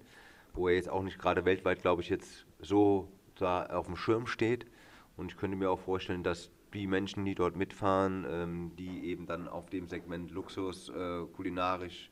wo 0.54 0.68
er 0.68 0.76
jetzt 0.76 0.90
auch 0.90 1.04
nicht 1.04 1.20
gerade 1.20 1.46
weltweit, 1.46 1.82
glaube 1.82 2.02
ich, 2.02 2.10
jetzt 2.10 2.46
so 2.60 3.10
da 3.36 3.66
auf 3.68 3.86
dem 3.86 3.96
Schirm 3.96 4.28
steht. 4.28 4.66
Und 5.16 5.32
ich 5.32 5.38
könnte 5.38 5.56
mir 5.56 5.70
auch 5.70 5.80
vorstellen, 5.80 6.24
dass 6.24 6.50
die 6.74 6.88
Menschen, 6.88 7.24
die 7.24 7.36
dort 7.36 7.56
mitfahren, 7.56 8.26
ähm, 8.28 8.72
die 8.78 9.06
eben 9.06 9.28
dann 9.28 9.48
auf 9.48 9.70
dem 9.70 9.88
Segment 9.88 10.32
Luxus, 10.32 10.90
äh, 10.90 11.26
kulinarisch, 11.34 12.12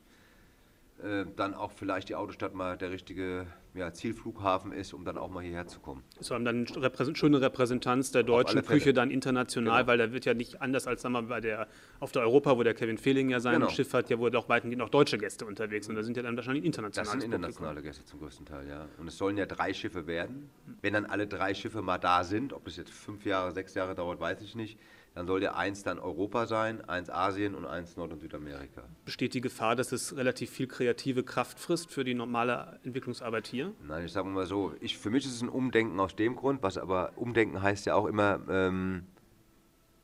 äh, 1.01 1.25
dann 1.35 1.55
auch 1.55 1.71
vielleicht 1.71 2.09
die 2.09 2.15
Autostadt 2.15 2.53
mal 2.53 2.77
der 2.77 2.91
richtige 2.91 3.47
ja, 3.73 3.93
Zielflughafen 3.93 4.73
ist, 4.73 4.93
um 4.93 5.05
dann 5.05 5.17
auch 5.17 5.29
mal 5.29 5.41
hierher 5.43 5.65
zu 5.65 5.79
kommen. 5.79 6.03
So 6.19 6.35
haben 6.35 6.43
dann 6.43 6.67
eine 6.67 7.15
schöne 7.15 7.39
Repräsentanz 7.39 8.11
der 8.11 8.23
deutschen 8.23 8.65
Küche 8.65 8.93
dann 8.93 9.11
international, 9.11 9.79
genau. 9.79 9.87
weil 9.87 9.97
da 9.97 10.11
wird 10.11 10.25
ja 10.25 10.33
nicht 10.33 10.61
anders 10.61 10.87
als 10.87 11.01
sagen 11.01 11.13
wir, 11.13 11.21
bei 11.23 11.39
der, 11.39 11.67
auf 11.99 12.11
der 12.11 12.23
Europa, 12.23 12.57
wo 12.57 12.63
der 12.63 12.73
Kevin 12.73 12.97
Fehling 12.97 13.29
ja 13.29 13.39
sein 13.39 13.55
genau. 13.55 13.69
Schiff 13.69 13.93
hat, 13.93 14.09
ja 14.09 14.19
wo 14.19 14.27
auch 14.27 14.49
weitgehend 14.49 14.81
auch 14.81 14.89
deutsche 14.89 15.17
Gäste 15.17 15.45
unterwegs 15.45 15.85
sind. 15.85 15.95
Da 15.95 16.03
sind 16.03 16.17
ja 16.17 16.23
dann 16.23 16.35
wahrscheinlich 16.35 16.65
internationale 16.65 17.05
Das 17.05 17.21
sind 17.21 17.23
internationale 17.23 17.75
Publikum. 17.75 17.97
Gäste 17.97 18.05
zum 18.05 18.19
größten 18.19 18.45
Teil, 18.45 18.67
ja. 18.67 18.87
Und 18.97 19.07
es 19.07 19.17
sollen 19.17 19.37
ja 19.37 19.45
drei 19.45 19.73
Schiffe 19.73 20.05
werden. 20.05 20.49
Wenn 20.81 20.93
dann 20.93 21.05
alle 21.05 21.27
drei 21.27 21.53
Schiffe 21.53 21.81
mal 21.81 21.97
da 21.97 22.23
sind, 22.23 22.53
ob 22.53 22.67
es 22.67 22.75
jetzt 22.75 22.91
fünf 22.91 23.25
Jahre, 23.25 23.51
sechs 23.51 23.73
Jahre 23.73 23.95
dauert, 23.95 24.19
weiß 24.19 24.41
ich 24.41 24.55
nicht, 24.55 24.77
dann 25.13 25.27
soll 25.27 25.41
der 25.41 25.57
eins 25.57 25.83
dann 25.83 25.99
Europa 25.99 26.45
sein, 26.45 26.87
eins 26.87 27.09
Asien 27.09 27.53
und 27.53 27.65
eins 27.65 27.97
Nord- 27.97 28.13
und 28.13 28.19
Südamerika. 28.19 28.83
Besteht 29.03 29.33
die 29.33 29.41
Gefahr, 29.41 29.75
dass 29.75 29.91
es 29.91 30.15
relativ 30.15 30.49
viel 30.49 30.67
kreative 30.67 31.23
Kraft 31.23 31.59
frisst 31.59 31.91
für 31.91 32.05
die 32.05 32.13
normale 32.13 32.79
Entwicklungsarbeit 32.83 33.47
hier? 33.47 33.73
Nein, 33.85 34.05
ich 34.05 34.13
sage 34.13 34.29
mal 34.29 34.45
so, 34.45 34.73
ich, 34.79 34.97
für 34.97 35.09
mich 35.09 35.25
ist 35.25 35.33
es 35.33 35.41
ein 35.41 35.49
Umdenken 35.49 35.99
aus 35.99 36.15
dem 36.15 36.35
Grund, 36.35 36.63
was 36.63 36.77
aber 36.77 37.11
Umdenken 37.17 37.61
heißt 37.61 37.85
ja 37.85 37.95
auch 37.95 38.05
immer, 38.05 38.39
ähm, 38.49 39.03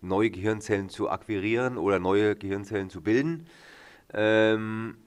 neue 0.02 0.30
Gehirnzellen 0.30 0.90
zu 0.90 1.10
akquirieren 1.10 1.78
oder 1.78 2.00
neue 2.00 2.36
Gehirnzellen 2.36 2.90
zu 2.90 3.02
bilden. 3.02 3.48
Ähm, 4.14 4.98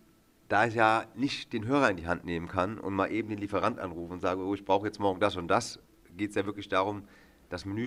da 0.49 0.67
ich 0.67 0.75
ja 0.75 1.05
nicht 1.15 1.53
den 1.53 1.67
Hörer 1.67 1.91
in 1.91 1.97
die 1.97 2.07
Hand 2.07 2.25
nehmen 2.25 2.49
kann 2.49 2.79
und 2.79 2.95
mal 2.95 3.13
eben 3.13 3.29
den 3.29 3.39
Lieferant 3.39 3.79
anrufen 3.79 4.15
und 4.15 4.21
sage, 4.21 4.41
oh, 4.41 4.55
ich 4.55 4.65
brauche 4.65 4.87
jetzt 4.87 4.99
morgen 4.99 5.21
das 5.21 5.37
und 5.37 5.49
das, 5.49 5.79
geht 6.17 6.31
es 6.31 6.37
ja 6.37 6.45
wirklich 6.45 6.69
darum, 6.69 7.05
das 7.51 7.67
Menü 7.67 7.87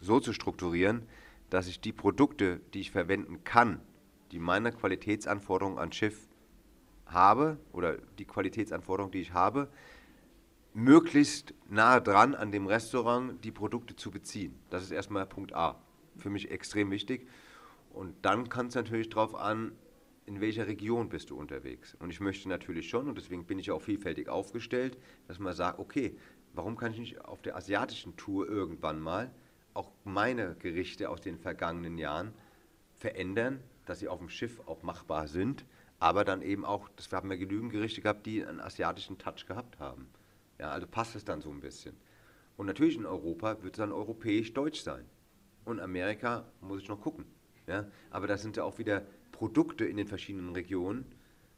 so 0.00 0.20
zu 0.20 0.32
strukturieren, 0.32 1.02
dass 1.50 1.68
ich 1.68 1.80
die 1.80 1.92
Produkte, 1.92 2.60
die 2.72 2.80
ich 2.80 2.90
verwenden 2.90 3.44
kann, 3.44 3.80
die 4.32 4.38
meine 4.38 4.72
Qualitätsanforderungen 4.72 5.78
an 5.78 5.92
Schiff 5.92 6.28
habe 7.06 7.58
oder 7.72 7.98
die 8.18 8.24
Qualitätsanforderungen, 8.24 9.12
die 9.12 9.20
ich 9.20 9.32
habe, 9.32 9.68
möglichst 10.74 11.54
nah 11.68 12.00
dran 12.00 12.34
an 12.34 12.52
dem 12.52 12.66
Restaurant 12.66 13.44
die 13.44 13.52
Produkte 13.52 13.96
zu 13.96 14.10
beziehen. 14.10 14.54
Das 14.70 14.82
ist 14.82 14.90
erstmal 14.90 15.26
Punkt 15.26 15.54
A. 15.54 15.80
Für 16.18 16.30
mich 16.30 16.50
extrem 16.50 16.90
wichtig. 16.90 17.28
Und 17.90 18.14
dann 18.22 18.48
kann 18.48 18.66
es 18.66 18.74
natürlich 18.74 19.08
darauf 19.08 19.34
an, 19.34 19.72
in 20.26 20.40
welcher 20.40 20.66
Region 20.66 21.08
bist 21.08 21.30
du 21.30 21.36
unterwegs. 21.36 21.94
Und 22.00 22.10
ich 22.10 22.20
möchte 22.20 22.48
natürlich 22.48 22.88
schon, 22.88 23.08
und 23.08 23.16
deswegen 23.16 23.46
bin 23.46 23.58
ich 23.58 23.70
auch 23.70 23.80
vielfältig 23.80 24.28
aufgestellt, 24.28 24.98
dass 25.28 25.38
man 25.38 25.54
sagt, 25.54 25.78
okay, 25.78 26.16
warum 26.56 26.76
kann 26.76 26.92
ich 26.92 26.98
nicht 26.98 27.24
auf 27.24 27.42
der 27.42 27.56
asiatischen 27.56 28.16
Tour 28.16 28.48
irgendwann 28.48 29.00
mal 29.00 29.30
auch 29.74 29.90
meine 30.04 30.56
Gerichte 30.56 31.10
aus 31.10 31.20
den 31.20 31.38
vergangenen 31.38 31.98
Jahren 31.98 32.32
verändern, 32.94 33.60
dass 33.84 34.00
sie 34.00 34.08
auf 34.08 34.18
dem 34.18 34.30
Schiff 34.30 34.60
auch 34.66 34.82
machbar 34.82 35.28
sind, 35.28 35.64
aber 35.98 36.24
dann 36.24 36.42
eben 36.42 36.64
auch, 36.64 36.88
das 36.96 37.12
haben 37.12 37.30
wir 37.30 37.36
genügend 37.36 37.72
Gerichte 37.72 38.00
gehabt, 38.00 38.26
die 38.26 38.44
einen 38.44 38.60
asiatischen 38.60 39.18
Touch 39.18 39.46
gehabt 39.46 39.78
haben. 39.78 40.08
Ja, 40.58 40.70
also 40.70 40.86
passt 40.86 41.14
es 41.14 41.24
dann 41.24 41.42
so 41.42 41.50
ein 41.50 41.60
bisschen. 41.60 41.94
Und 42.56 42.66
natürlich 42.66 42.96
in 42.96 43.06
Europa 43.06 43.62
wird 43.62 43.74
es 43.74 43.78
dann 43.78 43.92
europäisch-deutsch 43.92 44.80
sein. 44.80 45.04
Und 45.64 45.80
Amerika 45.80 46.44
muss 46.60 46.82
ich 46.82 46.88
noch 46.88 47.00
gucken. 47.00 47.26
Ja, 47.66 47.86
aber 48.10 48.26
da 48.26 48.38
sind 48.38 48.56
ja 48.56 48.64
auch 48.64 48.78
wieder 48.78 49.02
Produkte 49.32 49.84
in 49.84 49.96
den 49.96 50.06
verschiedenen 50.06 50.54
Regionen, 50.54 51.04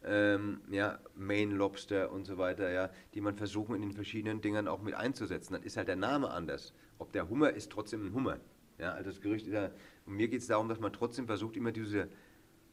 ähm, 0.05 0.61
ja, 0.71 0.99
Maine 1.15 1.55
Lobster 1.55 2.13
und 2.13 2.25
so 2.25 2.39
weiter, 2.39 2.71
ja, 2.71 2.91
die 3.15 3.21
man 3.21 3.37
versuchen 3.37 3.75
in 3.75 3.83
den 3.83 3.93
verschiedenen 3.93 4.41
Dingern 4.41 4.69
auch 4.69 4.83
mit 4.83 4.95
einzusetzen. 4.95 5.55
Dann 5.55 5.63
ist 5.63 5.77
halt 5.77 5.89
der 5.89 5.97
Name 5.97 6.31
anders. 6.31 6.73
Ob 6.99 7.13
der 7.13 7.29
Hummer 7.29 7.51
ist 7.51 7.71
trotzdem 7.71 8.07
ein 8.07 8.15
Hummer. 8.15 8.39
Ja, 8.79 8.93
also 8.93 9.11
das 9.11 9.21
Gerücht 9.21 9.47
ist 9.47 9.53
ja, 9.53 9.71
und 10.07 10.15
mir 10.15 10.29
geht 10.29 10.41
es 10.41 10.47
darum, 10.47 10.69
dass 10.69 10.79
man 10.79 10.93
trotzdem 10.93 11.27
versucht, 11.27 11.57
immer 11.57 11.73
diese, 11.73 12.09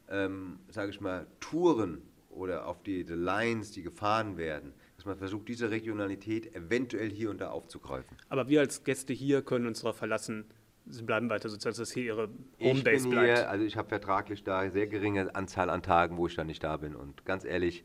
ähm, 0.07 0.59
sage 0.69 0.91
ich 0.91 1.01
mal, 1.01 1.25
Touren 1.39 2.01
oder 2.29 2.67
auf 2.67 2.83
die, 2.83 3.03
die 3.03 3.13
Lines, 3.13 3.71
die 3.71 3.81
gefahren 3.81 4.37
werden, 4.37 4.73
dass 4.97 5.05
man 5.05 5.17
versucht, 5.17 5.47
diese 5.47 5.71
Regionalität 5.71 6.55
eventuell 6.55 7.09
hier 7.09 7.31
und 7.31 7.41
da 7.41 7.49
aufzugreifen. 7.49 8.15
Aber 8.29 8.49
wir 8.49 8.59
als 8.59 8.83
Gäste 8.83 9.13
hier 9.13 9.41
können 9.41 9.65
uns 9.65 9.81
darauf 9.81 9.97
verlassen, 9.97 10.45
Sie 10.87 11.03
bleiben 11.03 11.29
weiter 11.29 11.49
sozusagen, 11.49 11.77
dass 11.77 11.91
hier 11.91 12.03
Ihre 12.03 12.29
Homebase 12.59 13.09
bleibt. 13.09 13.37
Hier, 13.37 13.49
also 13.49 13.65
ich 13.65 13.75
habe 13.75 13.89
vertraglich 13.89 14.43
da 14.43 14.69
sehr 14.69 14.87
geringe 14.87 15.33
Anzahl 15.35 15.69
an 15.69 15.81
Tagen, 15.81 16.17
wo 16.17 16.27
ich 16.27 16.35
dann 16.35 16.47
nicht 16.47 16.63
da 16.63 16.77
bin. 16.77 16.95
Und 16.95 17.25
ganz 17.25 17.43
ehrlich, 17.43 17.83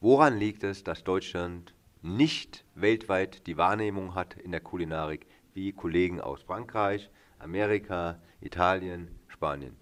woran 0.00 0.38
liegt 0.38 0.64
es, 0.64 0.82
dass 0.82 1.04
Deutschland 1.04 1.74
nicht 2.00 2.64
weltweit 2.74 3.46
die 3.46 3.56
Wahrnehmung 3.56 4.14
hat 4.14 4.34
in 4.34 4.52
der 4.52 4.60
Kulinarik 4.60 5.26
wie 5.52 5.72
Kollegen 5.72 6.20
aus 6.20 6.42
Frankreich, 6.42 7.10
Amerika, 7.38 8.20
Italien, 8.40 9.18
Spanien? 9.26 9.76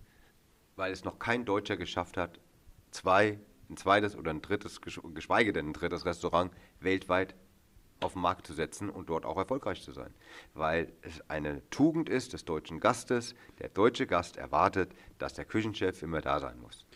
Weil 0.74 0.92
es 0.92 1.04
noch 1.04 1.18
kein 1.18 1.44
Deutscher 1.44 1.76
geschafft 1.76 2.16
hat, 2.16 2.40
zwei, 2.90 3.38
ein 3.70 3.76
zweites 3.76 4.16
oder 4.16 4.30
ein 4.30 4.42
drittes, 4.42 4.80
geschweige 4.80 5.52
denn 5.52 5.68
ein 5.70 5.72
drittes 5.72 6.04
Restaurant 6.04 6.52
weltweit 6.80 7.34
auf 8.00 8.12
den 8.12 8.22
Markt 8.22 8.46
zu 8.46 8.52
setzen 8.52 8.90
und 8.90 9.08
dort 9.08 9.24
auch 9.24 9.36
erfolgreich 9.36 9.82
zu 9.82 9.92
sein. 9.92 10.12
Weil 10.54 10.92
es 11.02 11.22
eine 11.28 11.62
Tugend 11.70 12.08
ist 12.08 12.32
des 12.32 12.44
deutschen 12.44 12.80
Gastes. 12.80 13.34
Der 13.58 13.68
deutsche 13.68 14.06
Gast 14.06 14.36
erwartet, 14.36 14.90
dass 15.18 15.34
der 15.34 15.44
Küchenchef 15.44 16.02
immer 16.02 16.20
da 16.20 16.40
sein 16.40 16.60
muss. 16.60 16.86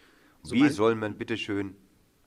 So 0.42 0.54
Wie 0.54 0.68
soll 0.68 0.94
man 0.94 1.16
bitteschön 1.16 1.76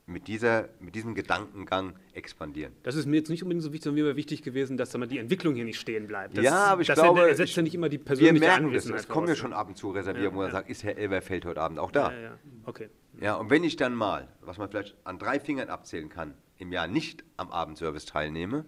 mit, 0.06 0.28
dieser, 0.28 0.68
mit 0.80 0.94
diesem 0.94 1.14
Gedankengang 1.14 1.94
expandieren. 2.12 2.74
Das 2.82 2.94
ist 2.94 3.06
mir 3.06 3.16
jetzt 3.16 3.30
nicht 3.30 3.42
unbedingt 3.42 3.62
so 3.62 3.72
wichtig, 3.72 3.84
sondern 3.84 4.04
mir 4.04 4.10
war 4.10 4.16
wichtig 4.16 4.42
gewesen, 4.42 4.76
dass 4.76 4.90
die 4.90 5.18
Entwicklung 5.18 5.54
hier 5.54 5.64
nicht 5.64 5.80
stehen 5.80 6.06
bleibt. 6.06 6.36
Das, 6.36 6.44
ja, 6.44 6.66
aber 6.66 6.82
ich 6.82 6.88
glaube, 6.92 7.20
er 7.20 7.28
ersetzt 7.28 7.56
ja 7.56 7.62
nicht 7.62 7.74
immer 7.74 7.88
die 7.88 7.98
persönliche 7.98 8.34
wir 8.34 8.40
merken 8.40 8.74
Es, 8.74 8.86
es 8.86 9.08
kommen 9.08 9.28
ja 9.28 9.34
schon 9.34 9.52
ab 9.52 9.68
und 9.68 9.76
zu 9.76 9.90
Reservierungen, 9.90 10.30
ja, 10.30 10.34
wo 10.34 10.38
man 10.40 10.48
ja. 10.48 10.52
sagt, 10.52 10.68
ist 10.68 10.84
Herr 10.84 10.98
Elberfeld 10.98 11.46
heute 11.46 11.60
Abend 11.60 11.78
auch 11.78 11.90
da? 11.90 12.12
Ja, 12.12 12.20
ja, 12.20 12.38
okay. 12.66 12.88
Ja, 13.20 13.36
und 13.36 13.48
wenn 13.50 13.64
ich 13.64 13.76
dann 13.76 13.94
mal, 13.94 14.28
was 14.42 14.58
man 14.58 14.68
vielleicht 14.68 14.96
an 15.04 15.18
drei 15.18 15.40
Fingern 15.40 15.68
abzählen 15.68 16.08
kann, 16.08 16.34
im 16.58 16.72
Jahr 16.72 16.86
nicht 16.86 17.24
am 17.36 17.50
Abendservice 17.50 18.06
teilnehme, 18.06 18.64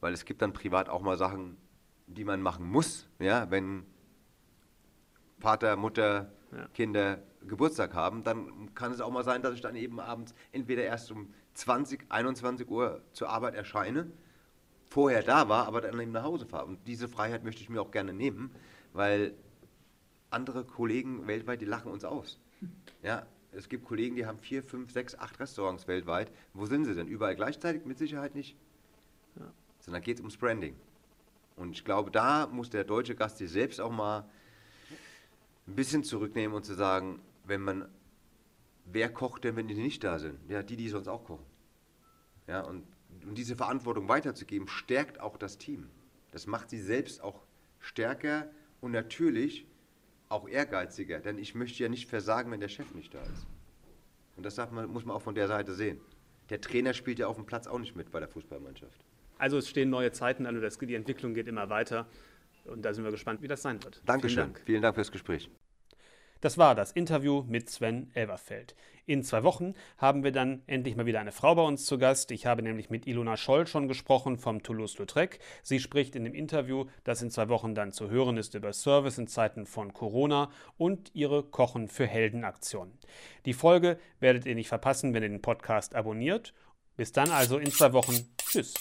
weil 0.00 0.12
es 0.12 0.24
gibt 0.24 0.42
dann 0.42 0.52
privat 0.52 0.88
auch 0.88 1.02
mal 1.02 1.16
Sachen, 1.16 1.56
die 2.06 2.24
man 2.24 2.40
machen 2.40 2.66
muss, 2.66 3.08
ja, 3.18 3.50
wenn 3.50 3.84
Vater, 5.38 5.76
Mutter, 5.76 6.32
ja. 6.52 6.66
Kinder 6.68 7.22
Geburtstag 7.46 7.94
haben, 7.94 8.24
dann 8.24 8.74
kann 8.74 8.92
es 8.92 9.00
auch 9.00 9.10
mal 9.10 9.24
sein, 9.24 9.42
dass 9.42 9.54
ich 9.54 9.60
dann 9.60 9.76
eben 9.76 10.00
abends 10.00 10.34
entweder 10.52 10.82
erst 10.82 11.10
um 11.12 11.32
20, 11.54 12.06
21 12.08 12.68
Uhr 12.68 13.02
zur 13.12 13.28
Arbeit 13.28 13.54
erscheine, 13.54 14.10
vorher 14.88 15.22
da 15.22 15.48
war, 15.48 15.66
aber 15.66 15.80
dann 15.80 15.98
eben 16.00 16.12
nach 16.12 16.24
Hause 16.24 16.46
fahre. 16.46 16.66
Und 16.66 16.86
diese 16.86 17.08
Freiheit 17.08 17.44
möchte 17.44 17.62
ich 17.62 17.68
mir 17.68 17.80
auch 17.80 17.90
gerne 17.90 18.12
nehmen, 18.12 18.50
weil 18.92 19.34
andere 20.30 20.64
Kollegen 20.64 21.26
weltweit, 21.26 21.60
die 21.60 21.66
lachen 21.66 21.90
uns 21.92 22.04
aus. 22.04 22.40
Ja, 23.00 23.24
es 23.52 23.68
gibt 23.68 23.84
Kollegen, 23.84 24.16
die 24.16 24.26
haben 24.26 24.38
vier, 24.38 24.62
fünf, 24.62 24.92
sechs, 24.92 25.14
acht 25.14 25.40
Restaurants 25.40 25.88
weltweit. 25.88 26.30
Wo 26.54 26.66
sind 26.66 26.84
sie 26.84 26.94
denn? 26.94 27.08
Überall 27.08 27.36
gleichzeitig? 27.36 27.84
Mit 27.84 27.98
Sicherheit 27.98 28.34
nicht. 28.34 28.56
Ja 29.36 29.52
sondern 29.88 30.02
geht 30.02 30.16
es 30.16 30.20
ums 30.20 30.36
Branding. 30.36 30.76
Und 31.56 31.72
ich 31.72 31.82
glaube, 31.82 32.10
da 32.10 32.46
muss 32.46 32.68
der 32.68 32.84
deutsche 32.84 33.14
Gast 33.14 33.38
sich 33.38 33.50
selbst 33.50 33.80
auch 33.80 33.90
mal 33.90 34.28
ein 35.66 35.74
bisschen 35.74 36.04
zurücknehmen 36.04 36.54
und 36.54 36.64
zu 36.64 36.74
sagen, 36.74 37.20
wenn 37.44 37.62
man, 37.62 37.88
wer 38.84 39.08
kocht 39.08 39.44
denn, 39.44 39.56
wenn 39.56 39.66
die 39.66 39.74
nicht 39.74 40.04
da 40.04 40.18
sind? 40.18 40.38
Ja, 40.50 40.62
die, 40.62 40.76
die 40.76 40.90
sonst 40.90 41.08
auch 41.08 41.24
kochen. 41.24 41.46
Ja, 42.46 42.60
und, 42.60 42.84
und 43.26 43.38
diese 43.38 43.56
Verantwortung 43.56 44.08
weiterzugeben, 44.08 44.68
stärkt 44.68 45.20
auch 45.20 45.38
das 45.38 45.56
Team. 45.56 45.88
Das 46.32 46.46
macht 46.46 46.68
sie 46.68 46.82
selbst 46.82 47.22
auch 47.22 47.40
stärker 47.80 48.50
und 48.82 48.92
natürlich 48.92 49.66
auch 50.28 50.48
ehrgeiziger, 50.48 51.20
denn 51.20 51.38
ich 51.38 51.54
möchte 51.54 51.82
ja 51.82 51.88
nicht 51.88 52.08
versagen, 52.08 52.50
wenn 52.50 52.60
der 52.60 52.68
Chef 52.68 52.94
nicht 52.94 53.14
da 53.14 53.22
ist. 53.22 53.46
Und 54.36 54.44
das 54.44 54.56
man, 54.70 54.88
muss 54.88 55.04
man 55.04 55.16
auch 55.16 55.22
von 55.22 55.34
der 55.34 55.48
Seite 55.48 55.74
sehen. 55.74 56.00
Der 56.50 56.60
Trainer 56.60 56.94
spielt 56.94 57.18
ja 57.18 57.26
auf 57.26 57.36
dem 57.36 57.46
Platz 57.46 57.66
auch 57.66 57.78
nicht 57.78 57.96
mit 57.96 58.10
bei 58.10 58.20
der 58.20 58.28
Fußballmannschaft. 58.28 59.04
Also 59.38 59.58
es 59.58 59.68
stehen 59.68 59.90
neue 59.90 60.12
Zeiten 60.12 60.46
an 60.46 60.56
und 60.56 60.80
die 60.88 60.94
Entwicklung 60.94 61.34
geht 61.34 61.48
immer 61.48 61.68
weiter. 61.70 62.06
Und 62.64 62.82
da 62.84 62.92
sind 62.92 63.04
wir 63.04 63.10
gespannt, 63.10 63.42
wie 63.42 63.48
das 63.48 63.62
sein 63.62 63.82
wird. 63.82 64.02
Dankeschön. 64.04 64.36
Vielen 64.36 64.52
Dank, 64.52 64.66
Vielen 64.66 64.82
Dank 64.82 64.94
fürs 64.94 65.12
Gespräch. 65.12 65.50
Das 66.40 66.58
war 66.58 66.74
das 66.74 66.92
Interview 66.92 67.44
mit 67.46 67.68
Sven 67.68 68.10
Elverfeld. 68.14 68.74
In 69.06 69.22
zwei 69.22 69.42
Wochen 69.42 69.72
haben 69.96 70.22
wir 70.22 70.32
dann 70.32 70.60
endlich 70.66 70.94
mal 70.94 71.06
wieder 71.06 71.20
eine 71.20 71.32
Frau 71.32 71.54
bei 71.54 71.62
uns 71.62 71.86
zu 71.86 71.96
Gast. 71.96 72.30
Ich 72.30 72.44
habe 72.44 72.62
nämlich 72.62 72.90
mit 72.90 73.06
Ilona 73.06 73.38
Scholl 73.38 73.66
schon 73.66 73.88
gesprochen 73.88 74.36
vom 74.36 74.62
Toulouse-Lautrec. 74.62 75.38
Sie 75.62 75.80
spricht 75.80 76.14
in 76.14 76.24
dem 76.24 76.34
Interview, 76.34 76.84
das 77.04 77.22
in 77.22 77.30
zwei 77.30 77.48
Wochen 77.48 77.74
dann 77.74 77.90
zu 77.90 78.10
hören 78.10 78.36
ist, 78.36 78.54
über 78.54 78.72
Service 78.74 79.16
in 79.16 79.26
Zeiten 79.26 79.64
von 79.64 79.94
Corona 79.94 80.50
und 80.76 81.10
ihre 81.14 81.42
Kochen 81.42 81.88
für 81.88 82.06
Heldenaktion. 82.06 82.92
Die 83.46 83.54
Folge 83.54 83.98
werdet 84.20 84.44
ihr 84.44 84.54
nicht 84.54 84.68
verpassen, 84.68 85.14
wenn 85.14 85.22
ihr 85.22 85.30
den 85.30 85.40
Podcast 85.40 85.94
abonniert. 85.94 86.52
Bis 86.96 87.10
dann 87.10 87.30
also 87.30 87.56
in 87.56 87.70
zwei 87.70 87.94
Wochen. 87.94 88.28
Tschüss. 88.36 88.74